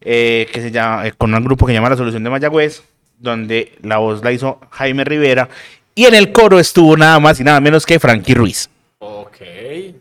eh, 0.00 0.48
que 0.52 0.60
se 0.62 0.70
llama, 0.70 1.06
eh, 1.06 1.12
con 1.16 1.34
un 1.34 1.44
grupo 1.44 1.66
que 1.66 1.72
se 1.72 1.74
llama 1.74 1.90
La 1.90 1.96
Solución 1.96 2.22
de 2.24 2.30
Mayagüez, 2.30 2.82
donde 3.18 3.72
la 3.82 3.98
voz 3.98 4.22
la 4.24 4.32
hizo 4.32 4.60
Jaime 4.70 5.04
Rivera, 5.04 5.48
y 5.94 6.04
en 6.06 6.14
el 6.14 6.32
coro 6.32 6.58
estuvo 6.58 6.96
nada 6.96 7.18
más 7.20 7.38
y 7.40 7.44
nada 7.44 7.60
menos 7.60 7.84
que 7.84 7.98
Frankie 8.00 8.34
Ruiz. 8.34 8.70
Ok, 9.00 9.36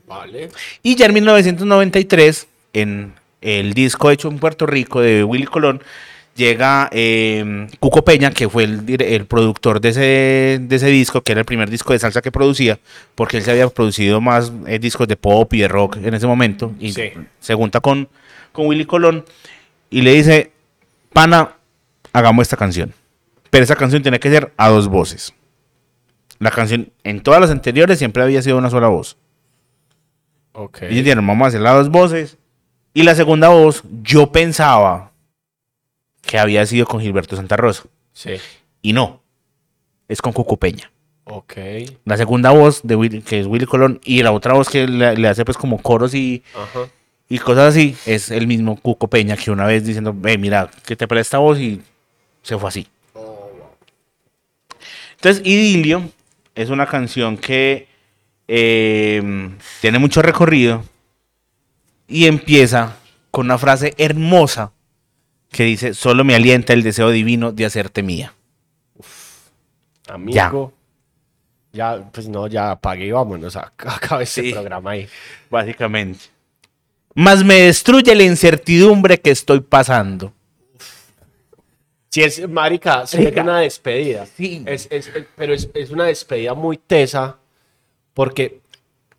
vale. 0.07 0.49
Y 0.84 0.95
ya 0.95 1.07
en 1.07 1.13
1993, 1.15 2.47
en 2.73 3.13
el 3.41 3.73
disco 3.73 4.11
hecho 4.11 4.27
en 4.29 4.39
Puerto 4.39 4.65
Rico 4.65 5.01
de 5.01 5.23
Willy 5.23 5.45
Colón, 5.45 5.81
llega 6.35 6.89
eh, 6.93 7.67
Cuco 7.79 8.03
Peña, 8.05 8.31
que 8.31 8.47
fue 8.47 8.63
el, 8.63 9.25
productor 9.27 9.81
de 9.81 9.89
ese, 9.89 10.59
de 10.61 10.75
ese 10.75 10.87
disco, 10.87 11.21
que 11.21 11.33
era 11.33 11.41
el 11.41 11.45
primer 11.45 11.69
disco 11.69 11.93
de 11.93 11.99
salsa 11.99 12.21
que 12.21 12.31
producía, 12.31 12.79
porque 13.15 13.37
él 13.37 13.43
se 13.43 13.51
había 13.51 13.67
producido 13.67 14.21
más 14.21 14.51
eh, 14.67 14.79
discos 14.79 15.07
de 15.07 15.17
pop 15.17 15.53
y 15.53 15.59
de 15.59 15.67
rock 15.67 15.97
en 15.97 16.13
ese 16.13 16.27
momento, 16.27 16.73
y 16.79 16.93
Sí. 16.93 17.11
se 17.39 17.53
junta 17.55 17.81
con, 17.81 18.07
con 18.51 18.67
Willy 18.67 18.85
Colón 18.85 19.25
y 19.89 20.01
le 20.01 20.13
dice, 20.13 20.51
pana, 21.13 21.55
hagamos 22.13 22.43
esta 22.43 22.57
canción. 22.57 22.93
Pero 23.49 23.63
esa 23.63 23.75
canción 23.75 24.01
tiene 24.01 24.19
que 24.19 24.29
ser 24.29 24.53
a 24.57 24.69
dos 24.69 24.87
voces. 24.87 25.33
La 26.37 26.51
canción 26.51 26.91
en 27.03 27.19
todas 27.21 27.41
las 27.41 27.49
anteriores 27.49 27.97
siempre 27.97 28.23
había 28.23 28.41
sido 28.41 28.57
una 28.57 28.69
sola 28.69 28.87
voz. 28.87 29.17
Ok. 30.53 30.83
Y 30.89 30.95
dijeron, 30.95 31.25
vamos 31.27 31.45
a 31.45 31.47
hacer 31.49 31.61
las 31.61 31.73
dos 31.73 31.89
voces. 31.89 32.37
Y 32.93 33.03
la 33.03 33.15
segunda 33.15 33.49
voz, 33.49 33.83
yo 34.01 34.31
pensaba 34.31 35.11
que 36.21 36.37
había 36.37 36.65
sido 36.65 36.85
con 36.85 37.01
Gilberto 37.01 37.35
Santa 37.35 37.55
Rosa. 37.57 37.83
Sí. 38.13 38.35
Y 38.81 38.93
no. 38.93 39.21
Es 40.07 40.21
con 40.21 40.33
Cuco 40.33 40.57
Peña. 40.57 40.91
Ok. 41.25 41.53
La 42.05 42.17
segunda 42.17 42.51
voz, 42.51 42.81
de 42.83 43.21
que 43.21 43.39
es 43.39 43.47
Willy 43.47 43.65
Colón, 43.65 43.99
y 44.03 44.23
la 44.23 44.31
otra 44.31 44.53
voz 44.53 44.69
que 44.69 44.87
le, 44.87 45.15
le 45.15 45.27
hace 45.27 45.45
pues 45.45 45.57
como 45.57 45.81
coros 45.81 46.15
y, 46.15 46.43
Ajá. 46.55 46.89
y 47.29 47.37
cosas 47.37 47.75
así, 47.75 47.95
es 48.05 48.31
el 48.31 48.47
mismo 48.47 48.75
Cuco 48.81 49.07
Peña 49.07 49.37
que 49.37 49.51
una 49.51 49.65
vez 49.65 49.85
diciendo, 49.85 50.13
ve, 50.15 50.37
mira, 50.37 50.71
que 50.85 50.95
te 50.95 51.07
presta 51.07 51.37
voz 51.37 51.59
y 51.59 51.81
se 52.41 52.57
fue 52.57 52.69
así. 52.69 52.87
Entonces, 55.15 55.45
Idilio 55.45 56.09
es 56.55 56.69
una 56.69 56.85
canción 56.85 57.37
que 57.37 57.87
eh, 58.47 59.49
tiene 59.81 59.99
mucho 59.99 60.21
recorrido 60.21 60.83
y 62.10 62.26
empieza 62.26 62.97
con 63.32 63.45
una 63.45 63.57
frase 63.57 63.93
hermosa 63.97 64.72
que 65.51 65.64
dice, 65.64 65.93
solo 65.93 66.24
me 66.24 66.36
alienta 66.36 66.74
el 66.74 66.84
deseo 66.84 67.10
divino 67.12 67.51
de 67.51 67.66
hacerte 67.66 68.03
mía. 68.03 68.34
Amigo. 70.07 70.74
Ya. 71.72 72.10
pues 72.12 72.28
no, 72.28 72.47
ya 72.47 72.72
apague 72.72 73.05
y 73.05 73.12
vámonos. 73.12 73.55
a- 73.55 73.72
Acaba 73.78 74.24
ese 74.24 74.41
Sí. 74.41 74.51
programa 74.53 74.91
ahí. 74.91 75.07
Básicamente. 75.49 76.26
Más 77.14 77.43
me 77.43 77.55
destruye 77.62 78.16
la 78.16 78.24
incertidumbre 78.24 79.20
que 79.20 79.32
estoy 79.32 79.60
pasando. 79.62 80.34
Si 82.10 82.24
es, 82.24 82.47
marica, 82.49 83.05
si 83.05 83.18
es 83.18 83.24
Marica. 83.26 83.43
una 83.43 83.60
despedida. 83.60 84.26
Sí. 84.26 84.64
Es, 84.66 84.88
es- 84.89 85.07
es- 85.07 85.26
pero 85.36 85.53
es, 85.53 85.70
es 85.76 85.91
una 85.91 86.05
despedida 86.05 86.55
muy 86.55 86.78
tesa 86.78 87.38
porque 88.16 88.62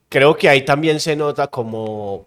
creo 0.09 0.37
que 0.37 0.49
ahí 0.49 0.65
también 0.65 0.99
se 0.99 1.15
nota 1.15 1.47
como... 1.47 2.27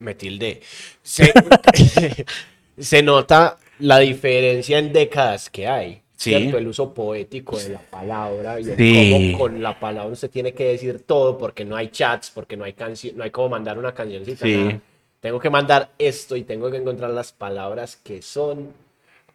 Me 0.00 0.14
tilde. 0.14 0.60
Se, 1.02 1.32
se 2.78 3.02
nota 3.02 3.56
la 3.80 3.98
diferencia 3.98 4.78
en 4.78 4.92
décadas 4.92 5.50
que 5.50 5.66
hay. 5.66 6.02
Sí. 6.16 6.30
¿cierto? 6.30 6.58
El 6.58 6.66
uso 6.66 6.92
poético 6.92 7.56
de 7.58 7.68
la 7.68 7.78
palabra 7.80 8.58
y 8.58 8.64
Sí. 8.64 9.10
cómo 9.32 9.38
con 9.38 9.62
la 9.62 9.78
palabra 9.78 10.16
se 10.16 10.28
tiene 10.28 10.52
que 10.52 10.64
decir 10.64 11.04
todo 11.06 11.38
porque 11.38 11.64
no 11.64 11.76
hay 11.76 11.88
chats, 11.88 12.30
porque 12.32 12.56
no 12.56 12.64
hay 12.64 12.72
canción, 12.72 13.16
no 13.16 13.22
hay 13.22 13.30
como 13.30 13.50
mandar 13.50 13.78
una 13.78 13.94
cancioncita. 13.94 14.44
Sí. 14.44 14.56
nada. 14.56 14.80
Tengo 15.20 15.38
que 15.38 15.50
mandar 15.50 15.90
esto 15.98 16.34
y 16.36 16.42
tengo 16.42 16.70
que 16.70 16.76
encontrar 16.78 17.10
las 17.10 17.32
palabras 17.32 17.96
que 17.96 18.20
son, 18.22 18.72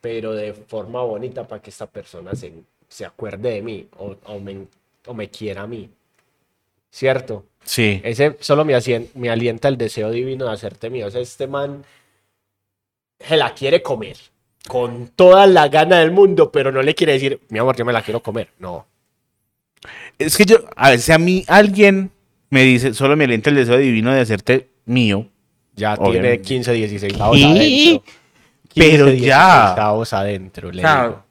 pero 0.01 0.33
de 0.33 0.53
forma 0.53 1.01
bonita 1.03 1.47
para 1.47 1.61
que 1.61 1.69
esta 1.69 1.87
persona 1.87 2.35
se, 2.35 2.53
se 2.89 3.05
acuerde 3.05 3.51
de 3.51 3.61
mí 3.61 3.87
o, 3.97 4.15
o 4.25 4.39
me, 4.39 4.65
o 5.07 5.13
me 5.13 5.29
quiera 5.29 5.61
a 5.63 5.67
mí. 5.67 5.89
¿Cierto? 6.93 7.47
Sí. 7.65 8.01
Ese 8.03 8.37
solo 8.39 8.63
me, 8.65 8.75
asien- 8.75 9.07
me 9.15 9.31
alienta 9.31 9.67
el 9.67 9.77
deseo 9.79 10.11
divino 10.11 10.45
de 10.45 10.51
hacerte 10.51 10.91
mío. 10.91 11.07
O 11.07 11.09
sea, 11.09 11.21
este 11.21 11.47
man 11.47 11.83
se 13.19 13.35
la 13.35 13.55
quiere 13.55 13.81
comer 13.81 14.15
con 14.67 15.07
toda 15.07 15.47
la 15.47 15.69
gana 15.69 15.97
del 16.01 16.11
mundo, 16.11 16.51
pero 16.51 16.71
no 16.71 16.83
le 16.83 16.93
quiere 16.93 17.13
decir, 17.13 17.39
mi 17.49 17.57
amor, 17.57 17.75
yo 17.75 17.83
me 17.83 17.93
la 17.93 18.03
quiero 18.03 18.21
comer. 18.21 18.49
No. 18.59 18.85
Es 20.19 20.37
que 20.37 20.45
yo, 20.45 20.57
a 20.75 20.91
veces 20.91 21.09
a 21.09 21.17
mí 21.17 21.43
alguien 21.47 22.11
me 22.51 22.61
dice, 22.63 22.93
solo 22.93 23.15
me 23.17 23.23
alienta 23.23 23.49
el 23.49 23.55
deseo 23.55 23.77
divino 23.79 24.13
de 24.13 24.21
hacerte 24.21 24.69
mío. 24.85 25.27
Ya 25.75 25.95
Obviamente. 25.95 26.37
tiene 26.37 26.41
15, 26.43 26.73
16 26.73 27.19
avos 27.19 27.37
¿Y? 27.39 27.43
adentro. 27.43 28.13
15, 28.69 28.91
Pero 28.91 29.05
16 29.07 29.27
ya. 29.27 29.73
avos 29.73 30.13
adentro, 30.13 30.71
le 30.71 30.83
digo. 30.83 31.23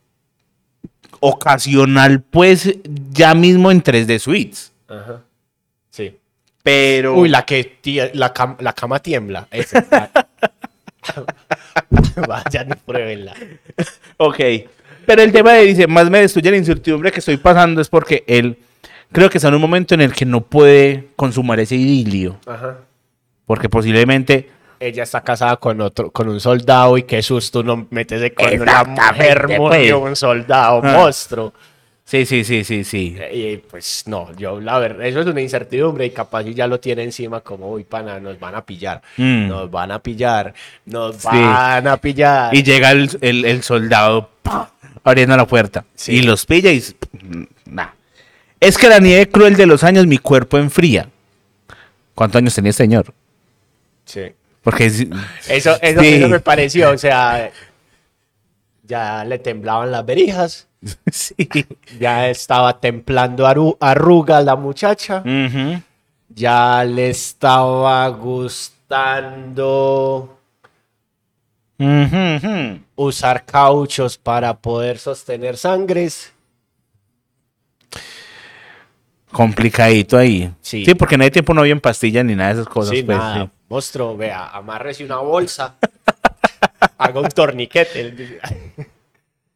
Ocasional, 1.21 2.21
pues, 2.21 2.75
ya 3.13 3.33
mismo 3.37 3.71
en 3.71 3.81
3D 3.81 4.19
Suites. 4.19 4.73
Ajá. 4.89 5.23
Pero. 6.63 7.15
Uy, 7.17 7.29
la 7.29 7.45
que 7.45 7.79
la, 8.15 8.33
cam- 8.33 8.57
la 8.61 8.73
cama 8.73 9.01
tiembla. 9.01 9.49
Ese. 9.51 9.85
Vayan 12.29 12.71
y 12.71 12.75
pruébenla. 12.75 13.35
Ok. 14.19 14.39
Pero 15.07 15.23
el 15.23 15.33
tema 15.33 15.53
de 15.55 15.65
dice, 15.65 15.87
más 15.87 16.09
me 16.11 16.21
destruye 16.21 16.51
la 16.51 16.57
incertidumbre 16.57 17.11
que 17.11 17.19
estoy 17.19 17.37
pasando 17.37 17.81
es 17.81 17.89
porque 17.89 18.23
él 18.29 18.57
creo 19.11 19.29
que 19.29 19.39
está 19.39 19.49
en 19.49 19.55
un 19.55 19.61
momento 19.61 19.95
en 19.95 20.01
el 20.01 20.13
que 20.13 20.25
no 20.25 20.43
puede 20.43 21.09
consumar 21.17 21.59
ese 21.61 21.75
idilio. 21.75 22.39
Ajá. 22.47 22.79
Porque 23.47 23.69
posiblemente. 23.69 24.51
ella 24.79 25.03
está 25.03 25.21
casada 25.23 25.57
con 25.57 25.81
otro, 25.81 26.11
con 26.13 26.29
un 26.29 26.39
soldado 26.41 26.97
y 26.99 27.03
qué 27.03 27.21
susto 27.23 27.63
no 27.65 27.87
metes 27.91 28.33
con 28.37 28.61
una 28.61 28.85
mujer 28.85 29.45
pues. 29.47 29.59
murió 29.59 29.99
un 30.01 30.15
soldado 30.17 30.81
Ah. 30.85 30.93
monstruo. 30.99 31.53
Sí, 32.05 32.27
sí, 32.27 32.45
sí, 32.45 32.65
sí, 32.65 32.85
sí. 32.85 33.17
Y 33.33 33.57
pues 33.59 34.03
no, 34.07 34.35
yo 34.37 34.61
la 34.61 34.79
verdad, 34.79 35.07
eso 35.07 35.21
es 35.21 35.27
una 35.27 35.41
incertidumbre 35.41 36.05
y 36.05 36.11
capaz 36.11 36.43
ya 36.45 36.67
lo 36.67 36.79
tiene 36.81 37.05
encima 37.05 37.41
como, 37.41 37.71
uy, 37.71 37.85
pana, 37.85 38.19
nos 38.21 38.39
van 38.39 38.55
a 38.55 38.65
pillar, 38.67 39.01
Mm. 39.17 39.49
nos 39.49 39.71
van 39.71 39.93
a 39.93 39.99
pillar, 40.01 40.53
nos 40.85 41.17
Sí. 41.17 41.29
van 41.31 41.87
a 41.87 41.97
pillar. 41.97 42.55
Y 42.55 42.63
llega 42.63 42.91
el, 42.91 43.09
el- 43.21 43.45
el 43.45 43.63
soldado 43.63 44.31
abriendo 45.05 45.37
la 45.37 45.47
puerta. 45.47 45.85
Sí. 45.95 46.17
Y 46.17 46.23
los 46.23 46.45
pilla 46.45 46.71
y. 46.73 46.79
s- 46.79 46.95
Nah. 47.67 47.89
Es 48.61 48.77
que 48.79 48.89
la 48.89 48.99
nieve 48.99 49.29
cruel 49.31 49.57
de 49.57 49.67
los 49.67 49.83
años 49.83 50.07
mi 50.07 50.19
cuerpo 50.19 50.59
enfría. 50.59 51.09
¿Cuántos 52.15 52.41
años 52.41 52.55
tenía 52.55 52.71
este 52.71 52.83
señor? 52.85 53.15
Sí. 54.05 54.23
Porque. 54.63 54.87
es- 54.87 55.07
Eso, 55.49 55.77
eso, 55.81 56.01
Sí. 56.01 56.15
eso 56.15 56.29
me 56.29 56.41
pareció, 56.41 56.91
o 56.91 56.99
sea, 56.99 57.51
ya 58.83 59.25
le 59.25 59.39
temblaban 59.39 59.91
las 59.91 60.05
berijas, 60.05 60.69
sí. 61.11 61.35
ya 62.01 62.29
estaba 62.29 62.79
templando 62.81 63.47
aru- 63.47 63.77
arruga 63.81 64.41
la 64.43 64.57
muchacha. 64.57 65.23
Ya 66.35 66.85
le 66.85 67.11
estaba 67.11 68.09
gustando 68.09 69.59
usar 72.97 73.45
cauchos 73.45 74.17
para 74.19 74.57
poder 74.59 74.99
sostener 74.99 75.57
sangres. 75.57 76.33
Complicadito 79.31 80.19
ahí. 80.19 80.53
Sí. 80.61 80.85
Sí. 80.85 80.95
porque 80.95 81.17
no 81.17 81.25
hay 81.25 81.31
tiempo, 81.31 81.55
no 81.55 81.63
había 81.63 81.73
en 81.73 81.81
pastillas 81.81 82.25
ni 82.25 82.35
nada 82.35 82.55
de 82.55 82.61
esas 82.61 82.69
cosas. 82.73 82.95
Sí, 82.95 83.03
pues, 83.03 83.17
nada. 83.17 83.45
sí. 83.45 83.51
Monstruo, 83.69 84.17
vea, 84.17 84.49
amárrese 84.49 85.05
una 85.05 85.17
bolsa. 85.19 85.75
haga 86.99 87.21
un 87.21 87.29
torniquete. 87.29 88.39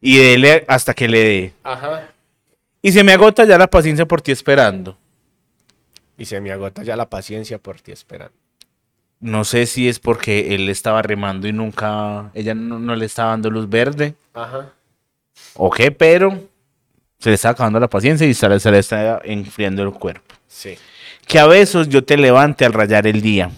Y 0.01 0.17
dele 0.17 0.63
hasta 0.67 0.93
que 0.93 1.07
le 1.07 1.19
dé. 1.23 1.53
Ajá. 1.63 2.09
Y 2.81 2.91
se 2.91 3.03
me 3.03 3.13
agota 3.13 3.45
ya 3.45 3.57
la 3.57 3.67
paciencia 3.67 4.05
por 4.05 4.21
ti 4.21 4.31
esperando. 4.31 4.97
Y 6.17 6.25
se 6.25 6.39
me 6.41 6.51
agota 6.51 6.83
ya 6.83 6.95
la 6.95 7.09
paciencia 7.09 7.57
por 7.57 7.79
ti 7.81 7.91
esperando. 7.91 8.33
No 9.19 9.43
sé 9.43 9.65
si 9.65 9.87
es 9.89 9.99
porque 9.99 10.53
él 10.53 10.69
estaba 10.69 11.01
remando 11.01 11.47
y 11.47 11.53
nunca, 11.53 12.29
ella 12.35 12.53
no, 12.53 12.77
no 12.79 12.95
le 12.95 13.05
estaba 13.05 13.31
dando 13.31 13.49
luz 13.49 13.67
verde. 13.67 14.13
Ajá. 14.33 14.71
o 15.55 15.71
qué, 15.71 15.91
pero 15.91 16.39
se 17.19 17.29
le 17.29 17.35
está 17.35 17.49
acabando 17.49 17.79
la 17.79 17.87
paciencia 17.89 18.27
y 18.27 18.33
se 18.35 18.47
le, 18.47 18.59
se 18.59 18.69
le 18.71 18.77
está 18.79 19.19
enfriando 19.23 19.81
el 19.81 19.91
cuerpo. 19.91 20.35
Sí. 20.47 20.77
Que 21.25 21.39
a 21.39 21.47
besos 21.47 21.89
yo 21.89 22.03
te 22.03 22.15
levante 22.15 22.63
al 22.63 22.73
rayar 22.73 23.07
el 23.07 23.21
día 23.21 23.49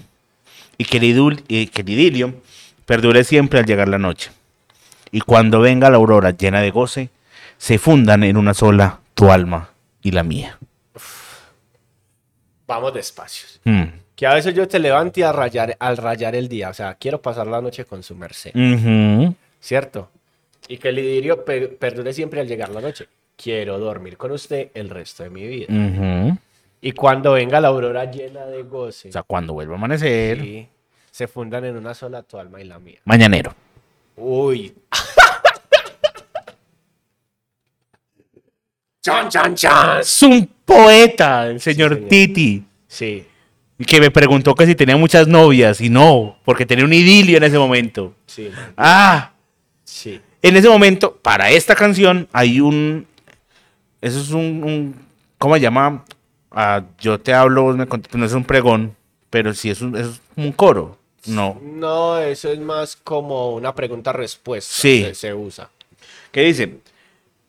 y 0.77 0.85
que 0.85 0.97
el, 0.97 1.03
idul- 1.03 1.43
y 1.49 1.67
que 1.67 1.81
el 1.81 1.89
idilio 1.89 2.33
perdure 2.85 3.23
siempre 3.25 3.59
al 3.59 3.65
llegar 3.65 3.89
la 3.89 3.97
noche. 3.99 4.31
Y 5.11 5.21
cuando 5.21 5.59
venga 5.59 5.89
la 5.89 5.97
aurora 5.97 6.31
llena 6.31 6.61
de 6.61 6.71
goce, 6.71 7.09
se 7.57 7.77
fundan 7.77 8.23
en 8.23 8.37
una 8.37 8.53
sola 8.53 8.99
tu 9.13 9.31
alma 9.31 9.69
y 10.01 10.11
la 10.11 10.23
mía. 10.23 10.57
Vamos 12.67 12.93
despacio. 12.93 13.47
Mm. 13.63 13.83
Que 14.15 14.27
a 14.27 14.33
veces 14.33 14.53
yo 14.53 14.67
te 14.67 14.79
levante 14.79 15.23
a 15.23 15.31
rayar, 15.31 15.75
al 15.79 15.97
rayar 15.97 16.35
el 16.35 16.47
día. 16.47 16.69
O 16.69 16.73
sea, 16.73 16.95
quiero 16.95 17.21
pasar 17.21 17.47
la 17.47 17.61
noche 17.61 17.85
con 17.85 18.03
su 18.03 18.15
merced. 18.15 18.51
¿Cierto? 19.59 20.09
Y 20.67 20.77
que 20.77 20.89
el 20.89 20.99
idilio 20.99 21.43
pe- 21.45 21.67
perdure 21.69 22.13
siempre 22.13 22.39
al 22.41 22.47
llegar 22.47 22.69
la 22.69 22.81
noche. 22.81 23.07
Quiero 23.35 23.79
dormir 23.79 24.17
con 24.17 24.31
usted 24.31 24.69
el 24.73 24.89
resto 24.89 25.23
de 25.23 25.29
mi 25.29 25.47
vida. 25.47 26.37
Y 26.81 26.91
cuando 26.91 27.33
venga 27.33 27.59
la 27.59 27.69
aurora 27.69 28.05
llena 28.11 28.45
de 28.45 28.63
goce, 28.63 29.09
O 29.09 29.11
sea, 29.11 29.23
cuando 29.23 29.53
vuelva 29.53 29.73
a 29.73 29.77
amanecer, 29.77 30.39
sí, 30.39 30.67
se 31.11 31.27
fundan 31.27 31.65
en 31.65 31.75
una 31.75 31.93
sola 31.93 32.21
tu 32.23 32.37
alma 32.37 32.61
y 32.61 32.65
la 32.65 32.79
mía. 32.79 32.99
mañanero. 33.05 33.53
Uy. 34.19 34.73
chan, 39.01 39.29
chan, 39.29 39.55
chan. 39.55 39.99
Es 40.01 40.23
un 40.23 40.49
poeta, 40.65 41.47
el 41.47 41.59
señor 41.59 41.93
señor. 41.95 42.09
Titi. 42.09 42.63
Sí, 42.87 43.25
Y 43.77 43.85
que 43.85 43.99
me 44.01 44.11
preguntó 44.11 44.55
que 44.55 44.65
si 44.65 44.75
tenía 44.75 44.97
muchas 44.97 45.27
novias 45.27 45.79
y 45.81 45.89
no, 45.89 46.37
porque 46.43 46.65
tenía 46.65 46.85
un 46.85 46.93
idilio 46.93 47.37
en 47.37 47.43
ese 47.43 47.57
momento. 47.57 48.13
sí, 48.25 48.49
man, 48.53 48.73
Ah, 48.77 49.31
sí. 49.83 50.19
en 50.41 50.57
ese 50.57 50.67
momento, 50.69 51.15
para 51.15 51.49
esta 51.51 51.75
canción 51.75 52.27
hay 52.33 52.59
un, 52.59 53.07
eso 54.01 54.19
es 54.19 54.31
un, 54.31 54.63
un- 54.63 54.95
¿cómo 55.37 55.55
se 55.55 55.61
llama? 55.61 56.03
Ah, 56.51 56.83
yo 56.99 57.19
te 57.19 57.33
hablo, 57.33 57.73
me 57.75 57.85
no 57.85 58.25
es 58.25 58.33
un 58.33 58.43
pregón, 58.43 58.95
pero 59.29 59.53
sí 59.53 59.69
es 59.69 59.81
un, 59.81 59.95
es 59.95 60.19
un 60.35 60.51
coro. 60.51 60.97
No. 61.27 61.59
No, 61.61 62.17
eso 62.19 62.51
es 62.51 62.59
más 62.59 62.95
como 62.95 63.55
una 63.55 63.73
pregunta-respuesta. 63.75 64.73
Sí. 64.73 65.03
Se, 65.03 65.15
se 65.15 65.33
usa. 65.33 65.69
¿Qué 66.31 66.41
dice? 66.41 66.79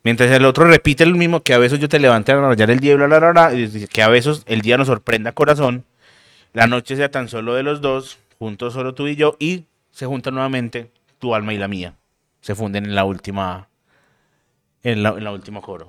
Mientras 0.02 0.30
el 0.30 0.44
otro 0.46 0.64
repite 0.64 1.04
lo 1.04 1.16
mismo, 1.16 1.42
que 1.42 1.52
a 1.52 1.58
veces 1.58 1.78
yo 1.78 1.88
te 1.88 1.98
levanté 1.98 2.32
a 2.32 2.40
rayar 2.40 2.70
el 2.70 2.80
bla, 2.80 3.06
bla, 3.06 3.18
bla, 3.18 3.30
bla, 3.32 3.54
y 3.54 3.86
que 3.86 4.02
a 4.02 4.08
veces 4.08 4.42
el 4.46 4.62
día 4.62 4.78
nos 4.78 4.86
sorprenda 4.86 5.32
corazón, 5.32 5.84
la 6.54 6.66
noche 6.66 6.96
sea 6.96 7.10
tan 7.10 7.28
solo 7.28 7.54
de 7.54 7.62
los 7.62 7.80
dos, 7.82 8.18
juntos 8.38 8.72
solo 8.72 8.94
tú 8.94 9.08
y 9.08 9.16
yo, 9.16 9.36
y 9.38 9.64
se 9.90 10.06
juntan 10.06 10.34
nuevamente 10.34 10.90
tu 11.18 11.34
alma 11.34 11.52
y 11.52 11.58
la 11.58 11.68
mía. 11.68 11.94
Se 12.40 12.54
funden 12.54 12.86
en 12.86 12.94
la 12.94 13.04
última, 13.04 13.68
en 14.82 15.02
la, 15.02 15.10
en 15.10 15.24
la 15.24 15.32
última 15.32 15.60
coro. 15.60 15.88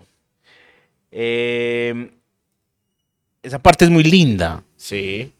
Eh, 1.11 2.11
esa 3.43 3.59
parte 3.59 3.85
es 3.85 3.91
muy 3.91 4.03
linda, 4.03 4.63
Sí, 4.75 5.31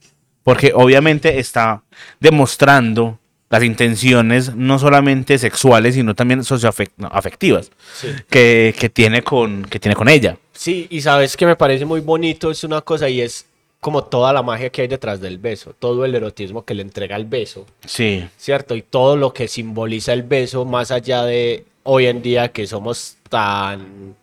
porque 0.44 0.72
obviamente 0.74 1.39
está 1.39 1.84
demostrando 2.20 3.20
las 3.50 3.64
intenciones 3.64 4.56
no 4.56 4.80
solamente 4.80 5.38
sexuales, 5.38 5.96
sino 5.96 6.16
también 6.16 6.44
socioafectivas 6.44 7.70
sí. 7.94 8.08
que, 8.30 8.74
que 8.80 8.89
tiene 8.89 9.24
con, 9.24 9.64
que 9.66 9.80
tiene 9.80 9.96
con 9.96 10.08
ella. 10.08 10.38
Sí, 10.54 10.88
y 10.89 11.02
sabes 11.02 11.36
que 11.36 11.46
me 11.46 11.56
parece 11.58 11.86
muy 11.86 12.00
bonito, 12.00 12.50
es 12.50 12.64
una 12.64 12.82
cosa 12.82 13.10
y 13.10 13.20
es 13.20 13.46
como 13.82 14.04
toda 14.04 14.32
la 14.32 14.44
magia 14.44 14.70
que 14.70 14.84
hay 14.84 14.88
detrás 14.88 15.20
del 15.20 15.38
beso, 15.39 15.76
todo 15.78 16.06
el 16.06 16.16
erotismo 16.16 16.64
que 16.64 16.76
le 16.76 16.84
entrega 16.84 17.16
el 17.18 17.26
beso, 17.26 17.66
Sí. 17.86 18.26
¿cierto? 18.38 18.76
Y 18.76 18.84
todo 18.84 19.18
lo 19.18 19.34
que 19.34 19.48
simboliza 19.48 20.14
el 20.14 20.24
beso, 20.24 20.64
más 20.64 20.92
allá 20.92 21.24
de 21.24 21.66
hoy 21.84 22.06
en 22.06 22.22
día 22.22 22.50
que 22.50 22.68
somos 22.68 23.18
tan, 23.28 24.16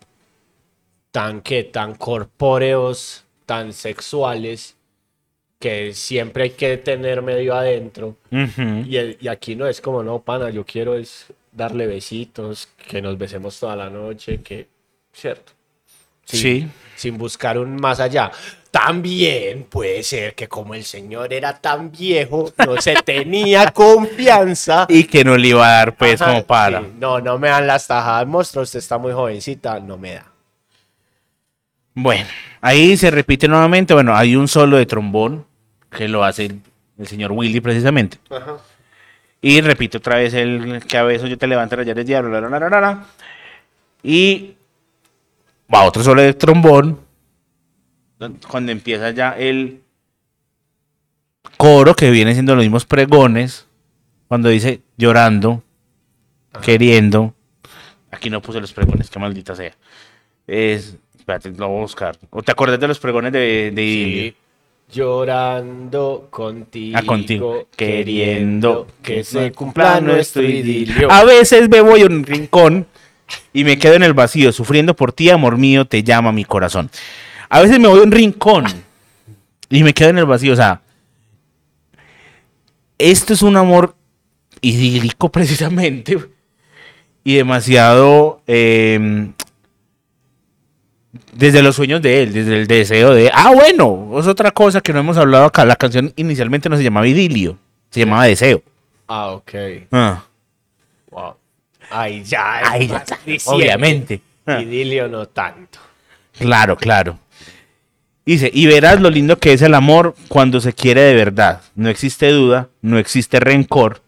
tan 1.11 1.43
que, 1.43 1.65
tan 1.65 1.97
corpóreos, 1.97 3.25
tan 3.47 3.73
sexuales, 3.73 4.77
que 5.59 5.93
siempre 5.93 6.45
hay 6.45 6.51
que 6.51 6.77
tener 6.77 7.21
medio 7.23 7.55
adentro. 7.55 8.17
Y, 8.31 8.97
el- 8.97 9.17
y 9.21 9.29
aquí 9.29 9.57
no 9.57 9.67
es 9.67 9.81
como, 9.81 10.03
no, 10.03 10.21
pana, 10.21 10.51
yo 10.51 10.65
quiero 10.65 10.95
es 10.97 11.27
darle 11.53 11.87
besitos, 11.87 12.69
que 12.89 13.03
nos 13.03 13.19
besemos 13.19 13.59
toda 13.59 13.75
la 13.75 13.91
noche, 13.91 14.41
que, 14.41 14.69
¿cierto? 15.13 15.53
Sí. 16.25 16.69
Sin 16.95 17.17
buscar 17.19 17.59
un 17.59 17.77
más 17.77 18.01
allá. 18.01 18.31
También 18.71 19.65
puede 19.65 20.03
ser 20.03 20.35
que 20.35 20.47
como 20.47 20.75
el 20.75 20.85
señor 20.85 21.33
era 21.33 21.59
tan 21.59 21.91
viejo, 21.91 22.53
no 22.65 22.81
se 22.81 22.95
tenía 23.05 23.71
confianza. 23.73 24.87
Y 24.91 25.05
que 25.05 25.25
no 25.25 25.37
le 25.39 25.49
iba 25.49 25.67
a 25.67 25.73
dar, 25.79 25.97
pues, 25.97 26.21
Ajá, 26.21 26.31
como 26.33 26.45
para. 26.47 26.81
sí, 26.83 26.87
no, 26.99 27.19
no 27.21 27.39
me 27.39 27.49
dan 27.49 27.67
las 27.67 27.87
tajadas, 27.87 28.27
monstruo. 28.27 28.63
Usted 28.63 28.79
está 28.79 28.99
muy 28.99 29.13
jovencita, 29.13 29.81
no 29.81 29.97
me 29.97 30.15
da. 30.15 30.31
Bueno, 31.95 32.27
ahí 32.61 32.97
se 32.97 33.11
repite 33.11 33.49
nuevamente. 33.49 33.95
Bueno, 33.95 34.15
hay 34.15 34.37
un 34.37 34.47
solo 34.47 34.77
de 34.77 34.87
trombón 34.87 35.47
que 35.91 36.09
lo 36.09 36.25
hace 36.25 36.47
el, 36.47 36.61
el 36.99 37.07
señor 37.07 37.33
Willy, 37.33 37.61
precisamente. 37.61 38.19
Y 39.41 39.61
repite 39.61 39.99
otra 39.99 40.17
vez 40.17 40.35
el 40.35 40.85
que 40.87 40.99
a 40.99 41.05
veces 41.05 41.31
yo 41.31 41.39
te 41.39 41.47
levanto 41.47 41.77
las 41.77 41.87
llaves 41.87 42.07
diablo, 42.07 42.41
la, 42.41 42.59
la, 42.59 42.81
la. 42.81 43.07
Y 44.03 44.57
va 45.73 45.85
otro 45.85 46.03
solo 46.03 46.23
de 46.23 46.35
trombón. 46.35 47.01
Cuando 48.49 48.73
empieza 48.73 49.11
ya 49.11 49.31
el 49.31 49.83
coro, 51.57 51.95
que 51.95 52.11
viene 52.11 52.33
siendo 52.33 52.55
los 52.55 52.65
mismos 52.65 52.85
pregones. 52.85 53.67
Cuando 54.27 54.49
dice 54.49 54.83
llorando, 54.97 55.63
queriendo. 56.63 57.35
Aquí 58.11 58.29
no 58.29 58.43
puse 58.43 58.61
los 58.61 58.73
pregones, 58.73 59.09
qué 59.09 59.19
maldita 59.19 59.55
sea. 59.55 59.75
Es. 60.47 60.97
Espérate, 61.17 61.51
lo 61.51 61.69
voy 61.69 61.79
a 61.79 61.83
buscar. 61.83 62.19
¿O 62.31 62.43
te 62.43 62.53
acuerdas 62.53 62.81
de 62.81 62.89
los 62.89 62.99
pregones 62.99 63.33
de, 63.33 63.71
de? 63.73 63.83
Sí. 63.83 64.37
Llorando 64.91 66.29
contigo, 66.31 66.97
Ah, 66.99 67.03
contigo, 67.03 67.69
queriendo 67.77 68.87
que 69.03 69.23
se 69.23 69.53
cumpla 69.53 70.01
nuestro 70.01 70.43
idilio. 70.43 71.11
A 71.11 71.25
veces 71.25 71.69
me 71.69 71.81
voy 71.83 72.03
a 72.03 72.07
un 72.07 72.25
rincón 72.25 72.87
y 73.53 73.65
me 73.65 73.79
quedo 73.79 73.95
en 73.95 74.03
el 74.03 74.15
vacío, 74.15 74.51
sufriendo 74.51 74.97
por 74.97 75.13
ti, 75.13 75.29
amor 75.29 75.59
mío, 75.59 75.85
te 75.85 76.03
llama 76.03 76.33
mi 76.33 76.45
corazón. 76.45 76.91
A 77.51 77.61
veces 77.61 77.79
me 77.79 77.89
voy 77.89 78.01
a 78.01 78.03
un 78.03 78.13
rincón 78.13 78.65
y 79.69 79.83
me 79.83 79.93
quedo 79.93 80.11
en 80.11 80.19
el 80.19 80.27
vacío. 80.27 80.55
O 80.55 80.57
sea, 80.57 80.81
esto 82.97 83.35
es 83.35 83.43
un 83.43 83.57
amor 83.57 83.95
idílico 84.61 85.29
precisamente 85.33 86.19
y 87.25 87.35
demasiado 87.35 88.41
eh, 88.47 89.33
desde 91.33 91.63
los 91.63 91.77
sueños 91.77 92.03
de 92.03 92.23
él, 92.23 92.33
desde 92.33 92.57
el 92.61 92.67
deseo 92.67 93.15
de, 93.15 93.31
ah, 93.33 93.53
bueno, 93.53 94.19
es 94.19 94.27
otra 94.27 94.51
cosa 94.51 94.81
que 94.81 94.93
no 94.93 95.01
hemos 95.01 95.17
hablado 95.17 95.45
acá. 95.45 95.65
La 95.65 95.77
canción 95.77 96.13
inicialmente 96.17 96.69
no 96.69 96.77
se 96.77 96.83
llamaba 96.83 97.07
idilio, 97.07 97.59
se 97.91 98.01
llamaba 98.01 98.25
deseo. 98.25 98.63
Ah, 99.07 99.29
ok. 99.31 99.53
Ah. 99.91 100.25
Wow. 101.11 101.35
Ahí 101.91 102.23
ya. 102.25 102.71
Ahí 102.71 102.87
ya 102.87 102.99
está, 102.99 103.19
obviamente. 103.47 104.21
Ah. 104.47 104.61
Idilio 104.61 105.09
no 105.09 105.27
tanto. 105.27 105.79
Claro, 106.39 106.77
claro. 106.77 107.19
Dice, 108.25 108.51
y 108.53 108.67
verás 108.67 109.01
lo 109.01 109.09
lindo 109.09 109.39
que 109.39 109.55
es 109.55 109.63
el 109.63 109.75
amor 109.75 110.15
cuando 110.29 110.61
se 110.61 110.75
quiere 110.75 111.01
de 111.01 111.15
verdad. 111.15 111.63
No 111.75 111.89
existe 111.89 112.31
duda, 112.31 112.69
no 112.83 112.99
existe 112.99 113.41
rencor, 113.41 114.03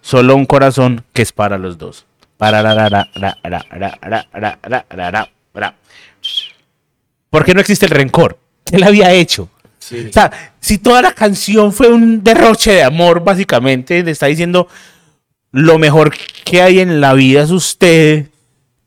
solo 0.00 0.34
un 0.34 0.46
corazón 0.46 1.04
que 1.12 1.20
es 1.20 1.32
para 1.32 1.58
los 1.58 1.76
dos. 1.76 2.06
Para 2.38 2.62
la, 2.62 2.74
la, 2.74 2.88
la, 2.88 3.08
la, 3.14 3.36
la, 3.44 3.66
la, 3.70 3.78
la, 3.78 3.98
la, 4.08 4.28
la, 4.32 4.58
la, 4.66 4.86
la, 4.90 5.30
la. 5.54 5.74
¿Por 7.30 7.44
qué 7.44 7.54
no 7.54 7.60
existe 7.60 7.86
el 7.86 7.90
rencor? 7.90 8.38
¿Qué 8.64 8.78
le 8.78 8.86
había 8.86 9.12
hecho? 9.12 9.48
Sí. 9.78 10.06
O 10.08 10.12
sea, 10.12 10.52
si 10.60 10.78
toda 10.78 11.02
la 11.02 11.12
canción 11.12 11.72
fue 11.72 11.88
un 11.88 12.24
derroche 12.24 12.72
de 12.72 12.82
amor, 12.82 13.22
básicamente, 13.22 14.02
le 14.02 14.10
está 14.10 14.26
diciendo 14.26 14.68
lo 15.52 15.78
mejor 15.78 16.12
que 16.44 16.60
hay 16.62 16.80
en 16.80 17.00
la 17.00 17.12
vida 17.14 17.42
es 17.42 17.50
usted. 17.50 18.26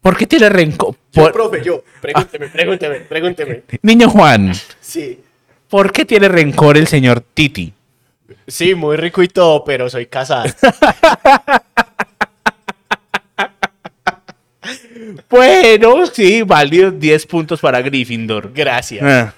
¿Por 0.02 0.18
qué 0.18 0.28
tiene 0.28 0.50
rencor? 0.50 0.96
Por- 1.14 1.32
profe, 1.32 1.62
yo. 1.64 1.84
Pregúnteme, 2.02 2.48
pregúnteme, 2.48 2.96
pregúnteme. 3.02 3.64
Niño 3.82 4.10
Juan, 4.10 4.54
Sí. 4.82 5.20
¿por 5.70 5.92
qué 5.92 6.06
tiene 6.06 6.28
rencor 6.28 6.78
el 6.78 6.88
señor 6.88 7.22
Titi? 7.34 7.74
Sí, 8.48 8.76
muy 8.76 8.96
rico 8.98 9.22
y 9.24 9.28
todo, 9.28 9.64
pero 9.64 9.90
soy 9.90 10.06
casada. 10.08 10.54
Bueno, 15.30 16.06
sí, 16.08 16.42
válido 16.44 16.92
10 16.92 17.26
puntos 17.26 17.60
para 17.60 17.82
Gryffindor. 17.82 18.52
Gracias. 18.54 19.04
Ah, 19.04 19.34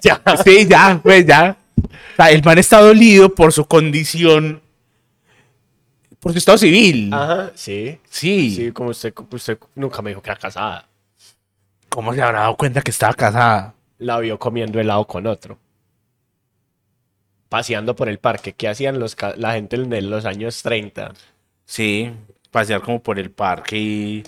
Ya. 0.00 0.20
Sí, 0.44 0.66
ya, 0.68 1.00
pues 1.02 1.26
ya. 1.26 1.56
O 1.76 2.16
sea, 2.16 2.30
el 2.30 2.42
man 2.44 2.58
está 2.58 2.80
dolido 2.80 3.34
por 3.34 3.52
su 3.52 3.64
condición, 3.64 4.60
por 6.20 6.32
su 6.32 6.38
estado 6.38 6.58
civil. 6.58 7.12
Ajá, 7.12 7.50
sí. 7.54 7.98
Sí. 8.08 8.50
Sí, 8.54 8.72
como 8.72 8.90
usted, 8.90 9.12
usted 9.30 9.58
nunca 9.74 10.00
me 10.02 10.10
dijo 10.10 10.22
que 10.22 10.30
era 10.30 10.38
casada. 10.38 10.86
¿Cómo 11.88 12.14
se 12.14 12.22
habrá 12.22 12.40
dado 12.40 12.56
cuenta 12.56 12.82
que 12.82 12.90
estaba 12.90 13.14
casada? 13.14 13.74
La 13.98 14.18
vio 14.20 14.38
comiendo 14.38 14.80
helado 14.80 15.06
con 15.06 15.26
otro. 15.26 15.58
Paseando 17.48 17.94
por 17.94 18.08
el 18.08 18.18
parque. 18.18 18.52
¿Qué 18.52 18.68
hacían 18.68 18.98
los, 18.98 19.16
la 19.36 19.54
gente 19.54 19.76
en 19.76 20.10
los 20.10 20.24
años 20.24 20.62
30? 20.62 21.12
Sí, 21.66 22.10
pasear 22.54 22.80
como 22.82 23.02
por 23.02 23.18
el 23.18 23.30
parque 23.32 23.76
y... 23.76 24.22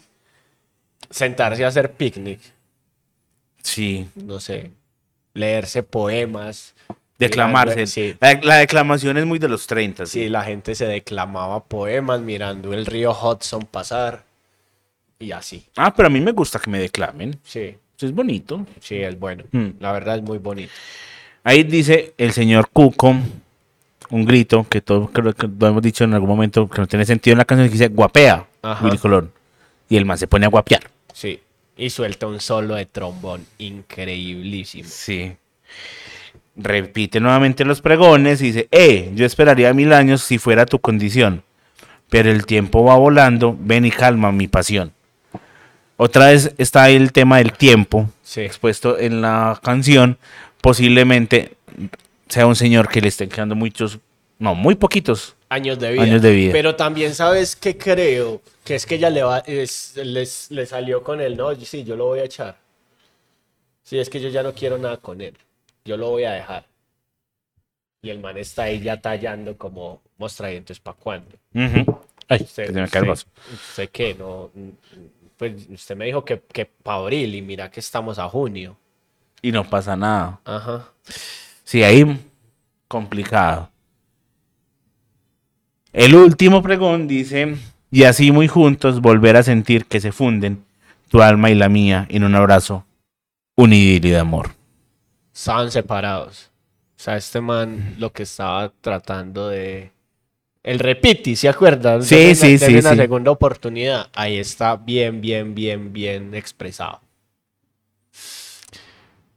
Sentarse 1.09 1.64
a 1.64 1.68
hacer 1.68 1.93
picnic. 1.93 2.41
Sí, 3.62 4.09
No 4.16 4.41
sé. 4.41 4.72
Leerse 5.35 5.83
poemas. 5.85 6.74
declamarse. 7.18 7.74
mirando- 7.74 7.91
Sí. 7.93 8.16
La, 8.20 8.35
la 8.43 8.55
declamación 8.57 9.16
es 9.16 9.24
muy 9.27 9.39
de 9.39 9.49
los 9.49 9.66
30. 9.68 10.07
Sí, 10.07 10.29
la 10.29 10.43
gente 10.43 10.74
se 10.74 10.87
declamaba 10.87 11.62
poemas 11.64 12.20
mirando 12.20 12.74
el 12.74 12.85
río 12.87 13.12
Hudson 13.12 13.62
pasar. 13.62 14.24
Y 15.20 15.31
así. 15.31 15.64
Ah, 15.77 15.95
pero 15.95 16.09
a 16.09 16.11
mí 16.11 16.20
me 16.20 16.33
gusta 16.33 16.59
que 16.59 16.68
me 16.70 16.79
declamen. 16.81 17.39
Sí, 17.45 17.77
Eso 17.97 18.07
es 18.07 18.12
bonito. 18.12 18.66
sí, 18.81 18.97
es 18.97 19.16
bueno. 19.18 19.45
Hmm. 19.53 19.68
La 19.79 19.93
verdad 19.93 20.16
es 20.16 20.22
muy 20.22 20.39
bonito. 20.39 20.72
Ahí 21.45 21.62
dice 21.62 22.14
el 22.18 22.33
señor 22.33 22.68
Cuco, 22.72 23.14
un 24.11 24.24
grito 24.24 24.66
que 24.68 24.80
todos 24.80 25.11
creo 25.11 25.32
que 25.34 25.48
lo 25.48 25.66
hemos 25.66 25.82
dicho 25.82 26.04
en 26.04 26.14
algún 26.14 26.28
momento 26.28 26.68
que 26.68 26.80
no 26.80 26.86
tiene 26.86 27.04
sentido 27.04 27.32
en 27.32 27.38
la 27.38 27.44
canción, 27.44 27.68
que 27.68 27.72
dice 27.72 27.88
guapea, 27.88 28.46
Ajá. 28.62 28.84
Willy 28.84 28.98
Colón. 28.98 29.32
Y 29.88 29.96
el 29.96 30.04
man 30.04 30.18
se 30.18 30.26
pone 30.26 30.46
a 30.46 30.48
guapear. 30.48 30.82
Sí. 31.12 31.40
Y 31.76 31.90
suelta 31.90 32.26
un 32.26 32.40
solo 32.40 32.74
de 32.74 32.86
trombón 32.86 33.44
increíblísimo. 33.59 34.88
Sí. 34.88 35.32
Repite 36.57 37.20
nuevamente 37.20 37.64
los 37.66 37.82
pregones 37.82 38.40
y 38.40 38.46
dice, 38.46 38.68
eh, 38.70 39.11
yo 39.14 39.26
esperaría 39.26 39.72
mil 39.74 39.92
años 39.92 40.22
si 40.22 40.38
fuera 40.38 40.64
tu 40.64 40.78
condición, 40.78 41.42
pero 42.09 42.30
el 42.30 42.46
tiempo 42.46 42.82
va 42.84 42.96
volando, 42.96 43.54
ven 43.61 43.84
y 43.84 43.90
calma 43.90 44.32
mi 44.32 44.48
pasión. 44.48 44.92
Otra 45.98 46.26
vez 46.28 46.54
está 46.57 46.84
ahí 46.84 46.96
el 46.96 47.12
tema 47.12 47.38
del 47.38 47.52
tiempo 47.52 48.09
Sí. 48.22 48.40
expuesto 48.40 48.98
en 48.98 49.20
la 49.20 49.59
canción. 49.62 50.18
Posiblemente 50.62 51.57
sea 52.29 52.47
un 52.47 52.57
señor 52.57 52.89
que 52.89 53.01
le 53.01 53.09
estén 53.09 53.29
quedando 53.29 53.55
muchos, 53.55 53.99
no, 54.39 54.55
muy 54.55 54.74
poquitos. 54.74 55.35
Años 55.49 55.79
de 55.79 55.93
vida. 55.93 56.03
Años 56.03 56.22
de 56.22 56.33
vida. 56.33 56.53
Pero 56.53 56.74
también 56.77 57.14
sabes 57.14 57.55
que 57.57 57.77
creo 57.79 58.43
que 58.64 58.74
es 58.74 58.85
que 58.87 58.97
ella 58.97 59.11
le 59.11 59.22
va, 59.22 59.39
es- 59.41 59.95
les, 59.97 60.51
le 60.51 60.66
salió 60.66 61.03
con 61.03 61.20
él, 61.20 61.37
no, 61.37 61.55
sí, 61.55 61.85
yo 61.85 61.97
lo 61.97 62.07
voy 62.07 62.18
a 62.20 62.24
echar. 62.24 62.57
Sí, 63.85 63.99
es 63.99 64.11
que 64.11 64.20
yo 64.20 64.29
ya 64.29 64.43
no 64.43 64.53
quiero 64.53 64.77
nada 64.79 64.97
con 64.97 65.20
él. 65.20 65.35
Yo 65.85 65.97
lo 65.97 66.11
voy 66.11 66.24
a 66.24 66.33
dejar. 66.33 66.64
Y 68.03 68.11
el 68.11 68.18
man 68.20 68.37
está 68.37 68.64
ahí 68.64 68.81
ya 68.81 69.01
tallando 69.01 69.57
como 69.57 70.03
mostradientes 70.18 70.81
para 70.81 70.97
cuándo. 70.97 71.31
Ujú. 71.55 72.01
Ay, 72.29 72.41
Usted, 72.43 72.66
que 72.66 72.72
se 72.72 72.81
me 72.81 72.89
cae 72.89 73.03
el 73.05 73.09
usted- 73.11 73.27
vaso. 73.31 73.53
usted 73.70 73.89
qué, 73.91 74.14
no, 74.14 74.51
pues 75.37 75.53
usted 75.70 75.95
me 75.97 76.07
dijo 76.07 76.24
que, 76.24 76.41
que 76.53 76.66
para 76.66 76.99
abril 76.99 77.35
y 77.37 77.43
mira 77.43 77.70
que 77.70 77.79
estamos 77.79 78.18
a 78.18 78.29
junio. 78.29 78.77
Y 79.43 79.53
no 79.53 79.62
pasa 79.68 79.97
nada. 79.97 80.41
Ajá. 80.45 80.89
Sí, 81.66 81.82
ahí 81.82 82.24
complicado. 82.86 83.72
El 85.92 86.14
último 86.14 86.62
pregón 86.62 87.08
dice, 87.08 87.56
y 87.90 88.04
así 88.04 88.30
muy 88.30 88.46
juntos 88.46 89.00
volver 89.00 89.36
a 89.36 89.42
sentir 89.42 89.84
que 89.86 90.00
se 90.00 90.12
funden 90.12 90.64
tu 91.10 91.20
alma 91.20 91.50
y 91.50 91.56
la 91.56 91.68
mía 91.68 92.06
en 92.08 92.22
un 92.22 92.36
abrazo, 92.36 92.86
un 93.56 93.72
idilio 93.72 94.14
de 94.14 94.20
amor. 94.20 94.54
Estaban 95.34 95.72
separados. 95.72 96.52
O 96.96 97.02
sea, 97.02 97.16
este 97.16 97.40
man 97.40 97.96
lo 97.98 98.12
que 98.12 98.22
estaba 98.22 98.72
tratando 98.80 99.48
de... 99.48 99.90
El 100.62 100.78
repiti, 100.78 101.34
¿se 101.34 101.48
acuerdan? 101.48 102.04
Sí, 102.04 102.36
sí, 102.36 102.58
sí, 102.58 102.76
una 102.76 102.90
sí. 102.90 102.96
segunda 102.96 103.32
oportunidad. 103.32 104.08
Ahí 104.14 104.38
está 104.38 104.76
bien, 104.76 105.20
bien, 105.20 105.52
bien, 105.52 105.92
bien 105.92 106.32
expresado. 106.32 107.00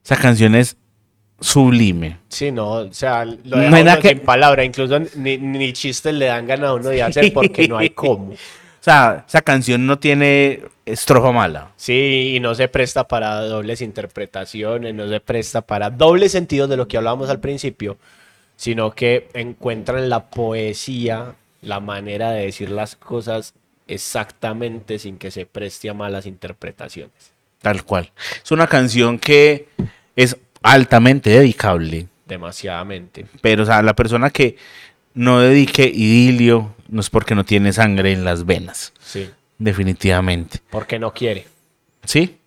Esa 0.03 0.15
canción 0.15 0.53
es 0.53 0.77
sublime. 1.41 2.17
Sí, 2.29 2.51
no, 2.51 2.71
o 2.71 2.93
sea, 2.93 3.25
lo 3.25 3.37
No 3.43 3.75
hay 3.75 3.83
nada 3.83 3.99
que- 3.99 4.09
sin 4.09 4.19
palabra. 4.19 4.63
Incluso 4.63 4.99
ni, 5.15 5.37
ni 5.37 5.73
chistes 5.73 6.13
le 6.13 6.25
dan 6.25 6.47
ganas 6.47 6.69
a 6.69 6.73
uno 6.73 6.89
de 6.89 7.01
hacer 7.03 7.31
porque 7.33 7.67
no 7.67 7.77
hay 7.77 7.89
cómo. 7.91 8.31
O 8.33 8.81
sea, 8.81 9.25
esa 9.27 9.41
canción 9.41 9.85
no 9.85 9.99
tiene 9.99 10.61
estrofa 10.85 11.31
mala. 11.31 11.71
Sí, 11.75 12.33
y 12.35 12.39
no 12.39 12.55
se 12.55 12.67
presta 12.69 13.07
para 13.07 13.41
dobles 13.41 13.81
interpretaciones, 13.81 14.93
no 14.95 15.07
se 15.09 15.19
presta 15.19 15.61
para 15.61 15.89
dobles 15.89 16.31
sentidos 16.31 16.69
de 16.69 16.77
lo 16.77 16.87
que 16.87 16.97
hablábamos 16.97 17.29
al 17.29 17.39
principio, 17.39 17.97
sino 18.55 18.91
que 18.91 19.27
encuentran 19.33 20.09
la 20.09 20.29
poesía, 20.29 21.35
la 21.61 21.79
manera 21.81 22.31
de 22.31 22.45
decir 22.45 22.69
las 22.71 22.95
cosas 22.95 23.53
exactamente 23.87 24.97
sin 24.97 25.17
que 25.17 25.29
se 25.31 25.45
preste 25.45 25.89
a 25.89 25.93
malas 25.93 26.25
interpretaciones. 26.25 27.31
Tal 27.61 27.83
cual. 27.83 28.11
Es 28.43 28.51
una 28.51 28.67
canción 28.67 29.19
que 29.19 29.67
es 30.15 30.37
altamente 30.63 31.29
dedicable. 31.29 32.07
demasiadamente. 32.25 33.25
Pero, 33.41 33.63
o 33.63 33.65
sea, 33.65 33.81
la 33.81 33.95
persona 33.95 34.29
que 34.29 34.55
no 35.15 35.39
dedique 35.39 35.83
idilio 35.91 36.75
no 36.87 37.01
es 37.01 37.09
porque 37.09 37.33
no 37.35 37.43
tiene 37.43 37.73
sangre 37.73 38.11
en 38.11 38.23
las 38.23 38.45
venas. 38.45 38.93
Sí. 38.99 39.29
Definitivamente. 39.57 40.59
Porque 40.69 40.99
no 40.99 41.11
quiere. 41.13 41.47
¿Sí? 42.03 42.37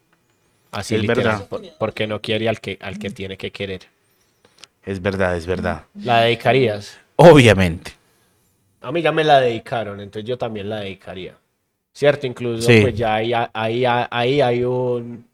Así 0.70 0.94
Es 0.94 1.00
literal, 1.02 1.24
verdad. 1.24 1.46
por- 1.48 1.62
Porque 1.78 2.06
no 2.06 2.20
quiere 2.20 2.48
al 2.48 2.60
que, 2.60 2.78
al 2.80 2.98
que 2.98 3.10
tiene 3.10 3.36
que 3.36 3.50
querer. 3.50 3.82
Es 4.84 5.02
verdad, 5.02 5.36
es 5.36 5.46
verdad. 5.46 5.84
¿La 5.94 6.22
dedicarías? 6.22 6.98
Obviamente. 7.16 7.92
A 8.80 8.90
mí 8.92 9.02
ya 9.02 9.12
me 9.12 9.22
la 9.24 9.40
dedicaron, 9.40 10.00
entonces 10.00 10.28
yo 10.28 10.38
también 10.38 10.68
la 10.68 10.76
dedicaría. 10.80 11.34
¿Cierto? 11.92 12.26
Incluso 12.26 12.68
Sí. 12.68 12.80
pues 12.82 12.96
ya 12.96 13.14
ahí, 13.16 13.32
ahí, 13.52 13.84
ahí 13.84 14.40
hay 14.40 14.64
un, 14.64 15.24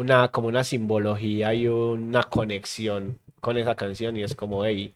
una, 0.00 0.28
como 0.28 0.48
una 0.48 0.64
simbología 0.64 1.52
y 1.52 1.68
una 1.68 2.22
conexión 2.22 3.18
con 3.40 3.58
esa 3.58 3.74
canción 3.74 4.16
y 4.16 4.22
es 4.22 4.34
como, 4.34 4.64
hey, 4.64 4.94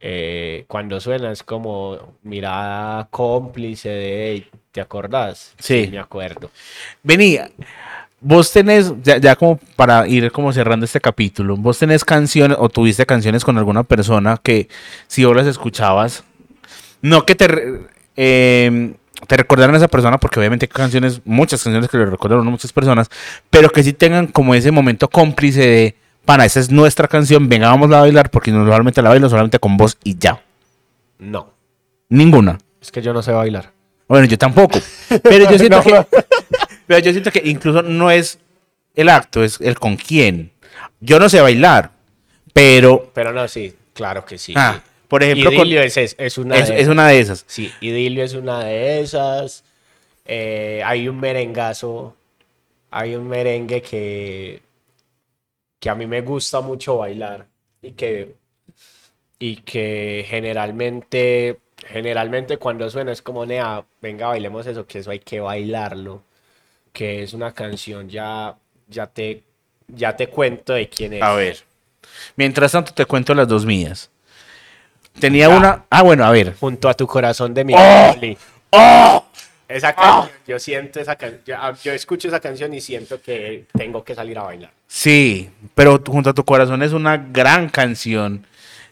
eh, 0.00 0.64
cuando 0.68 1.00
suena 1.00 1.32
es 1.32 1.42
como 1.42 2.14
mirada 2.22 3.08
cómplice 3.10 3.88
de, 3.88 4.30
hey, 4.30 4.46
¿te 4.70 4.80
acordás? 4.80 5.54
Sí. 5.58 5.88
me 5.90 5.98
acuerdo. 5.98 6.48
Vení, 7.02 7.38
vos 8.20 8.52
tenés, 8.52 8.92
ya, 9.02 9.18
ya 9.18 9.34
como 9.34 9.58
para 9.74 10.06
ir 10.06 10.30
como 10.30 10.52
cerrando 10.52 10.84
este 10.84 11.00
capítulo, 11.00 11.56
vos 11.56 11.78
tenés 11.78 12.04
canciones 12.04 12.56
o 12.60 12.68
tuviste 12.68 13.04
canciones 13.06 13.44
con 13.44 13.58
alguna 13.58 13.82
persona 13.82 14.38
que 14.40 14.68
si 15.08 15.24
vos 15.24 15.34
las 15.34 15.48
escuchabas, 15.48 16.22
no 17.02 17.26
que 17.26 17.34
te, 17.34 17.48
eh, 18.16 18.94
te 19.30 19.36
recordaran 19.36 19.76
a 19.76 19.78
esa 19.78 19.86
persona, 19.86 20.18
porque 20.18 20.40
obviamente 20.40 20.64
hay 20.64 20.70
canciones, 20.70 21.20
muchas 21.24 21.62
canciones 21.62 21.88
que 21.88 21.96
le 21.96 22.06
recordaron 22.06 22.44
a 22.48 22.50
muchas 22.50 22.72
personas, 22.72 23.08
pero 23.48 23.70
que 23.70 23.84
sí 23.84 23.92
tengan 23.92 24.26
como 24.26 24.56
ese 24.56 24.72
momento 24.72 25.06
cómplice 25.06 25.60
de, 25.60 25.94
pana, 26.24 26.44
esa 26.44 26.58
es 26.58 26.68
nuestra 26.68 27.06
canción, 27.06 27.48
venga, 27.48 27.68
vamos 27.68 27.92
a 27.92 28.00
bailar, 28.00 28.28
porque 28.28 28.50
normalmente 28.50 29.00
la 29.00 29.10
bailo 29.10 29.28
solamente 29.28 29.60
con 29.60 29.76
vos 29.76 29.96
y 30.02 30.18
ya. 30.18 30.42
No, 31.20 31.52
Ninguna. 32.08 32.58
es 32.82 32.90
que 32.90 33.02
yo 33.02 33.12
no 33.12 33.22
sé 33.22 33.30
bailar. 33.30 33.70
Bueno, 34.08 34.26
yo 34.26 34.36
tampoco. 34.36 34.80
Pero 35.22 35.48
yo 35.48 35.58
siento 35.60 35.76
No. 35.76 35.82
que. 35.84 36.06
Pero 36.88 36.98
yo 36.98 37.12
siento 37.12 37.30
que 37.30 37.40
incluso 37.44 37.82
no 37.82 38.10
es 38.10 38.40
el 38.96 39.08
acto, 39.10 39.44
es 39.44 39.60
el 39.60 39.78
con 39.78 39.94
quién. 39.96 40.50
Yo 40.98 41.20
no 41.20 41.28
sé 41.28 41.40
bailar, 41.40 41.92
pero. 42.52 43.12
Pero 43.14 43.32
no, 43.32 43.46
sí, 43.46 43.76
claro 43.94 44.24
que 44.24 44.38
sí. 44.38 44.54
ah, 44.56 44.80
sí. 44.82 44.89
Por 45.10 45.24
ejemplo, 45.24 45.50
Idilio 45.50 45.82
es, 45.82 45.96
es, 45.96 46.14
es 46.18 46.38
una 46.38 46.56
es 46.56 46.86
una 46.86 47.08
de 47.08 47.18
esas. 47.18 47.44
Sí, 47.48 47.72
Idilio 47.80 48.22
es 48.22 48.34
una 48.34 48.64
de 48.64 49.00
esas. 49.00 49.64
Eh, 50.24 50.82
hay 50.84 51.08
un 51.08 51.18
merengazo, 51.18 52.14
hay 52.92 53.16
un 53.16 53.26
merengue 53.28 53.82
que, 53.82 54.62
que 55.80 55.90
a 55.90 55.96
mí 55.96 56.06
me 56.06 56.20
gusta 56.20 56.60
mucho 56.60 56.98
bailar 56.98 57.48
y 57.82 57.90
que, 57.90 58.36
y 59.40 59.56
que 59.56 60.24
generalmente, 60.28 61.58
generalmente 61.88 62.58
cuando 62.58 62.88
suena 62.88 63.10
es 63.10 63.20
como, 63.20 63.44
Nea, 63.44 63.84
venga, 64.00 64.28
bailemos 64.28 64.64
eso, 64.68 64.86
que 64.86 65.00
eso 65.00 65.10
hay 65.10 65.18
que 65.18 65.40
bailarlo, 65.40 66.22
que 66.92 67.24
es 67.24 67.34
una 67.34 67.52
canción, 67.52 68.08
ya, 68.08 68.56
ya 68.86 69.08
te, 69.08 69.42
ya 69.88 70.14
te 70.14 70.28
cuento 70.28 70.74
de 70.74 70.88
quién 70.88 71.14
es. 71.14 71.22
A 71.22 71.34
ver. 71.34 71.56
Mientras 72.36 72.70
tanto, 72.70 72.94
te 72.94 73.06
cuento 73.06 73.34
las 73.34 73.48
dos 73.48 73.66
mías. 73.66 74.08
Tenía 75.20 75.48
Ya. 75.48 75.56
una. 75.56 75.84
Ah, 75.90 76.02
bueno, 76.02 76.24
a 76.24 76.30
ver. 76.30 76.54
Junto 76.58 76.88
a 76.88 76.94
tu 76.94 77.06
corazón 77.06 77.54
de 77.54 77.64
mi 77.64 77.74
¡Oh! 77.76 78.14
¡Oh! 78.70 79.24
Esa 79.68 79.92
canción, 79.92 80.30
yo 80.48 80.58
siento 80.58 80.98
esa 80.98 81.14
canción, 81.14 81.42
yo, 81.46 81.54
ah, 81.56 81.72
yo 81.84 81.92
escucho 81.92 82.26
esa 82.26 82.40
canción 82.40 82.74
y 82.74 82.80
siento 82.80 83.22
que 83.22 83.66
tengo 83.72 84.02
que 84.02 84.16
salir 84.16 84.36
a 84.36 84.42
bailar. 84.42 84.70
Sí, 84.88 85.48
pero 85.76 86.02
junto 86.04 86.30
a 86.30 86.34
tu 86.34 86.44
corazón 86.44 86.82
es 86.82 86.92
una 86.92 87.16
gran 87.16 87.68
canción. 87.68 88.44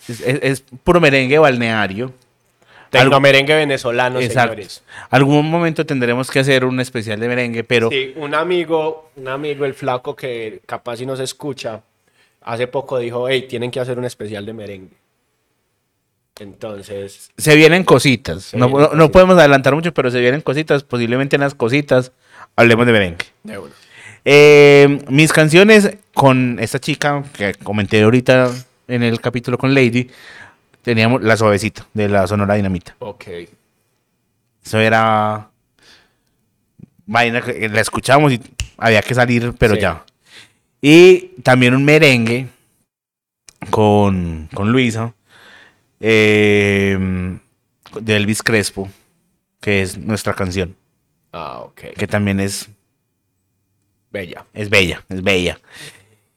Es, 0.09 0.21
es- 0.21 0.39
es 0.41 0.65
puro 0.85 1.01
merengue 1.01 1.37
balneario. 1.39 2.13
Tengo 2.91 3.03
Algo- 3.17 3.21
merengue 3.21 3.55
venezolano, 3.57 4.21
Exacto. 4.21 4.51
señores. 4.53 4.85
Algún 5.11 5.51
momento 5.51 5.85
tendremos 5.85 6.31
que 6.31 6.39
hacer 6.39 6.65
un 6.65 6.79
especial 6.79 7.19
de 7.19 7.27
merengue, 7.29 7.65
pero. 7.65 7.91
Sí, 7.91 8.13
un 8.17 8.35
amigo, 8.37 9.11
un 9.17 9.27
amigo, 9.27 9.65
el 9.65 9.75
flaco 9.75 10.15
que 10.15 10.61
capaz 10.65 10.99
si 10.99 11.07
nos 11.07 11.19
escucha, 11.19 11.81
hace 12.43 12.69
poco 12.69 12.99
dijo, 12.99 13.29
hey, 13.29 13.47
tienen 13.49 13.73
que 13.73 13.81
hacer 13.81 13.99
un 13.99 14.05
especial 14.05 14.47
de 14.47 14.53
merengue. 14.53 14.97
Entonces, 16.41 17.31
Se 17.37 17.57
vienen 17.57 17.85
cositas. 17.85 18.45
Se 18.45 18.57
no, 18.57 18.69
vienen 18.69 18.97
no- 18.99 19.11
podemos 19.11 19.37
adelantar 19.39 19.75
mucho, 19.75 19.93
pero 19.93 20.11
se 20.11 20.21
vienen 20.21 20.41
cositas. 20.41 20.85
Posiblemente 20.85 21.37
en 21.37 21.41
las 21.43 21.55
cositas 21.55 22.13
hablemos 22.57 22.87
de 22.87 22.93
merengue. 22.93 23.27
de 23.43 23.59
uno. 23.59 23.73
Eh, 24.25 25.03
mis 25.09 25.33
canciones 25.33 25.97
con 26.15 26.59
esta 26.61 26.79
chica 26.79 27.25
que 27.33 27.55
comenté 27.55 28.03
ahorita 28.03 28.51
en 28.89 29.03
el 29.03 29.21
capítulo 29.21 29.57
con 29.59 29.75
Lady, 29.75 30.11
teníamos 30.83 31.23
La 31.23 31.37
Suavecita 31.37 31.87
de 31.95 32.09
la 32.09 32.27
Sonora 32.27 32.55
Dinamita. 32.55 32.95
Ok. 32.99 33.25
Eso 34.65 34.79
era. 34.81 35.49
Vaina 37.07 37.41
que 37.41 37.69
la 37.71 37.81
escuchamos 37.81 38.33
y 38.33 38.41
había 38.77 39.01
que 39.03 39.15
salir, 39.15 39.55
pero 39.59 39.75
Sí. 39.77 39.81
ya. 39.81 40.05
Y 40.83 41.31
también 41.43 41.75
un 41.75 41.85
merengue 41.85 42.49
con, 43.71 44.49
con 44.55 44.71
Luisa 44.73 45.15
eh, 46.01 46.99
de 48.01 48.17
Elvis 48.17 48.43
Crespo, 48.43 48.89
que 49.61 49.83
es 49.83 49.97
nuestra 49.99 50.35
canción, 50.35 50.77
Ah, 51.33 51.61
ok. 51.61 51.81
que 51.97 52.07
también 52.07 52.41
es, 52.41 52.69
Bella. 54.11 54.45
es 54.55 54.71
bella, 54.71 55.03
es 55.09 55.23
bella. 55.23 55.59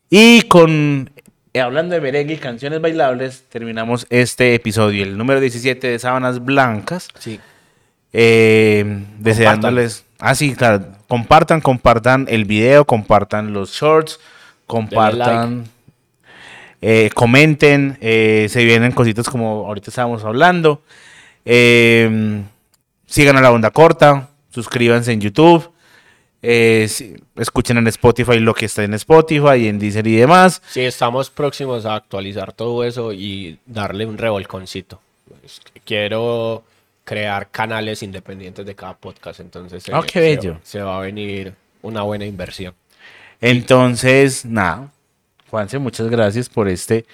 Y 0.09 0.41
con, 0.43 1.09
eh, 1.53 1.61
hablando 1.61 1.95
de 1.95 2.01
merengue 2.01 2.33
y 2.33 2.37
canciones 2.37 2.81
bailables, 2.81 3.43
terminamos 3.49 4.05
este 4.09 4.55
episodio, 4.55 5.03
el 5.03 5.17
número 5.17 5.39
17 5.39 5.87
de 5.87 5.99
Sábanas 5.99 6.43
Blancas. 6.43 7.07
Sí. 7.19 7.39
Eh, 8.13 9.05
deseándoles. 9.19 10.03
Ah, 10.19 10.35
sí, 10.35 10.53
claro. 10.53 10.85
Compartan, 11.07 11.61
compartan 11.61 12.25
el 12.29 12.43
video, 12.45 12.83
compartan 12.85 13.53
los 13.53 13.71
shorts, 13.71 14.19
compartan, 14.67 15.65
eh, 16.81 17.09
comenten. 17.13 17.97
eh, 18.01 18.47
se 18.49 18.63
vienen 18.65 18.91
cositas 18.91 19.29
como 19.29 19.67
ahorita 19.67 19.89
estábamos 19.91 20.23
hablando. 20.23 20.81
Eh, 21.45 22.41
sigan 23.05 23.37
a 23.37 23.41
la 23.41 23.51
onda 23.51 23.71
corta, 23.71 24.29
suscríbanse 24.49 25.11
en 25.11 25.21
YouTube. 25.21 25.71
eh, 26.43 26.89
escuchen 27.35 27.77
en 27.77 27.87
Spotify 27.87 28.39
lo 28.39 28.55
que 28.55 28.65
está 28.65 28.83
en 28.83 28.95
Spotify, 28.95 29.67
en 29.67 29.77
Deezer 29.77 30.07
y 30.07 30.15
demás. 30.15 30.61
Sí, 30.69 30.81
estamos 30.81 31.29
próximos 31.29 31.85
a 31.85 31.95
actualizar 31.95 32.51
todo 32.53 32.83
eso 32.83 33.13
y 33.13 33.59
darle 33.67 34.05
un 34.07 34.17
revolconcito. 34.17 34.99
Quiero 35.85 36.63
crear 37.03 37.49
canales 37.51 38.01
independientes 38.03 38.65
de 38.65 38.73
cada 38.75 38.93
podcast, 38.95 39.39
entonces 39.39 39.83
Ah, 39.91 40.01
qué 40.05 40.19
bello. 40.19 40.59
Se, 40.63 40.81
va 40.81 40.97
a 40.97 41.01
venir 41.01 41.53
una 41.81 42.01
buena 42.03 42.25
inversión. 42.25 42.73
Entonces, 43.39 44.45
nada, 44.45 44.91
Juanse, 45.51 45.79
muchas 45.79 46.07
gracias 46.09 46.47
por 46.47 46.69
este 46.69 47.05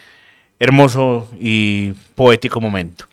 hermoso 0.59 1.27
y 1.39 1.93
poético 2.13 2.61
momento. 2.61 3.05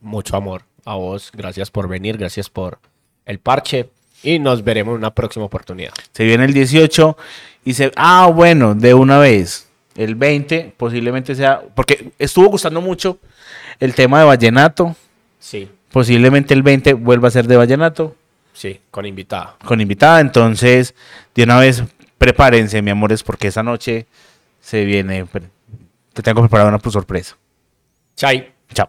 Mucho 0.00 0.36
amor 0.36 0.62
a 0.84 0.94
vos, 0.94 1.32
gracias 1.34 1.72
por 1.72 1.88
venir, 1.88 2.16
gracias 2.16 2.48
por 2.48 2.78
el 3.24 3.40
parche 3.40 3.90
y 4.22 4.38
nos 4.38 4.62
veremos 4.62 4.92
en 4.92 4.98
una 4.98 5.12
próxima 5.12 5.44
oportunidad. 5.44 5.92
Se 6.12 6.22
viene 6.22 6.44
el 6.44 6.54
18 6.54 7.16
y 7.64 7.74
se... 7.74 7.90
Ah, 7.96 8.30
bueno, 8.32 8.76
de 8.76 8.94
una 8.94 9.18
vez. 9.18 9.68
El 9.96 10.14
20 10.14 10.74
posiblemente 10.76 11.34
sea... 11.34 11.62
Porque 11.74 12.12
estuvo 12.20 12.46
gustando 12.46 12.80
mucho 12.80 13.18
el 13.80 13.92
tema 13.96 14.20
de 14.20 14.26
vallenato. 14.26 14.94
Sí, 15.40 15.68
Posiblemente 15.90 16.54
el 16.54 16.62
20 16.62 16.94
vuelva 16.94 17.26
a 17.26 17.32
ser 17.32 17.48
de 17.48 17.56
vallenato 17.56 18.14
sí, 18.52 18.80
con 18.90 19.04
invitada. 19.04 19.56
con 19.64 19.80
invitada. 19.80 20.20
Entonces, 20.20 20.94
de 21.34 21.42
una 21.42 21.58
vez, 21.58 21.82
prepárense, 22.18 22.82
mi 22.82 22.90
amores, 22.90 23.22
porque 23.22 23.48
esa 23.48 23.62
noche 23.62 24.06
se 24.60 24.84
viene... 24.84 25.26
Te 26.12 26.22
tengo 26.22 26.40
preparada 26.40 26.70
una 26.70 26.90
sorpresa. 26.90 27.36
Chai. 28.16 28.52
Chao. 28.72 28.88